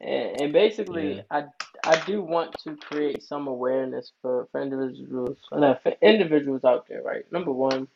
And, 0.00 0.42
and 0.42 0.52
basically, 0.52 1.16
Yeah. 1.16 1.22
I 1.30 1.44
I 1.84 1.96
do 2.06 2.22
want 2.22 2.58
to 2.64 2.76
create 2.76 3.22
some 3.22 3.48
awareness 3.48 4.12
for, 4.22 4.48
for 4.52 4.62
individuals 4.62 5.38
uh, 5.52 5.74
for 5.82 5.94
individuals 6.02 6.64
out 6.64 6.86
there, 6.88 7.02
right? 7.02 7.30
Number 7.32 7.52
one, 7.52 7.88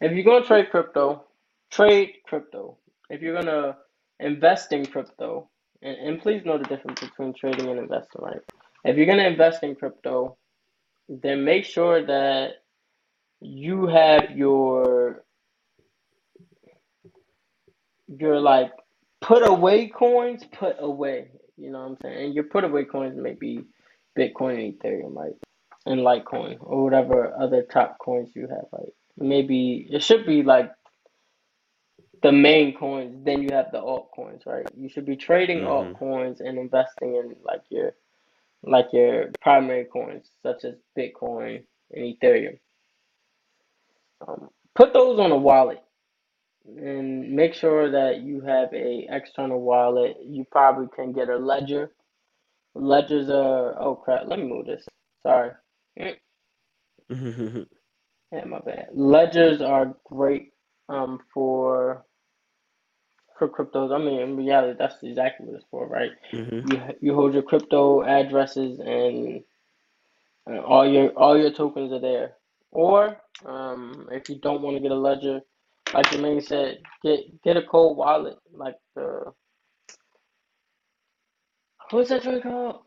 if 0.00 0.12
you're 0.12 0.24
gonna 0.24 0.44
trade 0.46 0.70
crypto, 0.70 1.24
trade 1.70 2.14
crypto. 2.26 2.78
If 3.10 3.22
you're 3.22 3.34
gonna 3.40 3.78
invest 4.20 4.72
in 4.72 4.86
crypto, 4.86 5.48
and, 5.82 5.96
and 5.98 6.20
please 6.22 6.44
know 6.44 6.58
the 6.58 6.64
difference 6.64 7.00
between 7.00 7.34
trading 7.34 7.68
and 7.68 7.78
investing, 7.80 8.22
right? 8.22 8.40
If 8.84 8.96
you're 8.96 9.06
gonna 9.06 9.24
invest 9.28 9.62
in 9.64 9.76
crypto, 9.76 10.36
then 11.08 11.44
make 11.44 11.64
sure 11.64 12.04
that 12.06 12.62
you 13.40 13.86
have 13.88 14.32
your 14.36 15.24
your 18.08 18.40
like 18.40 18.72
put 19.30 19.48
away 19.48 19.88
coins 19.88 20.44
put 20.58 20.76
away. 20.80 21.30
You 21.58 21.72
know 21.72 21.80
what 21.80 21.90
I'm 21.90 21.98
saying? 22.02 22.26
And 22.26 22.34
your 22.36 22.44
put 22.46 22.64
away 22.64 22.86
coins 22.86 23.16
may 23.18 23.34
be 23.34 23.60
Bitcoin 24.18 24.64
and 24.64 24.80
Ethereum, 24.80 25.16
right? 25.16 25.34
And 25.86 26.02
Litecoin 26.02 26.58
or 26.60 26.84
whatever 26.84 27.34
other 27.40 27.64
top 27.64 27.98
coins 28.00 28.30
you 28.36 28.48
have. 28.48 28.66
Like 28.72 28.94
maybe 29.18 29.88
it 29.90 30.04
should 30.04 30.26
be 30.26 30.44
like 30.44 30.72
the 32.22 32.32
main 32.32 32.76
coins, 32.76 33.24
then 33.24 33.42
you 33.42 33.50
have 33.52 33.72
the 33.72 33.80
altcoins, 33.80 34.46
right? 34.46 34.66
You 34.76 34.90
should 34.90 35.06
be 35.06 35.16
trading 35.16 35.62
Mm-hmm. 35.62 35.92
altcoins 36.00 36.40
and 36.40 36.58
investing 36.58 37.16
in 37.16 37.36
like 37.44 37.62
your 37.70 37.94
like 38.64 38.88
your 38.92 39.30
primary 39.42 39.86
coins 39.86 40.30
such 40.42 40.64
as 40.64 40.76
Bitcoin 40.98 41.64
and 41.92 42.16
Ethereum. 42.16 42.58
Um, 44.26 44.50
put 44.76 44.92
those 44.94 45.18
on 45.20 45.32
a 45.32 45.38
wallet 45.38 45.82
and 46.66 47.32
make 47.32 47.54
sure 47.54 47.90
that 47.90 48.20
you 48.22 48.40
have 48.42 48.72
a 48.74 49.06
external 49.10 49.60
wallet. 49.60 50.16
You 50.24 50.44
probably 50.50 50.88
can 50.94 51.12
get 51.12 51.28
a 51.28 51.36
ledger. 51.36 51.92
Ledgers 52.74 53.30
are 53.30 53.80
oh 53.82 53.96
crap, 53.96 54.26
let 54.28 54.38
me 54.38 54.46
move 54.46 54.66
this. 54.66 54.86
Sorry. 55.22 55.52
Mm, 55.98 56.16
Mm-hmm. 57.10 57.62
Yeah, 58.32 58.44
my 58.44 58.60
bad. 58.60 58.88
Ledgers 58.94 59.60
are 59.62 59.94
great 60.04 60.52
um 60.88 61.20
for 61.34 62.04
for 63.38 63.48
cryptos. 63.48 63.94
I 63.94 63.98
mean, 63.98 64.20
in 64.20 64.36
reality, 64.36 64.76
that's 64.78 65.02
exactly 65.02 65.46
what 65.46 65.56
it's 65.56 65.64
for, 65.70 65.86
right? 65.88 66.12
Mm-hmm. 66.32 66.72
You 66.72 66.82
you 67.00 67.14
hold 67.14 67.34
your 67.34 67.42
crypto 67.42 68.02
addresses 68.04 68.78
and, 68.80 69.42
and 70.46 70.58
all 70.60 70.88
your 70.88 71.10
all 71.10 71.38
your 71.38 71.52
tokens 71.52 71.92
are 71.92 72.00
there. 72.00 72.34
Or 72.72 73.18
um, 73.46 74.08
if 74.12 74.28
you 74.28 74.38
don't 74.40 74.62
want 74.62 74.76
to 74.76 74.82
get 74.82 74.92
a 74.92 74.96
ledger, 74.96 75.40
like 75.94 76.06
Jermaine 76.06 76.42
said, 76.46 76.78
get 77.04 77.20
get 77.42 77.56
a 77.56 77.62
cold 77.62 77.96
wallet 77.96 78.36
like 78.52 78.76
the 78.94 79.32
what's 81.90 82.10
that 82.10 82.22
joint 82.22 82.42
called? 82.42 82.80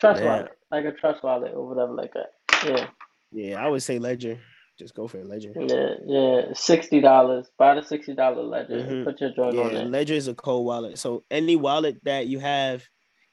Trust 0.00 0.22
Yeah. 0.22 0.26
wallet. 0.38 0.50
like 0.70 0.84
a 0.86 0.92
trust 0.92 1.22
wallet 1.22 1.52
or 1.54 1.68
whatever 1.68 1.92
like 1.92 2.12
that. 2.14 2.32
Yeah. 2.66 2.88
Yeah, 3.32 3.64
I 3.64 3.68
would 3.68 3.82
say 3.82 3.98
Ledger. 3.98 4.38
Just 4.76 4.94
go 4.94 5.06
for 5.06 5.20
a 5.20 5.24
Ledger. 5.24 5.52
Yeah, 5.54 5.94
yeah. 6.04 6.52
Sixty 6.54 7.00
dollars. 7.00 7.48
Buy 7.58 7.76
the 7.76 7.82
sixty 7.82 8.12
dollar 8.14 8.42
Ledger. 8.42 8.80
Mhm. 8.80 9.04
Put 9.04 9.20
your 9.20 9.30
joint 9.30 9.54
Yeah, 9.54 9.62
on 9.62 9.74
there. 9.74 9.84
Ledger 9.84 10.14
is 10.14 10.26
a 10.26 10.34
cold 10.34 10.66
wallet. 10.66 10.98
So 10.98 11.24
any 11.30 11.54
wallet 11.54 11.98
that 12.04 12.26
you 12.26 12.40
have, 12.40 12.84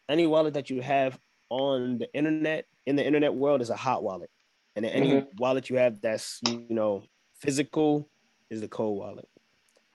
any 0.08 0.28
wallet 0.28 0.54
that 0.54 0.70
you 0.70 0.82
have 0.82 1.20
on 1.49 1.97
the 1.97 2.14
internet 2.14 2.66
in 2.86 2.95
the 2.95 3.06
internet 3.06 3.34
world 3.34 3.62
is 3.62 3.72
a 3.72 3.76
hot 3.76 4.04
wallet, 4.04 4.30
and 4.76 4.86
any 4.86 5.14
Mhm. 5.14 5.28
wallet 5.39 5.70
you 5.70 5.78
have 5.78 5.99
that's 6.02 6.39
you 6.47 6.68
know 6.70 7.04
physical 7.39 8.08
is 8.52 8.62
the 8.62 8.68
cold 8.68 8.99
wallet. 8.99 9.28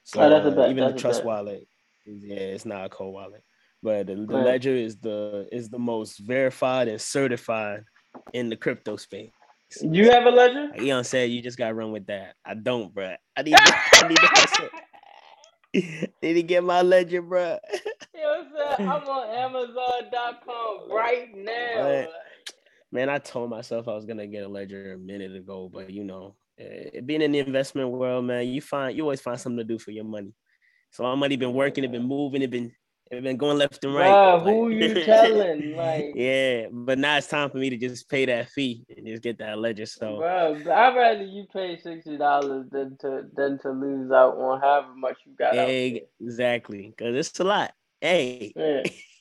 So 0.03 0.21
Oh, 0.21 0.31
that's 0.31 0.47
a 0.47 0.65
uh, 0.65 0.69
even 0.69 0.85
that's 0.85 0.95
the 0.95 1.01
Trust 1.01 1.25
wallet, 1.25 1.69
yeah, 2.07 2.37
it's 2.37 2.65
not 2.65 2.87
a 2.87 2.89
cold 2.89 3.15
wallet, 3.15 3.45
but 3.83 4.07
the, 4.07 4.15
the 4.15 4.35
Right. 4.35 4.45
Ledger 4.45 4.75
is 4.75 4.97
the 4.97 5.47
is 5.53 5.69
the 5.69 5.79
most 5.79 6.19
verified 6.19 6.89
and 6.89 7.01
certified 7.01 7.85
in 8.33 8.49
the 8.49 8.57
crypto 8.57 8.97
space. 8.97 9.31
You 9.81 10.11
have 10.11 10.25
a 10.27 10.31
Ledger? 10.31 10.69
Like 10.71 10.83
Eon 10.83 11.05
said, 11.05 11.31
you 11.31 11.43
just 11.43 11.59
gotta 11.59 11.75
run 11.75 11.93
with 11.93 12.07
that. 12.07 12.35
I 12.45 12.55
don't, 12.55 12.95
bruh. 12.95 13.17
I 13.37 13.43
need, 13.43 13.55
I 13.59 14.09
need 14.09 14.17
to 14.17 14.71
need 16.23 16.35
to 16.35 16.43
get 16.43 16.65
my 16.65 16.83
ledger, 16.83 17.23
bruh. 17.23 17.59
Yo, 18.15 18.45
son, 18.57 18.89
I'm 18.89 19.09
on 19.09 19.29
Amazon.com 19.29 20.91
right 20.91 21.29
now. 21.37 21.85
What? 21.85 22.11
Man, 22.93 23.11
I 23.11 23.19
told 23.19 23.51
myself 23.51 23.89
I 23.89 23.95
was 23.95 24.07
gonna 24.07 24.27
get 24.27 24.45
a 24.45 24.49
ledger 24.49 24.95
a 24.95 24.99
minute 24.99 25.35
ago, 25.35 25.69
but 25.73 25.91
you 25.91 26.05
know, 26.05 26.37
eh, 26.59 27.01
being 27.01 27.23
in 27.23 27.33
the 27.33 27.41
investment 27.41 27.91
world, 27.91 28.25
man, 28.25 28.47
you 28.47 28.61
find 28.61 28.97
you 28.97 29.03
always 29.03 29.21
find 29.21 29.41
something 29.41 29.59
to 29.59 29.65
do 29.65 29.79
for 29.79 29.91
your 29.91 30.05
money. 30.05 30.33
So 30.91 31.03
my 31.03 31.15
money 31.15 31.37
been 31.37 31.53
working, 31.55 31.85
it 31.85 31.93
been 31.93 32.05
moving, 32.07 32.43
it 32.43 32.51
been 32.51 32.73
it 33.11 33.23
been 33.23 33.37
going 33.37 33.59
left 33.59 33.85
and 33.85 33.95
right. 33.95 34.41
Who 34.41 34.71
like- 34.71 34.81
you 34.81 35.05
telling? 35.05 35.77
Like, 35.77 36.13
yeah, 36.15 36.67
but 36.73 36.99
now 36.99 37.17
it's 37.19 37.29
time 37.29 37.51
for 37.51 37.59
me 37.59 37.71
to 37.71 37.77
just 37.77 38.09
pay 38.09 38.25
that 38.27 38.49
fee 38.49 38.85
and 38.97 39.07
just 39.07 39.23
get 39.23 39.39
that 39.39 39.59
ledger. 39.59 39.87
So 39.87 40.17
bro, 40.17 40.55
I'd 40.57 40.97
rather 40.97 41.23
you 41.23 41.45
pay 41.53 41.79
sixty 41.79 42.17
dollars 42.17 42.67
than 42.71 42.97
to 42.99 43.25
than 43.35 43.59
to 43.61 43.71
lose 43.71 44.11
out 44.11 44.37
on 44.39 44.61
however 44.61 44.95
much 44.97 45.19
you 45.25 45.35
got 45.39 45.55
exactly, 45.55 46.95
because 46.97 47.15
it's 47.15 47.39
a 47.39 47.45
lot. 47.45 47.73
Hey, 48.01 48.53
Yeah. 48.57 48.83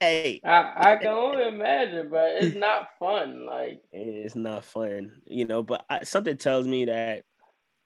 hey, 0.00 0.40
I, 0.44 0.72
I 0.92 0.96
can 1.00 1.08
only 1.08 1.48
imagine, 1.48 2.08
but 2.10 2.42
it's 2.42 2.56
not 2.56 2.88
fun. 2.98 3.46
Like, 3.46 3.82
it's 3.92 4.36
not 4.36 4.64
fun, 4.64 5.20
you 5.26 5.44
know. 5.44 5.62
But 5.62 5.84
I, 5.88 6.04
something 6.04 6.36
tells 6.36 6.66
me 6.66 6.86
that, 6.86 7.24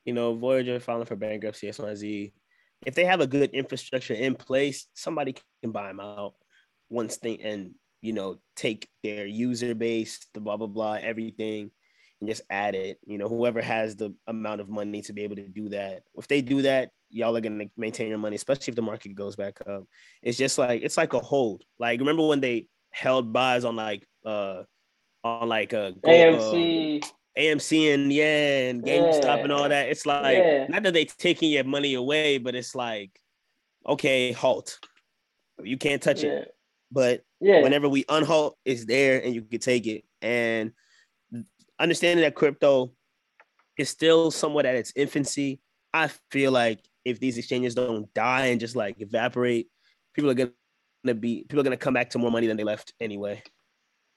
you 0.04 0.12
know, 0.12 0.34
Voyager 0.34 0.80
filing 0.80 1.06
for 1.06 1.16
bankruptcy, 1.16 1.68
XYZ, 1.68 2.32
if 2.86 2.94
they 2.94 3.04
have 3.04 3.20
a 3.20 3.26
good 3.26 3.50
infrastructure 3.50 4.14
in 4.14 4.34
place, 4.34 4.86
somebody 4.94 5.36
can 5.62 5.72
buy 5.72 5.88
them 5.88 6.00
out 6.00 6.34
once 6.88 7.18
they 7.18 7.36
and 7.38 7.74
you 8.02 8.12
know 8.12 8.38
take 8.56 8.88
their 9.02 9.26
user 9.26 9.74
base, 9.74 10.26
the 10.34 10.40
blah 10.40 10.56
blah 10.56 10.66
blah, 10.66 10.94
everything, 10.94 11.70
and 12.20 12.28
just 12.28 12.42
add 12.50 12.74
it. 12.74 12.98
You 13.06 13.18
know, 13.18 13.28
whoever 13.28 13.60
has 13.60 13.96
the 13.96 14.14
amount 14.26 14.60
of 14.60 14.68
money 14.68 15.02
to 15.02 15.12
be 15.12 15.22
able 15.22 15.36
to 15.36 15.48
do 15.48 15.68
that. 15.70 16.02
If 16.14 16.28
they 16.28 16.40
do 16.40 16.62
that, 16.62 16.90
y'all 17.10 17.36
are 17.36 17.40
gonna 17.40 17.66
maintain 17.76 18.08
your 18.08 18.18
money, 18.18 18.36
especially 18.36 18.70
if 18.70 18.76
the 18.76 18.82
market 18.82 19.14
goes 19.14 19.36
back 19.36 19.60
up. 19.66 19.84
It's 20.22 20.38
just 20.38 20.58
like 20.58 20.82
it's 20.82 20.96
like 20.96 21.12
a 21.12 21.20
hold. 21.20 21.64
Like 21.78 22.00
remember 22.00 22.26
when 22.26 22.40
they 22.40 22.66
held 22.90 23.32
buys 23.32 23.64
on 23.64 23.76
like 23.76 24.06
uh 24.24 24.62
on 25.24 25.48
like 25.48 25.74
uh, 25.74 25.92
uh, 26.04 26.08
AMC, 26.08 27.04
AMC 27.38 27.94
and 27.94 28.12
yeah, 28.12 28.70
and 28.70 28.82
GameStop 28.82 29.42
and 29.44 29.52
all 29.52 29.68
that. 29.68 29.88
It's 29.88 30.06
like 30.06 30.38
Yeah. 30.38 30.66
not 30.68 30.82
that 30.84 30.94
they 30.94 31.04
taking 31.04 31.50
your 31.50 31.64
money 31.64 31.94
away, 31.94 32.38
but 32.38 32.54
it's 32.54 32.74
like, 32.74 33.10
okay, 33.86 34.32
halt. 34.32 34.78
You 35.62 35.76
can't 35.76 36.02
touch 36.02 36.24
yeah, 36.24 36.30
it. 36.30 36.54
But 36.90 37.22
yeah, 37.40 37.62
whenever 37.62 37.88
we 37.88 38.04
unhalt, 38.04 38.54
it's 38.64 38.86
there 38.86 39.22
and 39.22 39.34
you 39.34 39.42
can 39.42 39.60
take 39.60 39.86
it. 39.86 40.04
And 40.22 40.72
understanding 41.78 42.22
that 42.24 42.34
crypto 42.34 42.92
is 43.76 43.88
still 43.88 44.30
somewhat 44.30 44.66
at 44.66 44.74
its 44.74 44.92
infancy, 44.96 45.60
I 45.92 46.08
feel 46.30 46.52
like 46.52 46.80
if 47.04 47.20
these 47.20 47.38
exchanges 47.38 47.74
don't 47.74 48.12
die 48.14 48.46
and 48.46 48.60
just 48.60 48.76
like 48.76 49.00
evaporate, 49.00 49.68
people 50.14 50.30
are 50.30 50.34
gonna 50.34 51.14
be 51.14 51.44
people 51.48 51.60
are 51.60 51.64
gonna 51.64 51.76
come 51.76 51.94
back 51.94 52.10
to 52.10 52.18
more 52.18 52.30
money 52.30 52.46
than 52.46 52.56
they 52.56 52.64
left 52.64 52.92
anyway. 53.00 53.42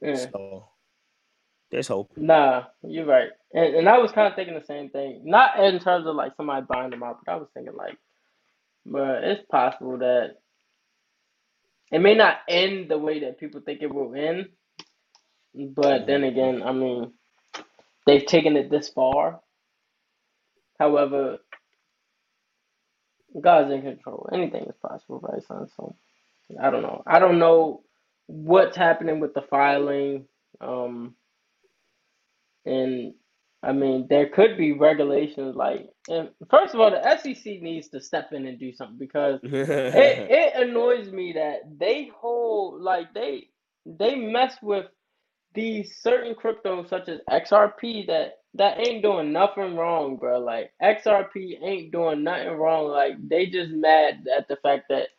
yeah. 0.01 0.15
So 0.15 0.67
there's 1.71 1.87
hope. 1.87 2.11
Nah, 2.15 2.65
you're 2.83 3.05
right. 3.05 3.29
And 3.53 3.75
and 3.75 3.89
I 3.89 3.97
was 3.97 4.11
kind 4.11 4.27
of 4.27 4.35
thinking 4.35 4.55
the 4.55 4.65
same 4.65 4.89
thing. 4.89 5.21
Not 5.25 5.59
in 5.59 5.79
terms 5.79 6.07
of 6.07 6.15
like 6.15 6.33
somebody 6.35 6.65
buying 6.69 6.91
them 6.91 7.03
out, 7.03 7.19
but 7.25 7.31
I 7.31 7.35
was 7.35 7.47
thinking 7.53 7.75
like, 7.75 7.97
but 8.85 9.23
it's 9.23 9.45
possible 9.49 9.97
that 9.99 10.35
it 11.91 11.99
may 11.99 12.15
not 12.15 12.37
end 12.47 12.89
the 12.89 12.97
way 12.97 13.19
that 13.21 13.39
people 13.39 13.61
think 13.61 13.81
it 13.81 13.93
will 13.93 14.13
end. 14.15 14.49
But 15.55 16.07
then 16.07 16.23
again, 16.23 16.63
I 16.63 16.71
mean, 16.71 17.13
they've 18.07 18.25
taken 18.25 18.57
it 18.57 18.71
this 18.71 18.89
far. 18.89 19.41
However, 20.79 21.37
God's 23.41 23.71
in 23.71 23.81
control. 23.83 24.29
Anything 24.33 24.65
is 24.65 24.75
possible, 24.81 25.19
right, 25.21 25.43
son? 25.43 25.67
So 25.77 25.95
I 26.61 26.69
don't 26.71 26.83
know. 26.83 27.03
I 27.07 27.19
don't 27.19 27.39
know 27.39 27.83
what's 28.27 28.77
happening 28.77 29.19
with 29.19 29.33
the 29.33 29.43
filing. 29.43 30.25
Um, 30.61 31.15
and 32.65 33.13
I 33.63 33.73
mean, 33.73 34.07
there 34.09 34.29
could 34.29 34.57
be 34.57 34.73
regulations 34.73 35.55
like, 35.55 35.89
and 36.09 36.29
first 36.49 36.73
of 36.73 36.81
all, 36.81 36.91
the 36.91 37.17
SEC 37.17 37.61
needs 37.61 37.89
to 37.89 38.01
step 38.01 38.33
in 38.33 38.45
and 38.47 38.59
do 38.59 38.73
something 38.73 38.97
because 38.97 39.39
it, 39.43 40.27
it 40.29 40.69
annoys 40.69 41.11
me 41.11 41.33
that 41.33 41.61
they 41.79 42.11
hold 42.15 42.81
like 42.81 43.13
they 43.13 43.49
they 43.85 44.15
mess 44.15 44.55
with 44.61 44.85
these 45.55 45.97
certain 46.01 46.35
cryptos 46.35 46.89
such 46.89 47.09
as 47.09 47.19
XRP 47.29 48.07
that 48.07 48.42
that 48.55 48.79
ain't 48.79 49.03
doing 49.03 49.33
nothing 49.33 49.75
wrong, 49.77 50.17
bro. 50.17 50.39
Like 50.39 50.71
XRP 50.81 51.59
ain't 51.63 51.91
doing 51.91 52.23
nothing 52.23 52.51
wrong. 52.53 52.89
Like 52.89 53.13
they 53.29 53.47
just 53.47 53.71
mad 53.71 54.25
at 54.37 54.47
the 54.47 54.57
fact 54.57 54.85
that 54.89 55.09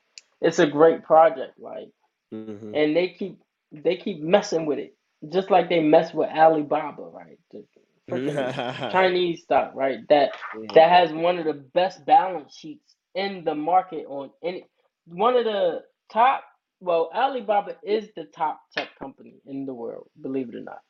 it's 0.40 0.58
a 0.60 0.66
great 0.66 1.04
project. 1.04 1.58
Like 1.58 1.88
Mhm. 2.32 2.74
and 2.74 2.96
they 2.96 3.10
keep 3.10 3.40
they 3.72 3.96
keep 3.96 4.20
messing 4.20 4.66
with 4.66 4.78
it, 4.78 4.96
just 5.30 5.50
like 5.50 5.68
they 5.68 5.80
mess 5.80 6.14
with 6.14 6.30
Alibaba, 6.30 7.02
right? 7.02 7.38
The 7.52 7.64
freaking 8.10 8.52
Chinese 8.88 9.42
stock, 9.42 9.72
right? 9.74 10.00
That 10.08 10.32
that 10.74 10.90
has 10.90 11.12
one 11.12 11.38
of 11.38 11.44
the 11.46 11.54
best 11.74 12.04
balance 12.06 12.56
sheets 12.56 12.96
in 13.14 13.44
the 13.44 13.54
market 13.54 14.06
on 14.08 14.30
any 14.44 14.66
one 15.06 15.36
of 15.36 15.44
the 15.44 15.82
top. 16.12 16.44
Well, 16.80 17.10
Alibaba 17.14 17.76
is 17.84 18.10
the 18.16 18.24
top 18.24 18.60
tech 18.76 18.90
company 18.98 19.36
in 19.46 19.66
the 19.66 19.74
world, 19.74 20.08
believe 20.22 20.50
it 20.50 20.56
or 20.56 20.60
not. 20.62 20.80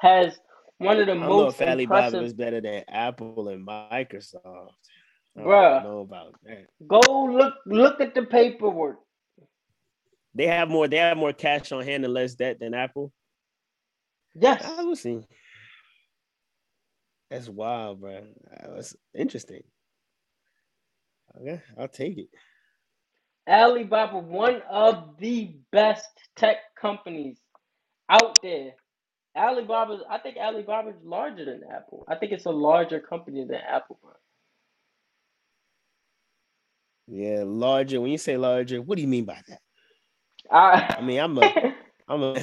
Has 0.00 0.38
one 0.78 1.00
of 1.00 1.06
the 1.06 1.12
I 1.12 1.14
don't 1.16 1.20
know 1.20 1.28
most 1.28 1.60
if 1.60 1.68
Alibaba 1.68 2.06
impressive. 2.06 2.22
is 2.24 2.34
better 2.34 2.60
than 2.60 2.84
Apple 2.88 3.48
and 3.48 3.66
Microsoft. 3.66 4.70
I 5.36 5.40
Bruh. 5.40 5.82
don't 5.82 5.92
know 5.92 6.00
about 6.00 6.34
that. 6.44 6.66
Go 6.86 7.00
look 7.26 7.54
look 7.66 8.00
at 8.00 8.14
the 8.14 8.22
paperwork. 8.24 8.98
They 10.34 10.46
have 10.46 10.68
more. 10.68 10.86
They 10.88 10.98
have 10.98 11.16
more 11.16 11.32
cash 11.32 11.72
on 11.72 11.84
hand 11.84 12.04
and 12.04 12.12
less 12.12 12.34
debt 12.34 12.58
than 12.60 12.74
Apple. 12.74 13.12
Yes, 14.34 14.62
I 14.64 14.82
will 14.82 14.96
see. 14.96 15.20
That's 17.30 17.48
wild, 17.48 18.00
bro. 18.00 18.22
That's 18.74 18.94
interesting. 19.14 19.62
Okay, 21.40 21.60
I'll 21.78 21.88
take 21.88 22.18
it. 22.18 22.28
Alibaba, 23.48 24.18
one 24.18 24.62
of 24.70 25.16
the 25.18 25.56
best 25.72 26.08
tech 26.36 26.56
companies 26.80 27.38
out 28.08 28.38
there. 28.42 28.72
Alibaba, 29.36 29.98
I 30.10 30.18
think 30.18 30.36
Alibaba 30.36 30.90
is 30.90 30.96
larger 31.04 31.44
than 31.44 31.62
Apple. 31.72 32.04
I 32.08 32.16
think 32.16 32.32
it's 32.32 32.46
a 32.46 32.50
larger 32.50 33.00
company 33.00 33.44
than 33.44 33.56
Apple, 33.56 33.98
bro. 34.02 34.12
Yeah, 37.08 37.44
larger. 37.46 38.00
When 38.00 38.10
you 38.10 38.18
say 38.18 38.36
larger, 38.36 38.82
what 38.82 38.96
do 38.96 39.02
you 39.02 39.08
mean 39.08 39.24
by 39.24 39.40
that? 39.48 39.60
I, 40.50 40.96
I 40.98 41.00
mean, 41.02 41.20
I'm 41.20 41.38
a, 41.38 41.42
I'm 42.08 42.22
a, 42.22 42.34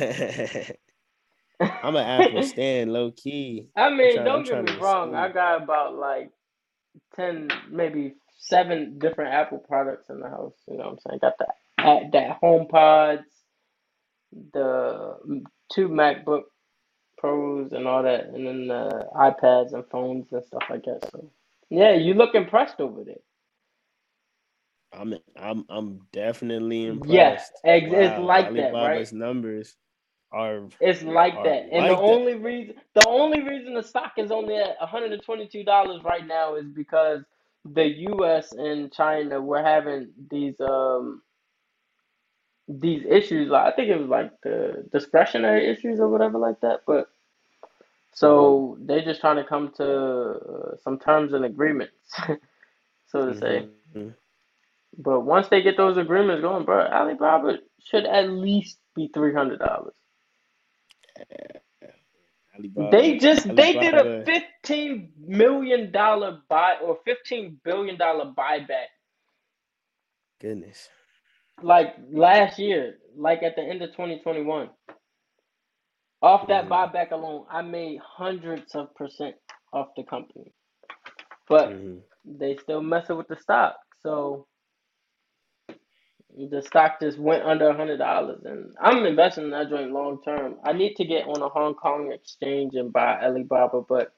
I'm 1.59 1.95
an 1.95 2.21
Apple 2.21 2.43
stand, 2.43 2.93
low 2.93 3.11
key. 3.11 3.67
I 3.75 3.89
mean, 3.89 4.13
trying- 4.15 4.25
don't 4.25 4.45
get 4.45 4.63
me 4.63 4.75
wrong. 4.77 5.15
I 5.15 5.29
got 5.29 5.63
about 5.63 5.95
like 5.95 6.29
ten, 7.15 7.49
maybe 7.69 8.15
seven 8.39 8.99
different 8.99 9.33
Apple 9.33 9.59
products 9.59 10.09
in 10.09 10.19
the 10.19 10.29
house. 10.29 10.55
You 10.67 10.77
know 10.77 10.85
what 10.85 10.91
I'm 10.93 10.99
saying? 11.07 11.19
Got 11.21 11.37
the 11.39 11.47
that 11.77 12.11
that 12.13 12.41
HomePods, 12.41 13.23
the 14.53 15.17
two 15.73 15.89
MacBook 15.89 16.43
Pros, 17.23 17.73
and 17.73 17.87
all 17.87 18.03
that, 18.03 18.27
and 18.27 18.47
then 18.47 18.67
the 18.67 19.07
iPads 19.15 19.73
and 19.73 19.85
phones 19.91 20.27
and 20.33 20.45
stuff 20.45 20.65
like 20.69 20.85
that. 20.85 21.09
So 21.13 21.31
yeah, 21.71 21.93
you 21.93 22.15
look 22.15 22.35
impressed 22.35 22.81
over 22.81 23.05
there. 23.05 23.15
I'm, 24.93 25.15
I'm, 25.37 25.65
I'm 25.69 25.99
definitely 26.13 26.85
impressed. 26.85 27.07
Yes, 27.09 27.51
ex- 27.65 27.91
it's 27.93 28.17
Wow, 28.17 28.17
like 28.17 28.55
that, 28.57 28.79
right? 28.79 29.07
Numbers 29.13 29.75
are 30.31 30.69
It's 30.79 31.03
like 31.03 31.41
Are 31.41 31.43
that. 31.43 31.67
And 31.71 31.89
like 31.89 31.89
the 31.89 31.97
that. 32.05 32.13
only 32.13 32.35
reason 32.35 32.75
the 32.95 33.07
only 33.07 33.41
reason 33.43 33.73
the 33.75 33.83
stock 33.83 34.13
is 34.17 34.31
only 34.31 34.57
at 34.57 34.79
$122 34.79 36.03
right 36.05 36.27
now 36.27 36.55
is 36.55 36.67
because 36.67 37.23
the 37.65 37.85
US 38.11 38.53
and 38.53 38.93
China 38.93 39.41
were 39.41 39.63
having 39.63 40.11
these 40.29 40.59
um 40.61 41.23
these 42.67 43.05
issues. 43.09 43.49
Like 43.49 43.73
I 43.73 43.75
think 43.75 43.89
it 43.89 43.99
was 43.99 44.09
like 44.09 44.31
the 44.43 44.85
discretionary 44.91 45.69
issues 45.69 45.99
or 45.99 46.09
whatever 46.09 46.37
like 46.39 46.61
that. 46.61 46.81
But 46.87 47.07
so 48.13 48.77
Mm-hmm. 48.79 48.81
they're 48.81 49.03
just 49.05 49.21
trying 49.21 49.37
to 49.37 49.45
come 49.45 49.71
to 49.77 49.85
uh, 49.85 50.77
some 50.83 50.99
terms 50.99 51.33
and 51.33 51.45
agreements, 51.45 51.95
so 53.07 53.27
to 53.27 53.35
say. 53.35 53.67
Mm-hmm. 53.95 54.09
But 54.97 55.21
once 55.21 55.49
they 55.49 55.61
get 55.61 55.77
those 55.77 55.97
agreements 55.97 56.41
going, 56.41 56.65
bro, 56.65 56.85
Alibaba 56.87 57.57
should 57.83 58.05
at 58.05 58.29
least 58.29 58.79
be 58.95 59.09
three 59.13 59.33
hundred 59.33 59.59
dollars. 59.59 59.95
They 62.75 63.17
Alibaba. 63.17 63.19
just 63.19 63.55
they 63.55 63.77
did 63.79 63.95
a 63.95 64.07
fifteen 64.25 65.11
million 65.19 65.91
dollar 65.91 66.39
buy 66.49 66.75
or 66.83 66.99
fifteen 67.05 67.59
billion 67.63 67.97
dollar 67.97 68.33
buyback 68.37 68.87
Goodness. 70.39 70.89
Like 71.61 71.95
last 72.11 72.59
year, 72.59 72.97
like 73.15 73.43
at 73.43 73.55
the 73.55 73.61
end 73.63 73.81
of 73.81 73.95
twenty 73.95 74.19
twenty 74.19 74.43
one. 74.43 74.69
Off 76.21 76.47
that 76.47 76.65
Mhm. 76.65 76.69
buyback 76.69 77.11
alone, 77.11 77.45
I 77.49 77.61
made 77.61 77.99
hundreds 77.99 78.75
of 78.75 78.93
percent 78.95 79.35
off 79.73 79.89
the 79.95 80.03
company. 80.03 80.51
But 81.49 81.69
Mhm. 81.69 82.03
they 82.25 82.57
still 82.57 82.81
messing 82.81 83.17
with 83.17 83.27
the 83.27 83.37
stock. 83.37 83.77
So 84.01 84.47
the 86.35 86.61
stock 86.63 86.99
just 87.01 87.17
went 87.19 87.43
under 87.43 87.69
a 87.69 87.77
hundred 87.77 87.97
dollars 87.97 88.41
and 88.45 88.73
I'm 88.81 89.05
investing 89.05 89.45
in 89.45 89.49
that 89.51 89.69
joint 89.69 89.91
long 89.91 90.21
term. 90.23 90.59
I 90.63 90.73
need 90.73 90.95
to 90.95 91.05
get 91.05 91.27
on 91.27 91.41
a 91.41 91.49
Hong 91.49 91.75
Kong 91.75 92.11
exchange 92.11 92.75
and 92.75 92.91
buy 92.93 93.21
Alibaba, 93.23 93.81
but 93.81 94.13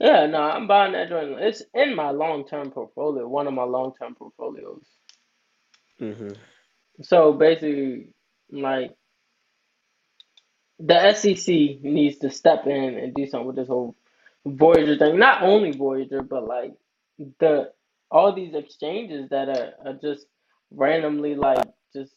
yeah, 0.00 0.26
no, 0.26 0.40
I'm 0.42 0.66
buying 0.66 0.92
that 0.92 1.08
joint. 1.08 1.38
It's 1.40 1.62
in 1.74 1.94
my 1.96 2.10
long 2.10 2.46
term 2.46 2.70
portfolio, 2.70 3.28
one 3.28 3.46
of 3.46 3.54
my 3.54 3.64
long 3.64 3.94
term 4.00 4.14
portfolios. 4.14 4.86
Mhm. 6.00 6.36
So 7.00 7.32
basically, 7.32 8.08
like 8.50 8.94
the 10.78 11.12
SEC 11.14 11.46
needs 11.82 12.18
to 12.18 12.30
step 12.30 12.66
in 12.66 12.98
and 12.98 13.14
do 13.14 13.26
something 13.26 13.46
with 13.46 13.56
this 13.56 13.68
whole 13.68 13.96
Voyager 14.46 14.98
thing. 14.98 15.18
Not 15.18 15.42
only 15.42 15.72
Voyager, 15.72 16.22
but 16.22 16.46
like 16.46 16.74
the 17.40 17.72
all 18.10 18.34
these 18.34 18.54
exchanges 18.54 19.30
that 19.30 19.48
are, 19.48 19.72
are 19.86 19.94
just 19.94 20.26
randomly 20.70 21.34
like 21.36 21.64
just 21.94 22.14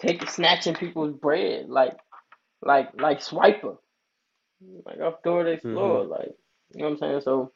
take 0.00 0.28
snatching 0.30 0.74
people's 0.74 1.14
bread, 1.14 1.68
like 1.68 1.96
like 2.62 2.90
like 3.00 3.20
Swiper, 3.20 3.78
like 4.86 5.00
off 5.00 5.22
Dora 5.24 5.44
the 5.44 5.50
Explorer, 5.52 6.06
Mhm. 6.06 6.10
like 6.10 6.32
you 6.74 6.82
know 6.82 6.86
what 6.86 6.92
I'm 6.92 6.98
saying. 6.98 7.20
So 7.22 7.52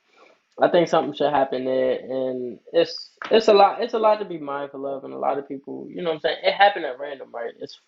I 0.60 0.68
think 0.70 0.88
something 0.88 1.14
should 1.14 1.32
happen 1.32 1.66
there, 1.66 1.98
and 2.00 2.60
it's 2.72 3.10
it's 3.30 3.48
a 3.48 3.54
lot 3.54 3.82
it's 3.82 3.94
a 3.94 4.00
lot 4.00 4.20
to 4.20 4.26
be 4.26 4.38
mindful 4.38 4.86
of, 4.86 5.04
and 5.04 5.12
a 5.14 5.18
lot 5.18 5.38
of 5.38 5.48
people, 5.48 5.88
you 5.90 6.02
know 6.02 6.10
what 6.10 6.16
I'm 6.16 6.20
saying. 6.22 6.38
It 6.44 6.54
happened 6.54 6.86
at 6.86 6.98
random, 7.00 7.30
right? 7.34 7.52
It's 7.60 7.78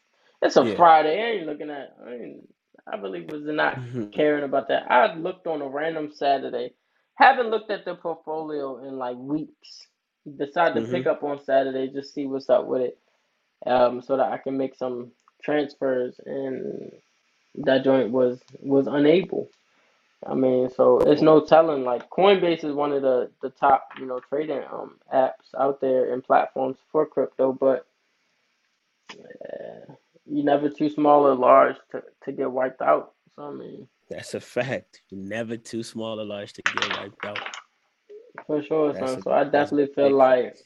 it's 0.42 0.56
a 0.56 0.64
Yeah. 0.64 0.76
Friday. 0.76 1.22
I 1.22 1.26
ain't 1.38 1.46
looking 1.46 1.70
at. 1.70 1.96
I 2.06 2.12
ain't, 2.14 2.48
I 2.92 2.96
really 2.98 3.22
was 3.22 3.42
not 3.44 3.78
Mhm. 3.78 4.12
caring 4.12 4.44
about 4.44 4.68
that. 4.68 4.90
I 4.90 5.14
looked 5.14 5.46
on 5.46 5.62
a 5.62 5.68
random 5.68 6.10
Saturday. 6.12 6.74
Haven't 7.16 7.50
looked 7.50 7.70
at 7.70 7.84
the 7.86 7.94
portfolio 7.96 8.84
in 8.86 8.98
like 8.98 9.16
weeks. 9.16 9.86
Decided 10.38 10.74
to 10.76 10.82
pick 10.82 11.06
Mhm. 11.06 11.08
up 11.08 11.22
on 11.24 11.42
Saturday, 11.44 11.88
just 11.92 12.14
see 12.14 12.26
what's 12.26 12.50
up 12.50 12.66
with 12.66 12.82
it, 12.82 12.98
um, 13.66 14.02
so 14.02 14.16
that 14.16 14.32
I 14.32 14.38
can 14.38 14.58
make 14.58 14.76
some 14.76 15.12
transfers. 15.42 16.20
And 16.26 16.92
that 17.56 17.84
joint 17.84 18.12
was 18.12 18.40
was 18.60 18.86
unable. 18.88 19.50
I 20.24 20.34
mean, 20.34 20.70
so 20.70 21.00
it's 21.00 21.22
no 21.22 21.40
telling. 21.40 21.84
Like 21.84 22.08
Coinbase 22.10 22.64
is 22.64 22.74
one 22.74 22.92
of 22.92 23.02
the 23.02 23.30
the 23.42 23.50
top, 23.50 23.88
you 23.98 24.06
know, 24.06 24.20
trading 24.20 24.62
um 24.72 24.98
apps 25.14 25.54
out 25.58 25.80
there 25.80 26.12
and 26.12 26.22
platforms 26.24 26.78
for 26.92 27.06
crypto, 27.06 27.52
but 27.52 27.86
uh, 29.12 29.94
you 30.26 30.44
never 30.44 30.68
too 30.70 30.90
small 30.90 31.26
or 31.26 31.34
large 31.34 31.76
to, 31.92 32.02
to 32.24 32.32
get 32.32 32.50
wiped 32.50 32.82
out. 32.82 33.14
So 33.36 33.44
I 33.44 33.52
mean, 33.52 33.88
That's 34.10 34.34
a 34.34 34.40
fact. 34.40 35.02
You're 35.10 35.20
never 35.22 35.56
too 35.56 35.82
small 35.82 36.20
or 36.20 36.24
large 36.24 36.52
to 36.54 36.62
get 36.62 36.88
wiped 36.88 37.24
out. 37.24 37.44
for 38.46 38.62
sure, 38.62 38.92
That's 38.92 38.98
son. 38.98 39.18
a 39.18 39.22
So 39.22 39.32
I 39.32 39.44
that's 39.52 39.70
definitely 39.70 39.92
feel 39.94 40.10
big 40.10 40.16
like. 40.16 40.56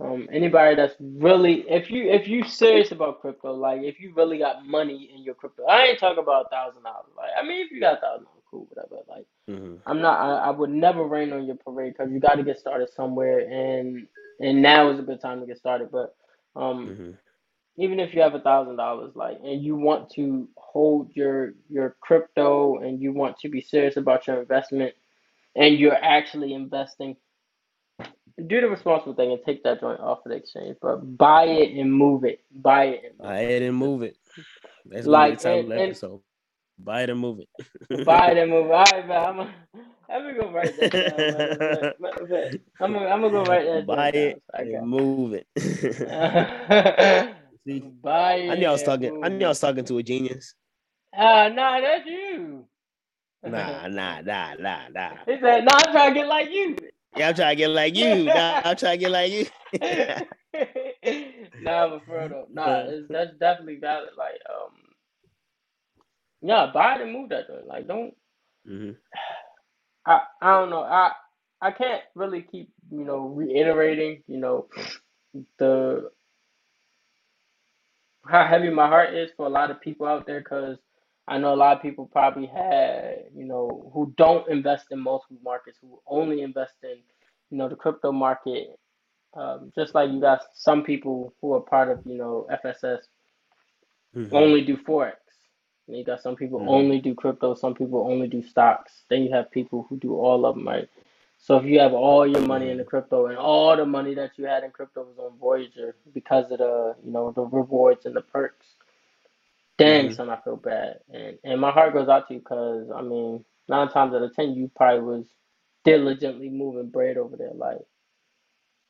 Um 0.00 0.28
anybody 0.32 0.74
that's 0.76 0.94
really 1.00 1.64
if 1.68 1.90
you 1.90 2.10
if 2.10 2.28
you 2.28 2.44
serious 2.44 2.92
about 2.92 3.20
crypto, 3.20 3.52
like 3.54 3.82
if 3.82 4.00
you 4.00 4.12
really 4.14 4.38
got 4.38 4.66
money 4.66 5.10
in 5.14 5.22
your 5.22 5.34
crypto, 5.34 5.64
I 5.66 5.84
ain't 5.84 5.98
talking 5.98 6.22
about 6.22 6.46
a 6.46 6.48
thousand 6.50 6.82
dollars. 6.84 7.12
Like 7.16 7.30
I 7.38 7.46
mean, 7.46 7.64
if 7.64 7.70
you 7.70 7.80
got 7.80 7.98
a 7.98 8.00
thousand 8.00 8.24
dollars, 8.24 8.42
cool, 8.50 8.66
whatever. 8.70 9.02
Like 9.08 9.26
Mhm. 9.48 9.80
I'm 9.86 10.00
not. 10.00 10.20
I, 10.20 10.48
I 10.48 10.50
would 10.50 10.70
never 10.70 11.04
rain 11.04 11.32
on 11.32 11.46
your 11.46 11.56
parade 11.56 11.94
because 11.96 12.12
you 12.12 12.20
got 12.20 12.34
to 12.36 12.42
get 12.44 12.58
started 12.58 12.88
somewhere, 12.90 13.40
and 13.40 14.06
and 14.40 14.62
now 14.62 14.90
is 14.90 14.98
a 14.98 15.02
good 15.02 15.20
time 15.20 15.40
to 15.40 15.46
get 15.46 15.58
started. 15.58 15.90
But 15.90 16.14
um, 16.56 16.96
Mhm. 16.96 17.18
even 17.76 17.98
if 18.00 18.14
you 18.14 18.20
have 18.22 18.34
a 18.34 18.40
thousand 18.40 18.76
dollars, 18.76 19.12
like, 19.14 19.38
and 19.42 19.62
you 19.62 19.76
want 19.76 20.10
to 20.10 20.48
hold 20.56 21.10
your 21.14 21.52
your 21.68 21.96
crypto, 22.00 22.78
and 22.78 23.00
you 23.00 23.12
want 23.12 23.38
to 23.38 23.48
be 23.48 23.60
serious 23.60 23.96
about 23.96 24.26
your 24.26 24.40
investment, 24.40 24.94
and 25.56 25.76
you're 25.78 25.94
actually 26.02 26.52
investing, 26.54 27.16
do 28.44 28.60
the 28.60 28.68
responsible 28.68 29.14
thing 29.14 29.32
and 29.32 29.40
take 29.44 29.62
that 29.64 29.80
joint 29.80 30.00
off 30.00 30.18
of 30.24 30.30
the 30.30 30.36
exchange. 30.36 30.76
But 30.80 31.16
buy 31.16 31.44
it 31.44 31.78
and 31.78 31.92
move 31.92 32.24
it. 32.24 32.40
Buy 32.52 32.84
it 32.84 33.04
and 33.04 33.18
move 33.18 33.28
Buy 33.28 33.40
it 33.40 33.62
and 33.62 33.76
move 33.76 34.02
it. 34.02 34.16
That's 34.84 35.06
be 35.06 35.10
the 35.10 35.36
title 35.36 35.72
and 35.72 35.72
and 35.72 35.80
episode. 35.80 36.20
Buy 36.78 37.02
it 37.02 37.10
and 37.10 37.18
move 37.18 37.40
it. 37.40 38.04
buy 38.04 38.32
it 38.32 38.38
and 38.38 38.50
move. 38.50 38.66
it. 38.66 38.72
All 38.72 38.84
right, 38.92 39.08
man. 39.08 39.54
I'm. 40.08 40.22
Gonna 40.22 40.34
go 40.40 40.52
write 40.52 40.78
that 40.78 40.92
down. 40.92 41.16
Matter 41.16 41.58
of 41.62 41.80
fact, 41.80 42.00
matter 42.00 42.22
of 42.22 42.28
fact, 42.28 42.56
I'm 42.80 42.92
gonna, 42.92 43.06
I'm 43.06 43.20
gonna 43.22 43.32
go 43.32 43.44
write 43.44 43.66
that 43.66 43.86
Buy 43.86 44.10
down. 44.10 44.22
it 44.22 44.42
So 44.54 44.62
and 44.62 44.88
move 44.88 45.34
it. 45.34 45.46
See, 47.66 47.80
Buy 47.80 48.48
I 48.48 48.54
knew 48.54 48.66
I 48.66 48.72
was 48.72 48.82
talking. 48.82 49.24
I 49.24 49.28
knew 49.28 49.46
I 49.46 49.48
was 49.48 49.60
talking 49.60 49.84
to 49.86 49.98
a 49.98 50.02
genius. 50.02 50.54
Ah, 51.16 51.48
nah, 51.48 51.80
that's 51.80 52.06
you. 52.06 52.66
Nah, 53.42 53.86
nah, 53.88 54.20
nah, 54.20 54.54
nah, 54.58 54.88
nah. 54.92 55.10
He 55.26 55.38
said, 55.40 55.64
"Nah, 55.64 55.72
I'm 55.74 55.92
trying 55.92 56.14
to 56.14 56.20
get 56.20 56.28
like 56.28 56.50
you." 56.50 56.76
Yeah, 57.16 57.28
I'm 57.30 57.34
trying 57.34 57.56
to 57.56 57.62
get 57.62 57.70
like 57.70 57.96
you. 57.96 58.30
Nah, 58.30 58.60
I'm 58.64 58.76
trying 58.76 58.98
to 58.98 59.06
get 59.06 59.12
like 59.12 59.32
you. 59.32 59.46
nah, 61.60 61.88
but 61.90 62.04
for 62.06 62.18
real 62.18 62.28
though, 62.28 62.46
nah, 62.52 62.80
it's, 62.86 63.08
that's 63.10 63.32
definitely 63.38 63.78
valid. 63.80 64.10
Like, 64.18 64.40
um, 64.50 64.72
yeah, 66.42 66.70
buy 66.72 66.96
it 66.96 67.02
and 67.02 67.12
move 67.12 67.30
that 67.30 67.48
joint. 67.48 67.66
Like, 67.66 67.88
don't. 67.88 68.14
hmm 68.66 68.90
I 70.06 70.20
I 70.42 70.60
don't 70.60 70.70
know. 70.70 70.82
I 70.82 71.12
I 71.60 71.72
can't 71.72 72.02
really 72.14 72.42
keep 72.42 72.70
you 72.90 73.04
know 73.04 73.28
reiterating 73.28 74.22
you 74.28 74.38
know 74.38 74.68
the 75.58 76.10
how 78.28 78.46
heavy 78.46 78.70
my 78.70 78.88
heart 78.88 79.14
is 79.14 79.30
for 79.36 79.46
a 79.46 79.50
lot 79.50 79.70
of 79.70 79.80
people 79.80 80.06
out 80.06 80.26
there 80.26 80.40
because 80.40 80.78
I 81.28 81.38
know 81.38 81.54
a 81.54 81.56
lot 81.56 81.76
of 81.76 81.82
people 81.82 82.06
probably 82.06 82.46
had 82.46 83.24
you 83.34 83.44
know 83.44 83.90
who 83.92 84.12
don't 84.16 84.48
invest 84.48 84.86
in 84.92 85.00
multiple 85.00 85.38
markets 85.42 85.78
who 85.80 86.00
only 86.06 86.42
invest 86.42 86.74
in 86.82 86.98
you 87.50 87.58
know 87.58 87.68
the 87.68 87.76
crypto 87.76 88.12
market. 88.12 88.78
Um, 89.34 89.70
just 89.74 89.94
like 89.94 90.10
you 90.10 90.20
got 90.20 90.42
some 90.54 90.82
people 90.82 91.34
who 91.40 91.52
are 91.54 91.60
part 91.60 91.90
of 91.90 92.00
you 92.06 92.16
know 92.18 92.46
FSS 92.64 93.00
hmm 94.14 94.34
only 94.34 94.62
do 94.62 94.76
forex. 94.76 95.16
And 95.88 95.96
you 95.96 96.04
got 96.04 96.20
some 96.22 96.36
people 96.36 96.60
Mhm. 96.60 96.68
only 96.68 97.00
do 97.00 97.14
crypto. 97.14 97.54
Some 97.54 97.74
people 97.74 98.00
only 98.00 98.28
do 98.28 98.42
stocks. 98.42 99.04
Then 99.08 99.22
you 99.22 99.30
have 99.32 99.50
people 99.50 99.84
who 99.88 99.96
do 99.98 100.16
all 100.18 100.44
of 100.46 100.56
them, 100.56 100.66
right? 100.66 100.88
So 101.38 101.58
if 101.58 101.64
you 101.64 101.78
have 101.80 101.92
all 101.92 102.26
your 102.26 102.40
money 102.46 102.70
in 102.70 102.78
the 102.78 102.84
crypto 102.84 103.26
and 103.26 103.38
all 103.38 103.76
the 103.76 103.86
money 103.86 104.14
that 104.14 104.38
you 104.38 104.46
had 104.46 104.64
in 104.64 104.70
crypto 104.70 105.04
was 105.04 105.18
on 105.18 105.38
Voyager 105.38 105.94
because 106.14 106.50
of 106.50 106.58
the 106.58 106.96
you 107.04 107.12
know 107.12 107.30
the 107.32 107.42
rewards 107.42 108.06
and 108.06 108.16
the 108.16 108.22
perks, 108.22 108.75
dang 109.78 110.10
Mhm. 110.10 110.12
son, 110.12 110.30
I 110.30 110.38
feel 110.42 110.56
bad, 110.56 111.00
and 111.12 111.38
and 111.44 111.60
my 111.60 111.70
heart 111.72 111.94
goes 111.94 112.08
out 112.08 112.28
to 112.28 112.34
you 112.34 112.40
because 112.40 112.90
I 112.94 113.02
mean 113.02 113.44
nine 113.68 113.88
times 113.90 114.14
out 114.14 114.22
of 114.22 114.34
ten 114.34 114.54
you 114.54 114.70
probably 114.76 115.02
was 115.02 115.26
diligently 115.84 116.50
moving 116.50 116.90
bread 116.90 117.18
over 117.18 117.36
there, 117.36 117.54
like 117.54 117.80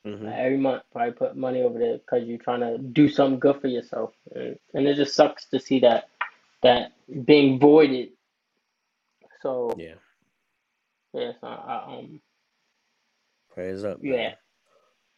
Mhm. 0.06 0.36
every 0.36 0.58
month 0.58 0.84
probably 0.92 1.12
put 1.14 1.36
money 1.36 1.62
over 1.62 1.78
there 1.78 1.98
because 1.98 2.26
you're 2.28 2.38
trying 2.38 2.60
to 2.60 2.78
do 2.78 3.08
something 3.08 3.40
good 3.40 3.60
for 3.60 3.68
yourself, 3.68 4.14
and, 4.34 4.58
and 4.74 4.86
it 4.88 4.96
just 4.96 5.14
sucks 5.14 5.46
to 5.50 5.60
see 5.60 5.80
that 5.80 6.08
that 6.62 6.92
being 7.26 7.60
voided. 7.60 8.10
So 9.42 9.70
Yeah. 9.76 9.96
yeah, 11.14 11.32
so 11.40 11.46
I, 11.48 11.84
um 11.98 12.20
Prayers 13.50 13.84
up, 13.84 14.02
yeah. 14.02 14.16
man. 14.16 14.36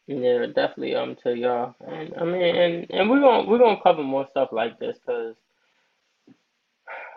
Yeah, 0.07 0.45
definitely. 0.47 0.95
Um, 0.95 1.15
to 1.23 1.33
y'all, 1.35 1.75
and 1.87 2.13
I 2.17 2.25
mean, 2.25 2.43
and 2.43 2.87
and 2.91 3.09
we're 3.09 3.21
gonna 3.21 3.49
we're 3.49 3.57
gonna 3.59 3.81
cover 3.81 4.03
more 4.03 4.27
stuff 4.31 4.49
like 4.51 4.77
this 4.79 4.97
because 4.99 5.35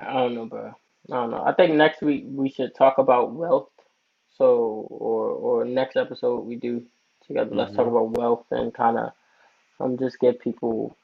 I 0.07 0.15
don't 0.15 0.35
know, 0.35 0.47
bro. 0.47 0.69
I 1.11 1.15
don't 1.15 1.31
know. 1.31 1.43
I 1.45 1.55
think 1.55 1.75
next 1.75 2.03
week 2.03 2.25
we 2.29 2.51
should 2.51 2.75
talk 2.75 2.99
about 2.99 3.33
wealth. 3.35 3.71
So, 4.37 4.87
or 4.91 5.29
or 5.31 5.65
next 5.65 5.97
episode 5.97 6.41
we 6.47 6.57
do 6.57 6.83
together. 7.27 7.55
Let's 7.55 7.75
talk 7.75 7.87
Mhm. 7.87 7.89
about 7.89 8.19
wealth 8.19 8.47
and 8.51 8.75
kind 8.75 8.99
of 8.99 9.13
um 9.81 9.99
just 9.99 10.19
get 10.21 10.41
people 10.41 10.97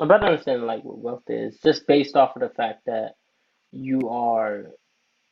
a 0.00 0.06
better 0.06 0.26
understanding 0.26 0.66
like 0.66 0.84
what 0.84 0.98
wealth 0.98 1.24
is, 1.28 1.58
just 1.62 1.86
based 1.86 2.16
off 2.16 2.36
of 2.36 2.42
the 2.42 2.50
fact 2.50 2.86
that 2.86 3.16
you 3.72 4.08
are 4.10 4.66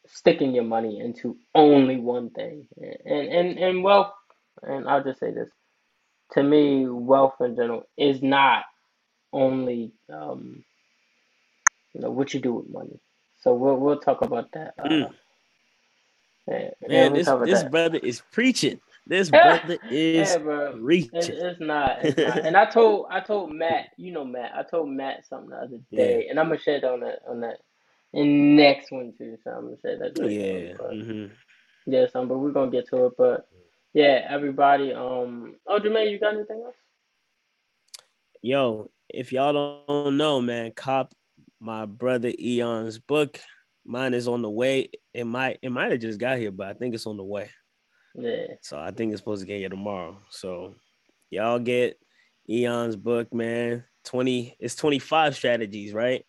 sticking 0.07 0.55
your 0.55 0.65
money 0.65 1.01
into 1.01 1.37
only 1.55 1.97
one 1.99 2.31
thing, 2.31 2.67
and 3.05 3.29
and 3.29 3.59
and 3.59 3.85
wealth. 3.85 4.13
And 4.63 4.89
I'll 4.89 5.05
just 5.05 5.21
say 5.21 5.33
this: 5.33 5.51
to 6.33 6.43
me, 6.43 6.87
wealth 6.89 7.35
in 7.41 7.57
general 7.57 7.85
is 7.99 8.23
not. 8.23 8.65
only 9.33 9.93
um, 10.13 10.65
you 11.95 12.01
know 12.01 12.11
what 12.11 12.35
you 12.35 12.41
do 12.41 12.55
with 12.55 12.69
money. 12.71 12.99
So 13.41 13.55
we'll 13.55 13.77
we'll 13.77 13.99
talk 14.01 14.23
about 14.23 14.51
that. 14.53 14.75
Uh, 14.79 14.89
Mm. 14.89 15.15
yeah, 16.49 16.71
yeah, 16.83 16.89
Man, 16.89 17.13
this 17.15 17.27
this 17.45 17.63
that. 17.63 17.71
brother 17.71 17.99
is 18.03 18.23
preaching. 18.33 18.81
This 19.07 19.31
brother 19.31 19.79
is 19.91 20.31
Yeah, 20.31 20.39
bro. 20.39 20.73
It's, 20.73 20.83
preaching. 20.85 21.35
it's 21.39 21.61
not. 21.61 21.99
It's 22.01 22.19
not. 22.19 22.39
And 22.45 22.57
I 22.57 22.67
told 22.67 23.07
I 23.11 23.21
told 23.21 23.53
Matt, 23.55 23.87
you 23.97 24.13
know 24.13 24.25
Matt. 24.25 24.53
I 24.55 24.63
told 24.63 24.89
Matt 24.91 25.27
something 25.27 25.51
the 25.51 25.57
other 25.57 25.79
Yeah. 25.91 26.05
day, 26.05 26.27
and 26.31 26.39
I'm 26.39 26.49
gonna 26.49 26.61
share 26.61 26.81
that 26.81 26.91
on 26.91 27.01
that 27.01 27.21
on 27.29 27.41
that 27.41 27.61
in 28.13 28.57
next 28.57 28.91
one 28.91 29.13
too. 29.17 29.37
So 29.45 29.51
I'm 29.51 29.65
gonna 29.65 29.77
share 29.81 29.99
that 29.99 30.17
Yeah. 30.17 30.69
now. 30.73 30.77
But 30.79 30.95
hmm 30.97 31.27
yeah, 31.87 32.07
some, 32.13 32.29
but 32.29 32.39
we're 32.39 32.53
gonna 32.53 32.71
get 32.71 32.89
to 32.89 33.07
it. 33.07 33.13
But 33.17 33.49
yeah, 33.95 34.27
everybody. 34.29 34.93
Um. 34.93 35.57
Oh, 35.67 35.79
Jermaine, 35.79 36.11
you 36.11 36.19
got 36.19 36.35
anything 36.35 36.63
else? 36.65 36.75
Yo, 38.43 38.91
if 39.09 39.33
y'all 39.33 39.85
don't 39.87 40.17
know, 40.17 40.41
man, 40.41 40.73
cop 40.73 41.13
my 41.61 41.87
brother 41.87 42.33
Eon's 42.39 42.99
book. 42.99 43.39
Mine 43.85 44.15
is 44.15 44.29
on 44.29 44.43
the 44.43 44.51
way. 44.51 44.91
It 45.15 45.25
might 45.25 45.59
it 45.63 45.71
might 45.71 45.91
have 45.91 46.01
just 46.01 46.19
got 46.19 46.39
here, 46.39 46.51
but 46.53 46.69
I 46.69 46.75
think 46.75 46.95
it's 46.95 47.07
on 47.07 47.17
the 47.17 47.25
way. 47.25 47.51
Yeah. 48.15 48.47
So 48.61 48.79
I 48.79 48.91
think 48.91 49.13
it's 49.13 49.21
supposed 49.21 49.41
to 49.43 49.47
get 49.47 49.59
here 49.59 49.69
tomorrow. 49.69 50.21
So 50.31 50.75
y'all 51.31 51.59
get 51.59 51.99
Eon's 52.49 52.97
book, 52.97 53.33
man. 53.33 53.85
20, 54.05 54.57
it's 54.59 54.75
25 54.75 55.37
strategies, 55.37 55.93
right? 55.93 56.25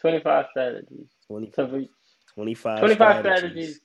25 0.00 0.46
strategies 0.50 1.08
20, 1.28 1.50
to 1.50 1.66
reach 1.66 1.90
25, 2.34 2.78
25 2.78 2.98
strategies, 2.98 3.20
strategies 3.20 3.80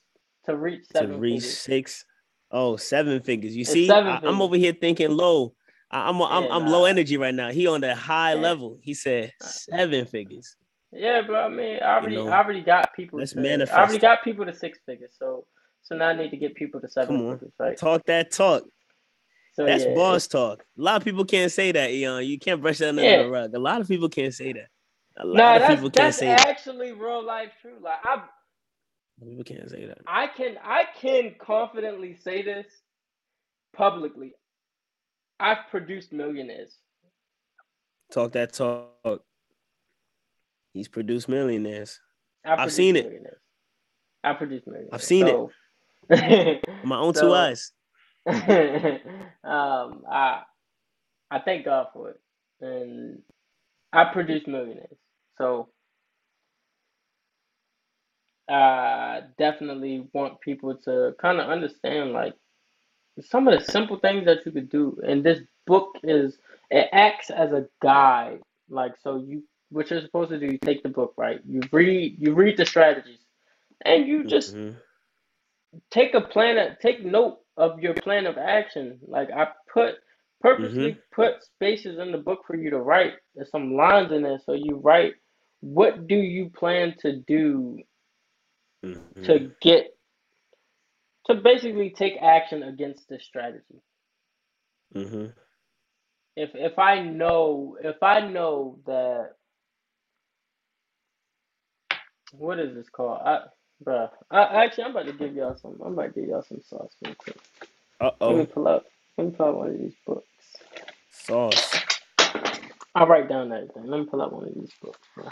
to 0.45 0.57
reach 0.57 0.85
seven 0.91 1.11
to 1.11 1.17
reach 1.19 1.41
figures. 1.41 1.59
six. 1.59 2.05
Oh, 2.49 2.77
seven 2.77 3.21
figures. 3.21 3.55
You 3.55 3.61
It's 3.61 3.71
see, 3.71 3.91
I, 3.91 4.21
am 4.23 4.41
over 4.41 4.55
here 4.55 4.73
thinking 4.73 5.11
low. 5.11 5.53
I, 5.91 6.09
I'm 6.09 6.19
I'm, 6.21 6.43
Yeah, 6.43 6.49
I'm 6.51 6.65
nah. 6.65 6.71
low 6.71 6.85
energy 6.85 7.17
right 7.17 7.35
now. 7.35 7.51
He 7.51 7.67
on 7.67 7.81
the 7.81 7.93
high 7.93 8.33
Yeah. 8.33 8.41
level. 8.41 8.79
He 8.81 8.93
said 8.93 9.33
seven 9.41 10.05
figures. 10.05 10.55
Yeah, 10.91 11.21
bro. 11.21 11.45
I 11.45 11.49
mean, 11.49 11.79
I 11.81 11.95
already, 11.97 12.15
know, 12.15 12.29
I 12.29 12.37
already 12.43 12.61
got 12.61 12.93
people. 12.95 13.19
let's 13.19 13.33
to, 13.33 13.39
I 13.73 13.79
already 13.83 13.99
got 13.99 14.23
people 14.23 14.45
to 14.45 14.53
six 14.53 14.79
figures. 14.85 15.13
So, 15.17 15.45
so 15.83 15.95
now 15.95 16.09
I 16.09 16.13
need 16.15 16.31
to 16.31 16.37
get 16.37 16.55
people 16.55 16.79
to 16.81 16.89
seven 16.89 17.17
Come 17.17 17.27
on. 17.27 17.33
figures, 17.35 17.53
right? 17.59 17.77
Talk 17.77 18.05
that 18.05 18.31
talk. 18.31 18.63
So 19.53 19.65
That's 19.65 19.85
yeah, 19.85 19.93
boss 19.95 20.27
talk. 20.27 20.63
A 20.77 20.81
lot 20.81 20.97
of 20.97 21.03
people 21.03 21.25
can't 21.25 21.51
say 21.51 21.71
that, 21.71 21.89
Eon. 21.91 22.25
You 22.25 22.37
can't 22.39 22.61
brush 22.61 22.77
that 22.77 22.89
under 22.89 23.01
Yeah. 23.03 23.23
the 23.23 23.29
rug. 23.29 23.53
A 23.55 23.59
lot 23.59 23.81
of 23.81 23.87
people 23.87 24.07
can't 24.07 24.33
say 24.33 24.53
that. 24.53 24.67
A 25.17 25.25
lot 25.25 25.35
Nah, 25.35 25.53
of 25.55 25.61
that's 25.61 25.75
people 25.75 25.89
can't 25.89 25.95
that's 25.95 26.17
say 26.17 26.27
that. 26.27 26.47
actually 26.47 26.91
real 26.91 27.23
life 27.25 27.51
true. 27.61 27.77
Like 27.81 27.99
I, 28.03 28.23
People 29.19 29.43
can't 29.43 29.69
say 29.69 29.85
that. 29.87 29.97
I 30.05 30.27
can, 30.27 30.57
I 30.63 30.83
can 30.95 31.33
confidently 31.39 32.15
say 32.15 32.43
this 32.43 32.67
publicly. 33.75 34.35
I've 35.39 35.67
produced 35.71 36.13
millionaires. 36.13 36.77
Talk 38.11 38.33
that 38.33 38.53
talk. 38.53 39.23
He's 40.77 40.87
produced 40.87 41.27
millionaires. 41.27 41.99
I've, 42.45 42.59
I've 42.59 42.71
seen 42.71 42.95
it. 42.95 43.11
I 44.23 44.33
produced 44.33 44.67
millionaires. 44.67 44.93
I've 44.93 45.03
seen 45.03 45.27
it. 45.27 45.31
so, 45.31 45.51
With 46.09 46.59
my 46.83 46.99
own 46.99 47.13
two 47.13 47.33
eyes. 47.33 47.71
um, 48.27 50.03
I 50.09 50.41
I 51.31 51.39
thank 51.43 51.65
God 51.65 51.87
for 51.93 52.11
it, 52.11 52.19
and 52.61 53.19
I 53.91 54.05
produce 54.05 54.45
millionaires. 54.45 54.97
So 55.37 55.69
I 58.47 59.21
definitely 59.37 60.07
want 60.13 60.39
people 60.41 60.75
to 60.85 61.15
kind 61.19 61.39
of 61.39 61.49
understand 61.49 62.11
like 62.11 62.33
some 63.21 63.47
of 63.47 63.57
the 63.57 63.71
simple 63.71 63.97
things 63.97 64.25
that 64.25 64.45
you 64.45 64.51
could 64.51 64.69
do. 64.69 64.99
And 65.07 65.23
this 65.23 65.39
book 65.65 65.95
is 66.03 66.37
it 66.69 66.87
acts 66.91 67.29
as 67.29 67.51
a 67.51 67.65
guide. 67.81 68.41
Like 68.69 68.93
so, 69.01 69.23
you 69.25 69.43
what 69.69 69.89
you're 69.91 70.01
supposed 70.01 70.31
to 70.31 70.39
do, 70.39 70.47
you 70.47 70.59
take 70.59 70.83
the 70.83 70.89
book, 70.89 71.13
right? 71.17 71.39
You 71.47 71.61
read 71.71 72.17
you 72.19 72.33
read 72.33 72.57
the 72.57 72.65
strategies, 72.65 73.19
and 73.85 74.07
you 74.07 74.25
just 74.25 74.55
Mhm. 74.55 74.81
take 75.91 76.13
a 76.15 76.21
plan 76.21 76.77
take 76.81 77.05
note 77.05 77.39
of 77.57 77.79
your 77.81 77.93
plan 77.95 78.25
of 78.27 78.37
action 78.37 78.99
like 79.07 79.29
i 79.31 79.47
put 79.73 79.95
purposely 80.41 80.97
put 81.13 81.43
spaces 81.43 81.99
in 81.99 82.11
the 82.11 82.17
book 82.17 82.41
for 82.47 82.55
you 82.55 82.69
to 82.71 82.79
write 82.79 83.13
there's 83.35 83.51
some 83.51 83.75
lines 83.75 84.11
in 84.11 84.23
there 84.23 84.39
so 84.45 84.53
you 84.53 84.77
write 84.83 85.13
what 85.61 86.07
do 86.07 86.15
you 86.15 86.49
plan 86.51 86.95
to 86.99 87.17
do 87.27 87.79
Mhm. 88.83 89.15
to 89.23 89.51
get 89.61 89.87
to 91.25 91.35
basically 91.35 91.91
take 91.91 92.15
action 92.21 92.63
against 92.63 93.09
this 93.09 93.23
strategy 93.25 93.81
Mhm. 94.95 95.33
if 96.35 96.51
if 96.55 96.79
i 96.79 97.01
know 97.01 97.77
if 97.83 98.01
i 98.03 98.21
know 98.21 98.79
that 98.87 99.31
what 102.31 102.59
is 102.59 102.75
this 102.75 102.89
called 102.89 103.21
i 103.25 103.39
bruh 103.83 104.09
I, 104.31 104.65
actually 104.65 104.85
i'm 104.85 104.91
about 104.91 105.05
to 105.07 105.13
give 105.13 105.35
y'all 105.35 105.55
some 105.55 105.79
i'm 105.85 105.93
about 105.93 106.13
to 106.13 106.21
give 106.21 106.29
y'all 106.29 106.43
some 106.47 106.61
sauce 106.61 106.93
real 107.03 107.15
quick 107.15 107.37
Uh 108.01 108.11
let 108.21 108.35
me 108.37 108.41
oh. 108.43 108.45
pull 108.45 108.67
up 108.67 108.85
let 109.17 109.27
me 109.27 109.33
pull 109.33 109.49
up 109.49 109.55
one 109.55 109.69
of 109.69 109.77
these 109.77 109.95
books 110.05 110.27
Sauce. 111.27 111.71
I'll 112.95 113.07
write 113.07 113.27
down 113.27 113.51
everything. 113.51 113.85
Let 113.87 113.99
me 113.99 114.05
pull 114.05 114.21
up 114.21 114.31
one 114.31 114.45
of 114.45 114.55
these 114.55 114.71
books. 114.81 114.99
bro. 115.13 115.27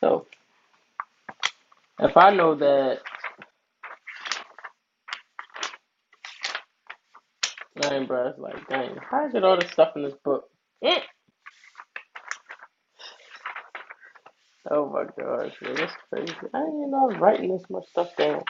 So, 0.00 0.26
if 2.00 2.16
I 2.16 2.30
know 2.34 2.54
that, 2.56 2.98
dang, 7.80 8.02
it's 8.10 8.38
like, 8.38 8.68
dang, 8.68 8.96
how 9.10 9.26
is 9.26 9.34
it 9.34 9.42
all 9.42 9.58
this 9.58 9.70
stuff 9.70 9.96
in 9.96 10.02
this 10.02 10.14
book? 10.24 10.44
Mm. 10.84 11.00
Oh 14.74 14.88
my 14.88 15.04
gosh, 15.04 15.52
man, 15.60 15.74
that's 15.74 15.92
crazy. 16.08 16.32
I 16.54 16.60
didn't 16.60 16.78
even 16.78 16.90
know 16.92 17.02
I 17.02 17.12
was 17.12 17.18
writing 17.18 17.54
this 17.54 17.68
much 17.68 17.86
stuff 17.90 18.16
down. 18.16 18.42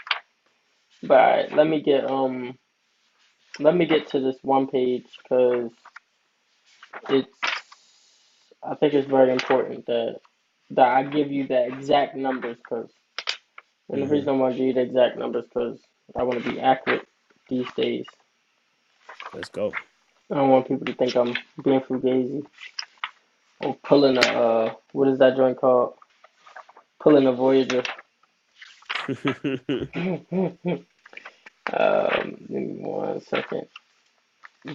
But 1.03 1.18
alright, 1.18 1.53
let 1.53 1.66
me 1.66 1.83
get 1.83 2.09
um, 2.09 2.57
let 3.59 3.75
me 3.75 3.87
get 3.87 4.09
to 4.11 4.20
this 4.20 4.37
one 4.43 4.68
page 4.68 5.07
because 5.20 5.73
it's. 7.09 7.29
I 8.62 8.77
think 8.77 8.95
it's 8.95 9.09
very 9.09 9.33
important 9.33 9.87
that 9.87 10.20
that 10.70 10.87
I 10.87 11.03
give 11.03 11.33
you 11.33 11.49
the 11.49 11.66
exact 11.66 12.14
numbers 12.14 12.57
because, 12.57 12.93
and 13.89 14.03
the 14.03 14.07
reason 14.07 14.29
I 14.29 14.33
want 14.33 14.55
to 14.55 14.59
give 14.59 14.68
you 14.68 14.75
the 14.75 14.83
exact 14.83 15.18
numbers 15.18 15.47
because 15.53 15.81
I 16.16 16.23
want 16.23 16.45
to 16.45 16.53
be 16.53 16.61
accurate 16.61 17.09
these 17.49 17.66
days. 17.77 18.07
Let's 19.35 19.49
go. 19.49 19.73
I 20.31 20.37
don't 20.37 20.51
want 20.51 20.68
people 20.68 20.87
to 20.87 20.95
think 20.95 21.16
I'm 21.16 21.35
being 21.64 21.81
fugazi 21.81 22.47
or 23.61 23.75
pulling 23.83 24.18
a 24.18 24.20
uh, 24.20 24.75
what 24.93 25.09
is 25.09 25.18
that 25.18 25.37
joint 25.37 25.59
called? 25.59 25.95
Pulling 27.03 27.27
a 27.27 27.33
Voyager. 27.33 27.83
um, 29.09 29.17
give 32.49 32.51
me 32.51 32.77
one 32.79 33.21
second. 33.23 33.67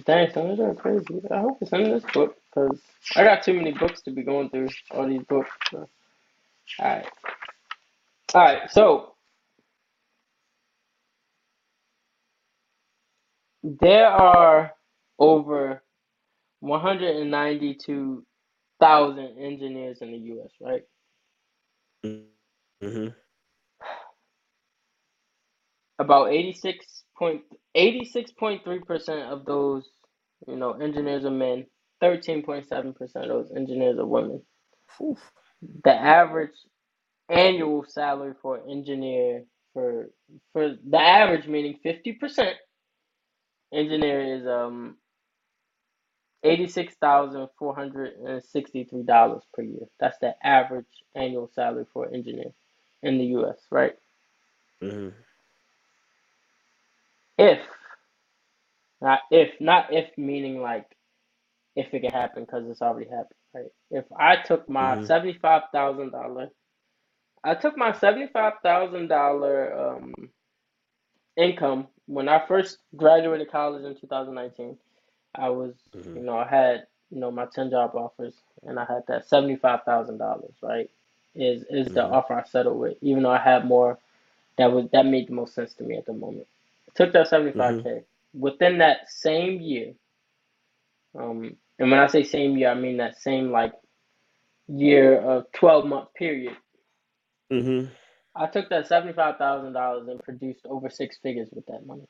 Dang, 0.04 0.30
son, 0.32 0.50
these 0.50 0.60
are 0.60 0.74
crazy. 0.74 1.22
I 1.30 1.40
hope 1.40 1.56
it's 1.62 1.72
in 1.72 1.84
this 1.84 2.04
book 2.12 2.36
because 2.54 2.78
I 3.16 3.24
got 3.24 3.42
too 3.42 3.54
many 3.54 3.72
books 3.72 4.02
to 4.02 4.10
be 4.10 4.22
going 4.22 4.50
through. 4.50 4.68
All 4.90 5.08
these 5.08 5.22
books. 5.22 5.48
So. 5.70 5.88
All 6.80 6.86
right. 6.86 7.06
All 8.34 8.42
right. 8.42 8.70
So 8.70 9.14
there 13.62 14.08
are 14.08 14.74
over 15.18 15.82
192,000 16.60 19.38
engineers 19.38 20.02
in 20.02 20.12
the 20.12 20.18
U.S. 20.18 20.50
Right? 20.60 20.82
Mhm. 22.04 23.14
About 25.98 26.30
86.86.3 26.32 28.86
percent 28.86 29.22
of 29.32 29.44
those, 29.46 29.88
you 30.46 30.56
know, 30.56 30.72
engineers 30.74 31.24
are 31.24 31.30
men. 31.30 31.66
13.7 32.02 32.94
percent 32.96 33.24
of 33.26 33.30
those 33.30 33.50
engineers 33.56 33.98
are 33.98 34.06
women. 34.06 34.42
Whew. 34.98 35.16
The 35.84 35.94
average 35.94 36.56
annual 37.30 37.84
salary 37.88 38.34
for 38.42 38.58
an 38.58 38.70
engineer 38.70 39.44
for 39.74 40.10
for 40.54 40.76
the 40.88 41.00
average 41.00 41.48
meaning 41.48 41.80
50 41.82 42.14
percent 42.14 42.56
engineer 43.74 44.36
is 44.36 44.46
um 44.46 44.96
eighty-six 46.48 46.94
thousand 46.96 47.48
four 47.58 47.74
hundred 47.76 48.14
and 48.16 48.42
sixty-three 48.44 49.04
dollars 49.04 49.44
per 49.54 49.62
year. 49.62 49.86
That's 50.00 50.18
the 50.20 50.34
average 50.46 50.86
annual 51.16 51.50
salary 51.54 51.86
for 51.92 52.06
an 52.06 52.14
engineer 52.16 52.52
in 53.02 53.18
the 53.18 53.26
U.S. 53.26 53.58
Right? 53.70 53.94
Mhm. 54.82 55.14
If 57.38 57.60
not 59.00 59.20
if 59.30 59.60
not 59.60 59.92
if 59.92 60.16
meaning 60.18 60.62
like 60.62 60.86
if 61.76 61.92
it 61.94 62.00
can 62.00 62.12
happen 62.12 62.44
because 62.44 62.68
it's 62.68 62.82
already 62.82 63.10
happened. 63.10 63.36
Right? 63.54 63.72
If 63.90 64.04
I 64.18 64.36
took 64.36 64.68
my 64.68 64.98
Mhm. 64.98 65.14
thousand 65.72 66.10
dollar, 66.12 66.50
I 67.44 67.54
took 67.56 67.76
my 67.78 67.92
seventy-five 67.92 68.54
thousand 68.62 69.08
dollar 69.08 69.96
um 69.98 70.14
income 71.36 71.88
when 72.06 72.28
I 72.28 72.46
first 72.46 72.78
graduated 72.96 73.50
college 73.50 73.84
in 73.84 73.96
two 73.96 74.08
thousand 74.08 74.34
nineteen. 74.34 74.78
I 75.34 75.50
was, 75.50 75.74
you 76.14 76.22
Mhm. 76.22 76.24
know, 76.24 76.38
I 76.38 76.48
had 76.48 76.86
you 77.10 77.20
know, 77.20 77.30
my 77.30 77.46
ten 77.46 77.70
job 77.70 77.92
offers, 77.94 78.34
and 78.66 78.78
I 78.78 78.84
had 78.86 79.04
that 79.08 79.28
seventy 79.28 79.56
five 79.56 79.84
thousand 79.84 80.18
dollars, 80.18 80.54
right? 80.62 80.90
Is 81.34 81.64
is 81.70 81.92
the 81.92 82.04
Mm-hmm. 82.04 82.08
offer 82.08 82.34
I 82.34 82.44
settled 82.44 82.78
with, 82.78 82.98
even 83.02 83.22
though 83.24 83.30
I 83.32 83.38
had 83.38 83.66
more 83.66 83.98
that 84.58 84.72
was 84.72 84.86
that 84.92 85.06
made 85.06 85.28
the 85.28 85.34
most 85.34 85.54
sense 85.54 85.74
to 85.74 85.84
me 85.84 85.96
at 85.98 86.06
the 86.06 86.14
moment. 86.14 86.46
I 86.88 86.92
Took 86.96 87.14
that 87.14 87.28
seventy 87.28 87.52
five 87.52 87.76
Mm-hmm. 87.76 87.82
k. 87.82 88.02
Within 88.34 88.78
that 88.78 89.10
same 89.10 89.60
year, 89.60 89.94
um, 91.18 91.56
and 91.78 91.90
when 91.90 92.00
I 92.00 92.08
say 92.08 92.24
same 92.24 92.56
year, 92.58 92.70
I 92.70 92.74
mean 92.74 92.98
that 92.98 93.20
same 93.20 93.52
like 93.52 93.74
year 94.68 95.20
of 95.20 95.52
twelve 95.52 95.86
month 95.86 96.14
period. 96.14 96.56
Mm-hmm. 97.54 97.86
I 98.36 98.46
took 98.46 98.68
that 98.70 98.88
seventy 98.88 99.14
five 99.14 99.38
thousand 99.38 99.74
dollars 99.74 100.08
and 100.08 100.22
produced 100.22 100.66
over 100.66 100.90
six 100.90 101.18
figures 101.18 101.48
with 101.52 101.66
that 101.66 101.86
money 101.86 102.04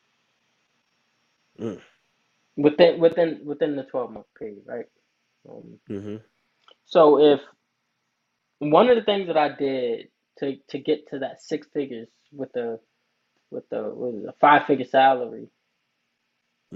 Mm. 1.65 1.81
Within 2.59 3.01
within 3.01 3.43
within 3.47 3.77
the 3.77 3.85
twelve 3.85 4.13
month 4.13 4.27
period, 4.39 4.65
right? 4.67 4.87
Um, 5.51 5.81
Mm-hmm. 5.91 6.17
so 6.87 7.21
if 7.21 7.41
one 8.61 8.89
of 8.91 8.97
the 8.97 9.05
things 9.05 9.29
that 9.29 9.37
I 9.39 9.51
did 9.51 10.09
to 10.41 10.57
to 10.71 10.79
get 10.81 11.09
to 11.11 11.21
that 11.21 11.43
six 11.43 11.69
figures 11.75 12.09
with 12.33 12.53
the 12.55 12.81
with 13.51 13.69
the 13.71 13.91
with 13.95 14.17
a 14.27 14.35
five 14.41 14.67
figure 14.67 14.87
salary 14.87 15.49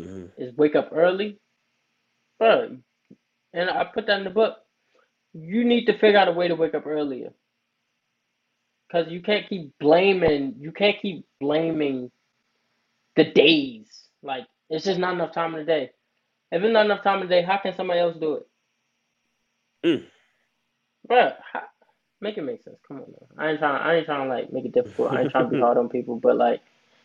Mm-hmm. 0.00 0.26
is 0.38 0.56
wake 0.56 0.76
up 0.76 0.90
early, 0.92 1.38
bro. 2.38 2.78
And 3.54 3.70
I 3.70 3.84
put 3.84 4.06
that 4.08 4.18
in 4.18 4.24
the 4.24 4.30
book. 4.30 4.56
You 5.34 5.64
need 5.64 5.86
to 5.86 5.98
figure 5.98 6.18
out 6.18 6.28
a 6.28 6.32
way 6.32 6.48
to 6.48 6.56
wake 6.56 6.74
up 6.74 6.86
earlier, 6.86 7.32
cause 8.92 9.06
you 9.10 9.22
can't 9.22 9.48
keep 9.48 9.72
blaming. 9.80 10.56
You 10.58 10.72
can't 10.72 11.00
keep 11.00 11.26
blaming 11.40 12.10
the 13.16 13.24
days. 13.24 13.88
Like 14.22 14.46
it's 14.72 14.84
just 14.86 14.98
not 14.98 15.14
enough 15.14 15.32
time 15.32 15.54
in 15.54 15.60
the 15.60 15.66
day. 15.66 15.92
If 16.50 16.64
it's 16.64 16.72
not 16.72 16.86
enough 16.86 17.04
time 17.04 17.22
in 17.22 17.28
the 17.28 17.34
day, 17.36 17.42
how 17.42 17.58
can 17.58 17.76
somebody 17.76 18.00
else 18.00 18.16
do 18.18 18.34
it, 18.36 18.48
Mm. 19.84 20.04
bro? 21.06 21.32
How, 21.52 21.62
make 22.20 22.38
it 22.38 22.42
make 22.42 22.62
sense. 22.64 22.78
Come 22.88 22.98
on, 22.98 23.02
man. 23.04 23.28
I 23.38 23.50
ain't 23.50 23.60
trying. 23.60 23.82
I 23.82 23.96
ain't 23.96 24.06
trying 24.06 24.28
to 24.28 24.34
like 24.34 24.52
make 24.52 24.64
it 24.66 24.72
difficult. 24.72 25.12
I 25.12 25.22
ain't 25.22 25.30
trying 25.32 25.44
to 25.46 25.50
be 25.50 25.60
hard 25.60 25.78
on 25.78 25.88
people, 25.90 26.16
but 26.16 26.36
like. 26.36 26.60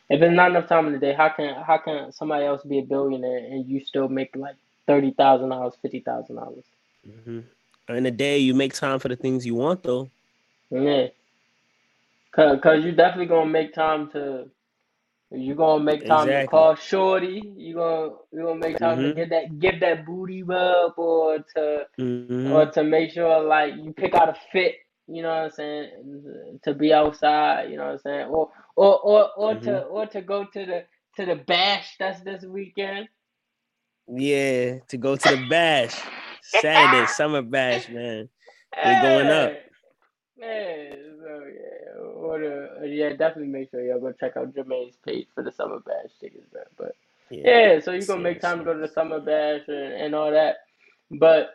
If 0.10 0.22
it's 0.22 0.34
not 0.34 0.52
enough 0.52 0.70
time 0.70 0.88
in 0.88 0.94
the 0.94 1.00
day, 1.00 1.14
how 1.14 1.30
can 1.30 1.56
how 1.64 1.80
can 1.80 2.14
somebody 2.14 2.46
else 2.46 2.64
be 2.64 2.80
a 2.80 2.84
billionaire 2.84 3.40
and 3.40 3.68
you 3.68 3.82
still 3.84 4.08
make 4.08 4.36
like 4.38 4.56
thirty 4.88 5.12
thousand 5.12 5.50
dollars, 5.50 5.74
fifty 5.82 6.00
thousand 6.00 6.38
dollars? 6.38 6.64
Mm-hmm. 7.06 7.40
In 7.94 8.06
a 8.06 8.12
day, 8.12 8.38
you 8.40 8.54
make 8.54 8.74
time 8.74 9.00
for 9.00 9.10
the 9.10 9.18
things 9.18 9.46
you 9.46 9.56
want, 9.56 9.84
though. 9.84 10.10
Yeah, 10.70 11.08
cause, 12.32 12.60
cause 12.62 12.84
you 12.86 12.94
definitely 12.94 13.28
gonna 13.28 13.50
make 13.50 13.74
time 13.74 14.10
to 14.12 14.50
you 15.32 15.56
gonna 15.56 15.84
make 15.84 16.06
time 16.06 16.34
to 16.34 16.42
Exactly. 16.42 16.44
call 16.44 16.76
shorty. 16.76 17.42
You 17.58 17.76
gonna 17.76 18.10
you 18.32 18.44
gonna 18.44 18.56
make 18.60 18.78
time 18.78 19.02
to 19.02 19.10
Mm-hmm. 19.10 19.20
get 19.20 19.30
that 19.30 19.60
give 19.60 19.80
that 19.82 20.06
booty 20.06 20.44
rub 20.44 20.94
or 20.98 21.40
to 21.56 21.86
Mm-hmm. 22.00 22.46
or 22.46 22.66
to 22.72 22.84
make 22.84 23.12
sure 23.12 23.42
like 23.44 23.74
you 23.76 23.94
pick 23.94 24.14
out 24.16 24.30
a 24.30 24.36
fit. 24.52 24.76
You 25.08 25.24
know 25.24 25.30
what 25.30 25.44
I'm 25.46 25.52
saying? 25.52 26.60
To 26.64 26.74
be 26.74 26.94
outside. 26.94 27.70
You 27.70 27.78
know 27.78 27.86
what 27.86 27.92
I'm 27.94 28.00
saying? 28.00 28.28
Or 28.28 28.52
or 28.76 29.00
or 29.02 29.32
or 29.38 29.56
Mm-hmm. 29.56 29.62
to 29.62 29.84
or 29.84 30.06
to 30.08 30.22
go 30.22 30.46
to 30.46 30.66
the 30.66 30.86
to 31.18 31.26
the 31.26 31.36
bash 31.36 31.96
that's 32.00 32.22
this 32.24 32.44
weekend. 32.46 33.10
Yeah, 34.08 34.80
to 34.90 34.98
go 34.98 35.16
to 35.16 35.30
the 35.30 35.38
bash. 35.38 36.12
Saturday, 36.42 37.06
summer 37.08 37.42
bash, 37.42 37.90
man. 37.90 38.30
We're 38.84 38.96
going 38.96 39.30
up. 39.30 39.58
So 40.40 41.07
yeah, 42.36 42.86
yeah, 42.86 43.10
definitely 43.12 43.48
make 43.48 43.72
sure 43.72 43.82
y'all 43.82 44.00
go 44.00 44.12
check 44.14 44.38
out 44.38 44.54
Jermaine's 44.56 44.98
page 45.06 45.28
for 45.34 45.44
the 45.44 45.52
summer 45.52 45.80
bash 45.80 46.12
tickets, 46.20 46.48
man. 46.54 46.64
But 46.78 46.96
yeah, 47.30 47.80
so 47.80 47.94
you 47.94 48.06
gonna 48.06 48.22
make 48.22 48.42
time 48.42 48.60
to 48.60 48.66
go 48.66 48.74
to 48.74 48.80
the 48.80 48.88
summer 48.94 49.20
bash 49.22 49.62
and, 49.68 49.94
and 49.94 50.16
all 50.16 50.32
that. 50.32 50.58
But 51.12 51.52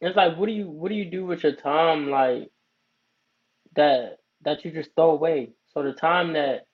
it's 0.00 0.16
like, 0.16 0.36
what 0.38 0.46
do 0.46 0.52
you 0.52 0.70
what 0.70 0.90
do 0.90 0.96
you 0.96 1.06
do 1.10 1.26
with 1.26 1.44
your 1.44 1.54
time 1.56 2.10
like 2.10 2.50
that 3.76 4.18
that 4.44 4.64
you 4.64 4.72
just 4.72 4.90
throw 4.96 5.12
away? 5.12 5.50
So 5.74 5.82
the 5.82 5.92
time 5.94 6.34
that 6.34 6.66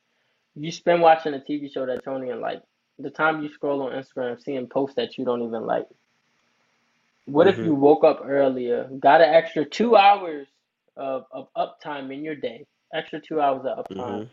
you 0.56 0.72
spend 0.72 1.02
watching 1.02 1.34
a 1.34 1.40
TV 1.40 1.72
show 1.72 1.86
that 1.86 1.94
you 2.06 2.12
don't 2.12 2.26
even 2.26 2.40
like, 2.40 2.62
the 2.98 3.10
time 3.10 3.42
you 3.42 3.50
scroll 3.50 3.82
on 3.82 3.92
Instagram 3.92 4.42
seeing 4.42 4.68
posts 4.68 4.96
that 4.96 5.18
you 5.18 5.24
don't 5.24 5.42
even 5.42 5.66
like. 5.66 5.86
What 7.26 7.48
if 7.48 7.62
Mm-hmm. 7.62 7.62
you 7.62 7.74
woke 7.74 8.04
up 8.04 8.22
earlier, 8.24 8.88
got 9.00 9.20
an 9.22 9.34
extra 9.34 9.64
two 9.64 9.96
hours 9.96 10.48
of, 10.96 11.26
of 11.32 11.48
uptime 11.56 12.12
in 12.12 12.22
your 12.24 12.36
day, 12.36 12.66
extra 12.94 13.20
two 13.20 13.40
hours 13.40 13.66
of 13.66 13.86
uptime, 13.86 14.22
Mm-hmm. 14.22 14.24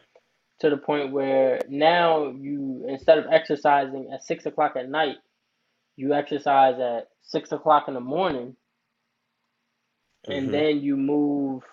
to 0.61 0.69
the 0.69 0.77
point 0.77 1.11
where 1.11 1.59
now 1.69 2.29
you, 2.29 2.85
instead 2.89 3.17
of 3.19 3.25
exercising 3.31 4.11
at 4.13 4.23
six 4.23 4.45
o'clock 4.45 4.75
at 4.77 4.89
night, 4.89 5.17
you 5.97 6.13
exercise 6.13 6.79
at 6.79 7.09
six 7.23 7.51
o'clock 7.51 7.87
in 7.87 7.95
the 7.95 7.99
morning, 8.01 8.55
and 10.29 10.51
Mm-hmm. 10.51 10.53
then 10.53 10.81
you 10.81 10.97
move 10.97 11.63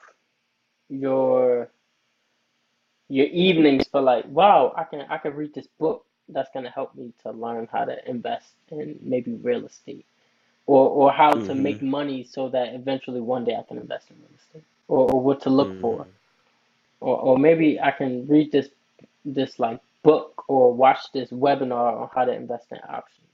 your 0.88 1.70
your 3.08 3.26
evenings 3.28 3.86
for 3.88 4.00
like, 4.00 4.24
wow, 4.28 4.72
I 4.76 4.84
can 4.84 5.02
I 5.10 5.18
can 5.18 5.34
read 5.34 5.54
this 5.54 5.68
book 5.78 6.04
that's 6.28 6.50
gonna 6.54 6.70
help 6.70 6.94
me 6.96 7.12
to 7.22 7.32
learn 7.32 7.68
how 7.72 7.84
to 7.86 8.10
invest 8.10 8.54
in 8.70 8.98
maybe 9.02 9.34
real 9.34 9.66
estate. 9.66 10.06
or 10.66 10.88
or 10.88 11.12
how 11.12 11.36
to 11.38 11.54
Mm-hmm. 11.54 11.62
make 11.62 11.82
money 11.82 12.24
so 12.24 12.48
that 12.50 12.74
eventually 12.74 13.20
one 13.20 13.44
day 13.44 13.56
I 13.56 13.64
can 13.68 13.78
invest 13.78 14.10
in 14.10 14.16
real 14.18 14.30
estate, 14.38 14.64
or, 14.88 15.10
or 15.12 15.20
what 15.20 15.42
to 15.42 15.50
look 15.50 15.78
for, 15.80 16.06
Mm-hmm. 16.06 16.10
or 17.00 17.16
or 17.20 17.38
maybe 17.38 17.80
I 17.80 17.92
can 17.92 18.26
read 18.28 18.52
this 18.52 18.68
this 19.24 19.58
like 19.58 19.80
book 20.02 20.44
or 20.48 20.72
watch 20.74 21.12
this 21.12 21.30
webinar 21.30 22.00
on 22.00 22.08
how 22.14 22.24
to 22.24 22.32
invest 22.32 22.72
in 22.72 22.78
options, 22.88 23.26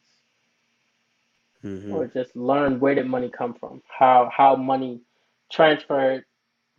Mm-hmm. 1.65 1.93
or 1.95 2.07
just 2.07 2.37
learn 2.37 2.81
where 2.81 2.95
did 2.95 3.07
money 3.07 3.31
come 3.31 3.55
from, 3.55 3.83
how 3.89 4.31
how 4.37 4.57
money 4.57 5.01
transferred 5.51 6.25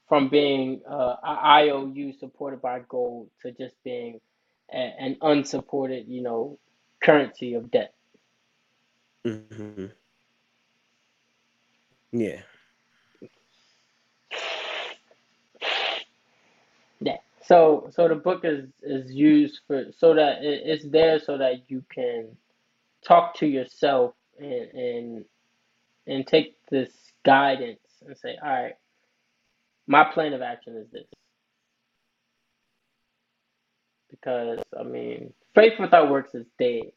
from 0.07 0.29
being 0.29 0.81
uh, 0.89 1.15
a 1.23 1.39
IOU 1.63 2.13
supported 2.19 2.61
by 2.61 2.79
gold 2.89 3.29
to 3.41 3.51
just 3.51 3.75
being 3.83 4.19
a, 4.71 4.77
an 4.77 5.17
unsupported, 5.21 6.07
you 6.07 6.21
know, 6.21 6.57
currency 7.01 7.55
of 7.55 7.71
debt. 7.71 7.93
Mm-hmm. 9.25 9.85
Yeah. 12.11 12.41
Yeah. 16.99 17.17
So 17.47 17.89
so 17.91 18.07
the 18.07 18.15
book 18.15 18.41
is 18.43 18.69
is 18.83 19.11
used 19.11 19.61
for 19.67 19.85
so 19.97 20.15
that 20.15 20.43
it, 20.43 20.63
it's 20.65 20.89
there 20.89 21.19
so 21.19 21.37
that 21.37 21.69
you 21.69 21.83
can 21.93 22.29
talk 23.05 23.35
to 23.37 23.47
yourself 23.47 24.15
and 24.39 24.71
and 24.73 25.25
and 26.07 26.27
take 26.27 26.57
this 26.69 26.91
guidance 27.25 27.79
and 28.05 28.17
say, 28.17 28.37
all 28.43 28.49
right, 28.49 28.75
my 29.87 30.03
plan 30.05 30.33
of 30.33 30.41
action 30.41 30.77
is 30.77 30.87
this. 30.91 31.07
Because 34.09 34.59
I 34.79 34.83
mean, 34.83 35.33
faith 35.55 35.73
without 35.79 36.11
works 36.11 36.35
is 36.35 36.45
dead. 36.59 36.91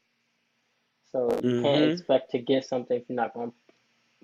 So 1.12 1.30
you 1.42 1.54
can't 1.62 1.84
Mm-hmm. 1.84 1.84
expect 1.84 2.30
to 2.32 2.38
get 2.38 2.64
something 2.66 2.98
if 2.98 3.04
you're 3.08 3.16
not 3.16 3.34
going 3.34 3.50
to 3.50 3.56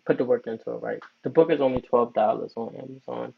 put 0.06 0.18
the 0.18 0.24
work 0.24 0.46
into 0.46 0.72
it, 0.72 0.82
right? 0.82 1.00
The 1.24 1.30
book 1.30 1.50
is 1.50 1.60
only 1.60 1.82
twelve 1.82 2.14
dollars 2.14 2.54
on 2.56 2.76
Amazon. 2.76 3.34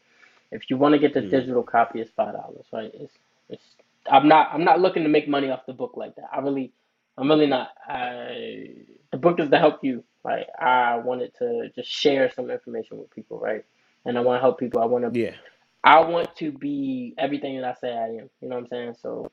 If 0.51 0.69
you 0.69 0.77
want 0.77 0.93
to 0.93 0.99
get 0.99 1.13
the 1.13 1.21
Mm. 1.21 1.23
digital 1.23 1.63
copy, 1.63 2.01
it's 2.01 2.11
five 2.11 2.33
dollars, 2.33 2.65
right? 2.73 2.91
It's 2.93 3.13
it's. 3.49 3.63
I'm 4.11 4.27
not 4.27 4.49
I'm 4.53 4.65
not 4.65 4.81
looking 4.81 5.03
to 5.03 5.09
make 5.09 5.27
money 5.29 5.51
off 5.51 5.65
the 5.67 5.73
book 5.73 5.93
like 5.95 6.15
that. 6.17 6.29
I 6.33 6.39
really, 6.39 6.73
I'm 7.17 7.29
really 7.29 7.47
not. 7.47 7.71
I 7.87 8.75
the 9.11 9.17
book 9.19 9.39
is 9.39 9.49
to 9.51 9.59
help 9.59 9.83
you, 9.83 10.03
right? 10.23 10.47
I 10.59 10.97
wanted 10.97 11.33
to 11.39 11.69
just 11.75 11.89
share 11.91 12.31
some 12.31 12.49
information 12.51 12.99
with 12.99 13.11
people, 13.11 13.39
right? 13.39 13.65
And 14.05 14.17
I 14.17 14.21
want 14.21 14.37
to 14.37 14.41
help 14.41 14.59
people. 14.59 14.81
I 14.81 14.85
want 14.85 15.05
to 15.05 15.13
Yeah. 15.13 15.35
I 15.83 16.01
want 16.01 16.35
to 16.37 16.51
be 16.51 17.15
everything 17.17 17.61
that 17.61 17.65
I 17.65 17.75
say 17.81 17.93
I 17.93 18.07
am. 18.09 18.29
You 18.41 18.49
know 18.49 18.55
what 18.57 18.63
I'm 18.65 18.69
saying? 18.69 18.95
So 19.01 19.31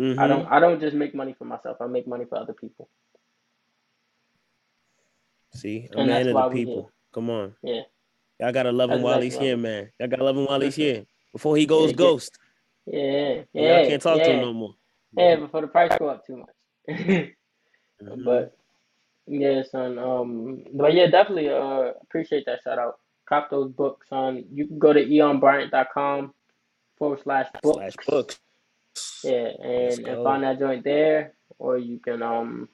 Mm-hmm. 0.00 0.16
I 0.16 0.28
don't 0.28 0.46
I 0.46 0.60
don't 0.60 0.80
just 0.80 0.94
make 0.96 1.14
money 1.14 1.34
for 1.38 1.46
myself. 1.46 1.78
I 1.80 1.86
make 1.88 2.08
money 2.08 2.26
for 2.28 2.38
other 2.38 2.54
people, 2.54 2.88
See, 5.54 5.88
a 5.92 5.98
and 5.98 6.10
man 6.10 6.26
that's 6.26 6.28
of 6.28 6.36
why 6.36 6.46
the 6.46 6.46
we 6.48 6.62
here. 6.62 6.84
people. 6.84 6.92
Come 7.14 7.30
on. 7.30 7.54
Yeah, 7.62 7.82
Y'all 8.40 8.52
gotta 8.52 8.72
love 8.72 8.90
him 8.92 9.02
while 9.02 9.20
he's 9.20 9.36
here, 9.36 9.56
man. 9.56 9.90
Y'all 9.98 10.08
gotta 10.08 10.24
love 10.24 10.36
him 10.36 10.46
while 10.46 10.60
he's 10.60 10.76
here. 10.76 11.06
Before 11.32 11.56
he 11.56 11.66
goes 11.66 11.92
get 11.92 11.96
ghost. 11.96 12.38
yeah 12.86 13.44
And 13.54 13.66
y'all 13.66 13.82
yeah 13.82 13.86
can't 13.88 14.02
talk 14.02 14.22
to 14.22 14.30
him 14.32 14.40
no 14.40 14.52
more. 14.52 14.74
yeah 15.16 15.36
before 15.36 15.62
the 15.62 15.68
price 15.68 15.92
go 15.98 16.08
up 16.08 16.26
too 16.26 16.38
much. 16.38 16.50
Mm-hmm. 16.90 17.30
But 18.24 18.56
yeah, 19.26 19.62
son. 19.70 19.98
Um, 19.98 20.64
but 20.74 20.94
yeah, 20.94 21.06
definitely. 21.08 21.48
Uh, 21.48 21.92
appreciate 22.02 22.44
that 22.46 22.60
shout 22.62 22.78
out. 22.78 22.98
Cop 23.28 23.50
those 23.50 23.72
books 23.72 24.08
on. 24.12 24.44
You 24.52 24.66
can 24.66 24.78
go 24.78 24.92
to 24.92 25.04
eonbryant.com 25.04 26.34
forward 26.98 27.20
slash 27.22 27.48
Slash 27.64 27.94
books. 27.94 28.06
books. 28.06 28.40
Yeah, 29.24 29.48
and 29.62 30.06
and 30.06 30.24
find 30.24 30.42
that 30.44 30.58
joint 30.58 30.84
there, 30.84 31.32
or 31.58 31.78
you 31.78 31.98
can 31.98 32.22
um 32.22 32.68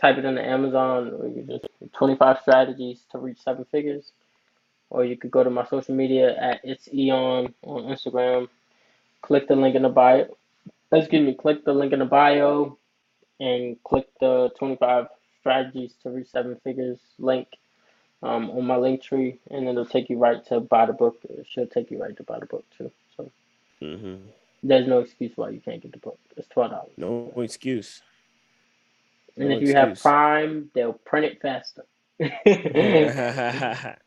type 0.00 0.18
it 0.18 0.24
into 0.24 0.42
Amazon, 0.42 1.12
or 1.20 1.28
you 1.28 1.42
just 1.42 1.66
25 1.94 2.38
strategies 2.42 3.04
to 3.12 3.18
reach 3.18 3.38
seven 3.42 3.64
figures, 3.70 4.12
or 4.90 5.04
you 5.04 5.16
could 5.16 5.30
go 5.30 5.42
to 5.42 5.50
my 5.50 5.66
social 5.66 5.94
media 5.94 6.36
at 6.36 6.60
it's 6.64 6.88
eon 6.92 7.54
on 7.62 7.84
Instagram. 7.84 8.48
Click 9.22 9.48
the 9.48 9.56
link 9.56 9.74
in 9.74 9.82
the 9.82 9.88
bio. 9.88 10.26
Excuse 10.92 11.26
me. 11.26 11.34
Click 11.34 11.64
the 11.64 11.72
link 11.72 11.92
in 11.92 11.98
the 11.98 12.04
bio 12.04 12.78
and 13.40 13.76
click 13.84 14.08
the 14.20 14.50
25 14.58 15.06
strategies 15.40 15.94
to 16.02 16.10
reach 16.10 16.28
seven 16.28 16.56
figures 16.62 16.98
link 17.18 17.48
um, 18.22 18.50
on 18.50 18.66
my 18.66 18.76
link 18.76 19.02
tree, 19.02 19.38
and 19.50 19.68
it'll 19.68 19.84
take 19.84 20.08
you 20.08 20.18
right 20.18 20.44
to 20.46 20.60
buy 20.60 20.86
the 20.86 20.92
book. 20.92 21.18
It 21.24 21.46
should 21.48 21.70
take 21.70 21.90
you 21.90 22.00
right 22.00 22.16
to 22.16 22.22
buy 22.22 22.38
the 22.38 22.46
book 22.46 22.64
too. 22.76 22.90
So 23.16 23.30
mm-hmm. 23.82 24.16
there's 24.62 24.86
no 24.86 25.00
excuse 25.00 25.32
why 25.36 25.50
you 25.50 25.60
can't 25.60 25.82
get 25.82 25.92
the 25.92 25.98
book. 25.98 26.18
It's 26.36 26.48
twelve 26.48 26.70
dollars. 26.70 26.92
No 26.96 27.32
excuse. 27.36 28.02
And 29.36 29.50
no 29.50 29.56
if 29.56 29.62
you 29.62 29.74
have 29.74 30.00
Prime, 30.00 30.70
they'll 30.74 30.94
print 30.94 31.26
it 31.26 31.42
faster. 31.42 31.84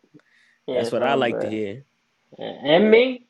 yeah, 0.69 0.81
That's 0.81 0.91
what 0.91 1.03
I 1.03 1.15
like 1.15 1.39
to 1.39 1.49
hear. 1.49 1.83
And 2.37 2.91
me, 2.91 3.25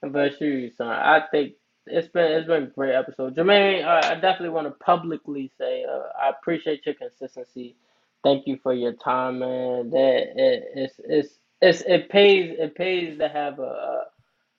but 0.00 0.40
you, 0.40 0.70
son, 0.76 0.88
I 0.88 1.22
think 1.30 1.54
it's 1.86 2.08
been 2.08 2.32
it's 2.32 2.46
been 2.46 2.64
a 2.64 2.66
great 2.66 2.94
episode. 2.94 3.36
Jermaine, 3.36 3.84
uh, 3.84 4.06
I 4.06 4.14
definitely 4.14 4.50
want 4.50 4.68
to 4.68 4.84
publicly 4.84 5.50
say 5.58 5.84
uh, 5.84 6.04
I 6.20 6.30
appreciate 6.30 6.86
your 6.86 6.94
consistency. 6.94 7.76
Thank 8.24 8.46
you 8.46 8.58
for 8.62 8.72
your 8.72 8.92
time, 8.94 9.40
man. 9.40 9.90
That 9.90 10.32
it, 10.36 10.64
it's 10.74 10.94
it's 11.04 11.34
it's 11.60 11.80
it 11.82 12.08
pays 12.08 12.56
it 12.58 12.74
pays 12.74 13.18
to 13.18 13.28
have 13.28 13.58
a 13.58 14.04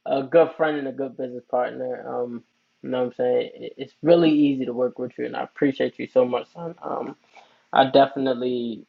a 0.06 0.24
good 0.24 0.52
friend 0.56 0.78
and 0.78 0.88
a 0.88 0.92
good 0.92 1.18
business 1.18 1.44
partner. 1.50 2.08
Um, 2.08 2.44
you 2.82 2.90
know 2.90 3.00
what 3.00 3.06
I'm 3.06 3.14
saying? 3.14 3.52
It's 3.78 3.94
really 4.04 4.32
easy 4.32 4.66
to 4.66 4.74
work 4.74 5.00
with 5.00 5.14
you, 5.18 5.26
and 5.26 5.36
I 5.36 5.44
appreciate 5.44 5.98
you 5.98 6.08
so 6.08 6.26
much, 6.26 6.52
son. 6.54 6.76
Um, 6.82 7.16
I 7.72 7.86
definitely 7.86 8.86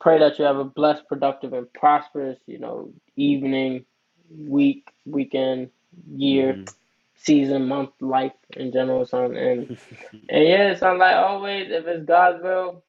pray 0.00 0.18
that 0.18 0.38
you 0.38 0.44
have 0.44 0.56
a 0.56 0.64
blessed, 0.64 1.08
productive, 1.08 1.52
and 1.52 1.72
prosperous, 1.72 2.38
you 2.46 2.58
know, 2.58 2.90
evening, 3.16 3.84
week, 4.30 4.88
weekend, 5.06 5.70
year, 6.10 6.54
mm. 6.54 6.74
season, 7.16 7.68
month, 7.68 7.90
life 8.00 8.32
in 8.56 8.72
general, 8.72 9.06
son. 9.06 9.36
And 9.36 9.78
and 10.28 10.44
yeah, 10.44 10.74
son, 10.76 10.98
like 10.98 11.16
always, 11.16 11.70
if 11.70 11.86
it's 11.86 12.04
God's 12.04 12.42
will, 12.42 12.82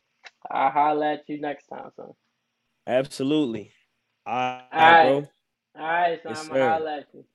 I'll 0.50 0.72
holler 0.72 1.06
at 1.14 1.24
you 1.28 1.40
next 1.40 1.68
time, 1.68 1.92
son. 1.96 2.14
Absolutely. 2.88 3.72
All 4.26 4.34
right, 4.34 4.64
All 4.72 4.82
right 4.82 5.04
bro. 5.04 5.16
All 5.78 5.88
right, 5.88 6.24
son, 6.24 6.32
yes, 6.32 6.42
I'm 6.42 6.48
gonna 6.50 6.70
holler 6.70 6.90
at 6.90 7.08
you. 7.14 7.26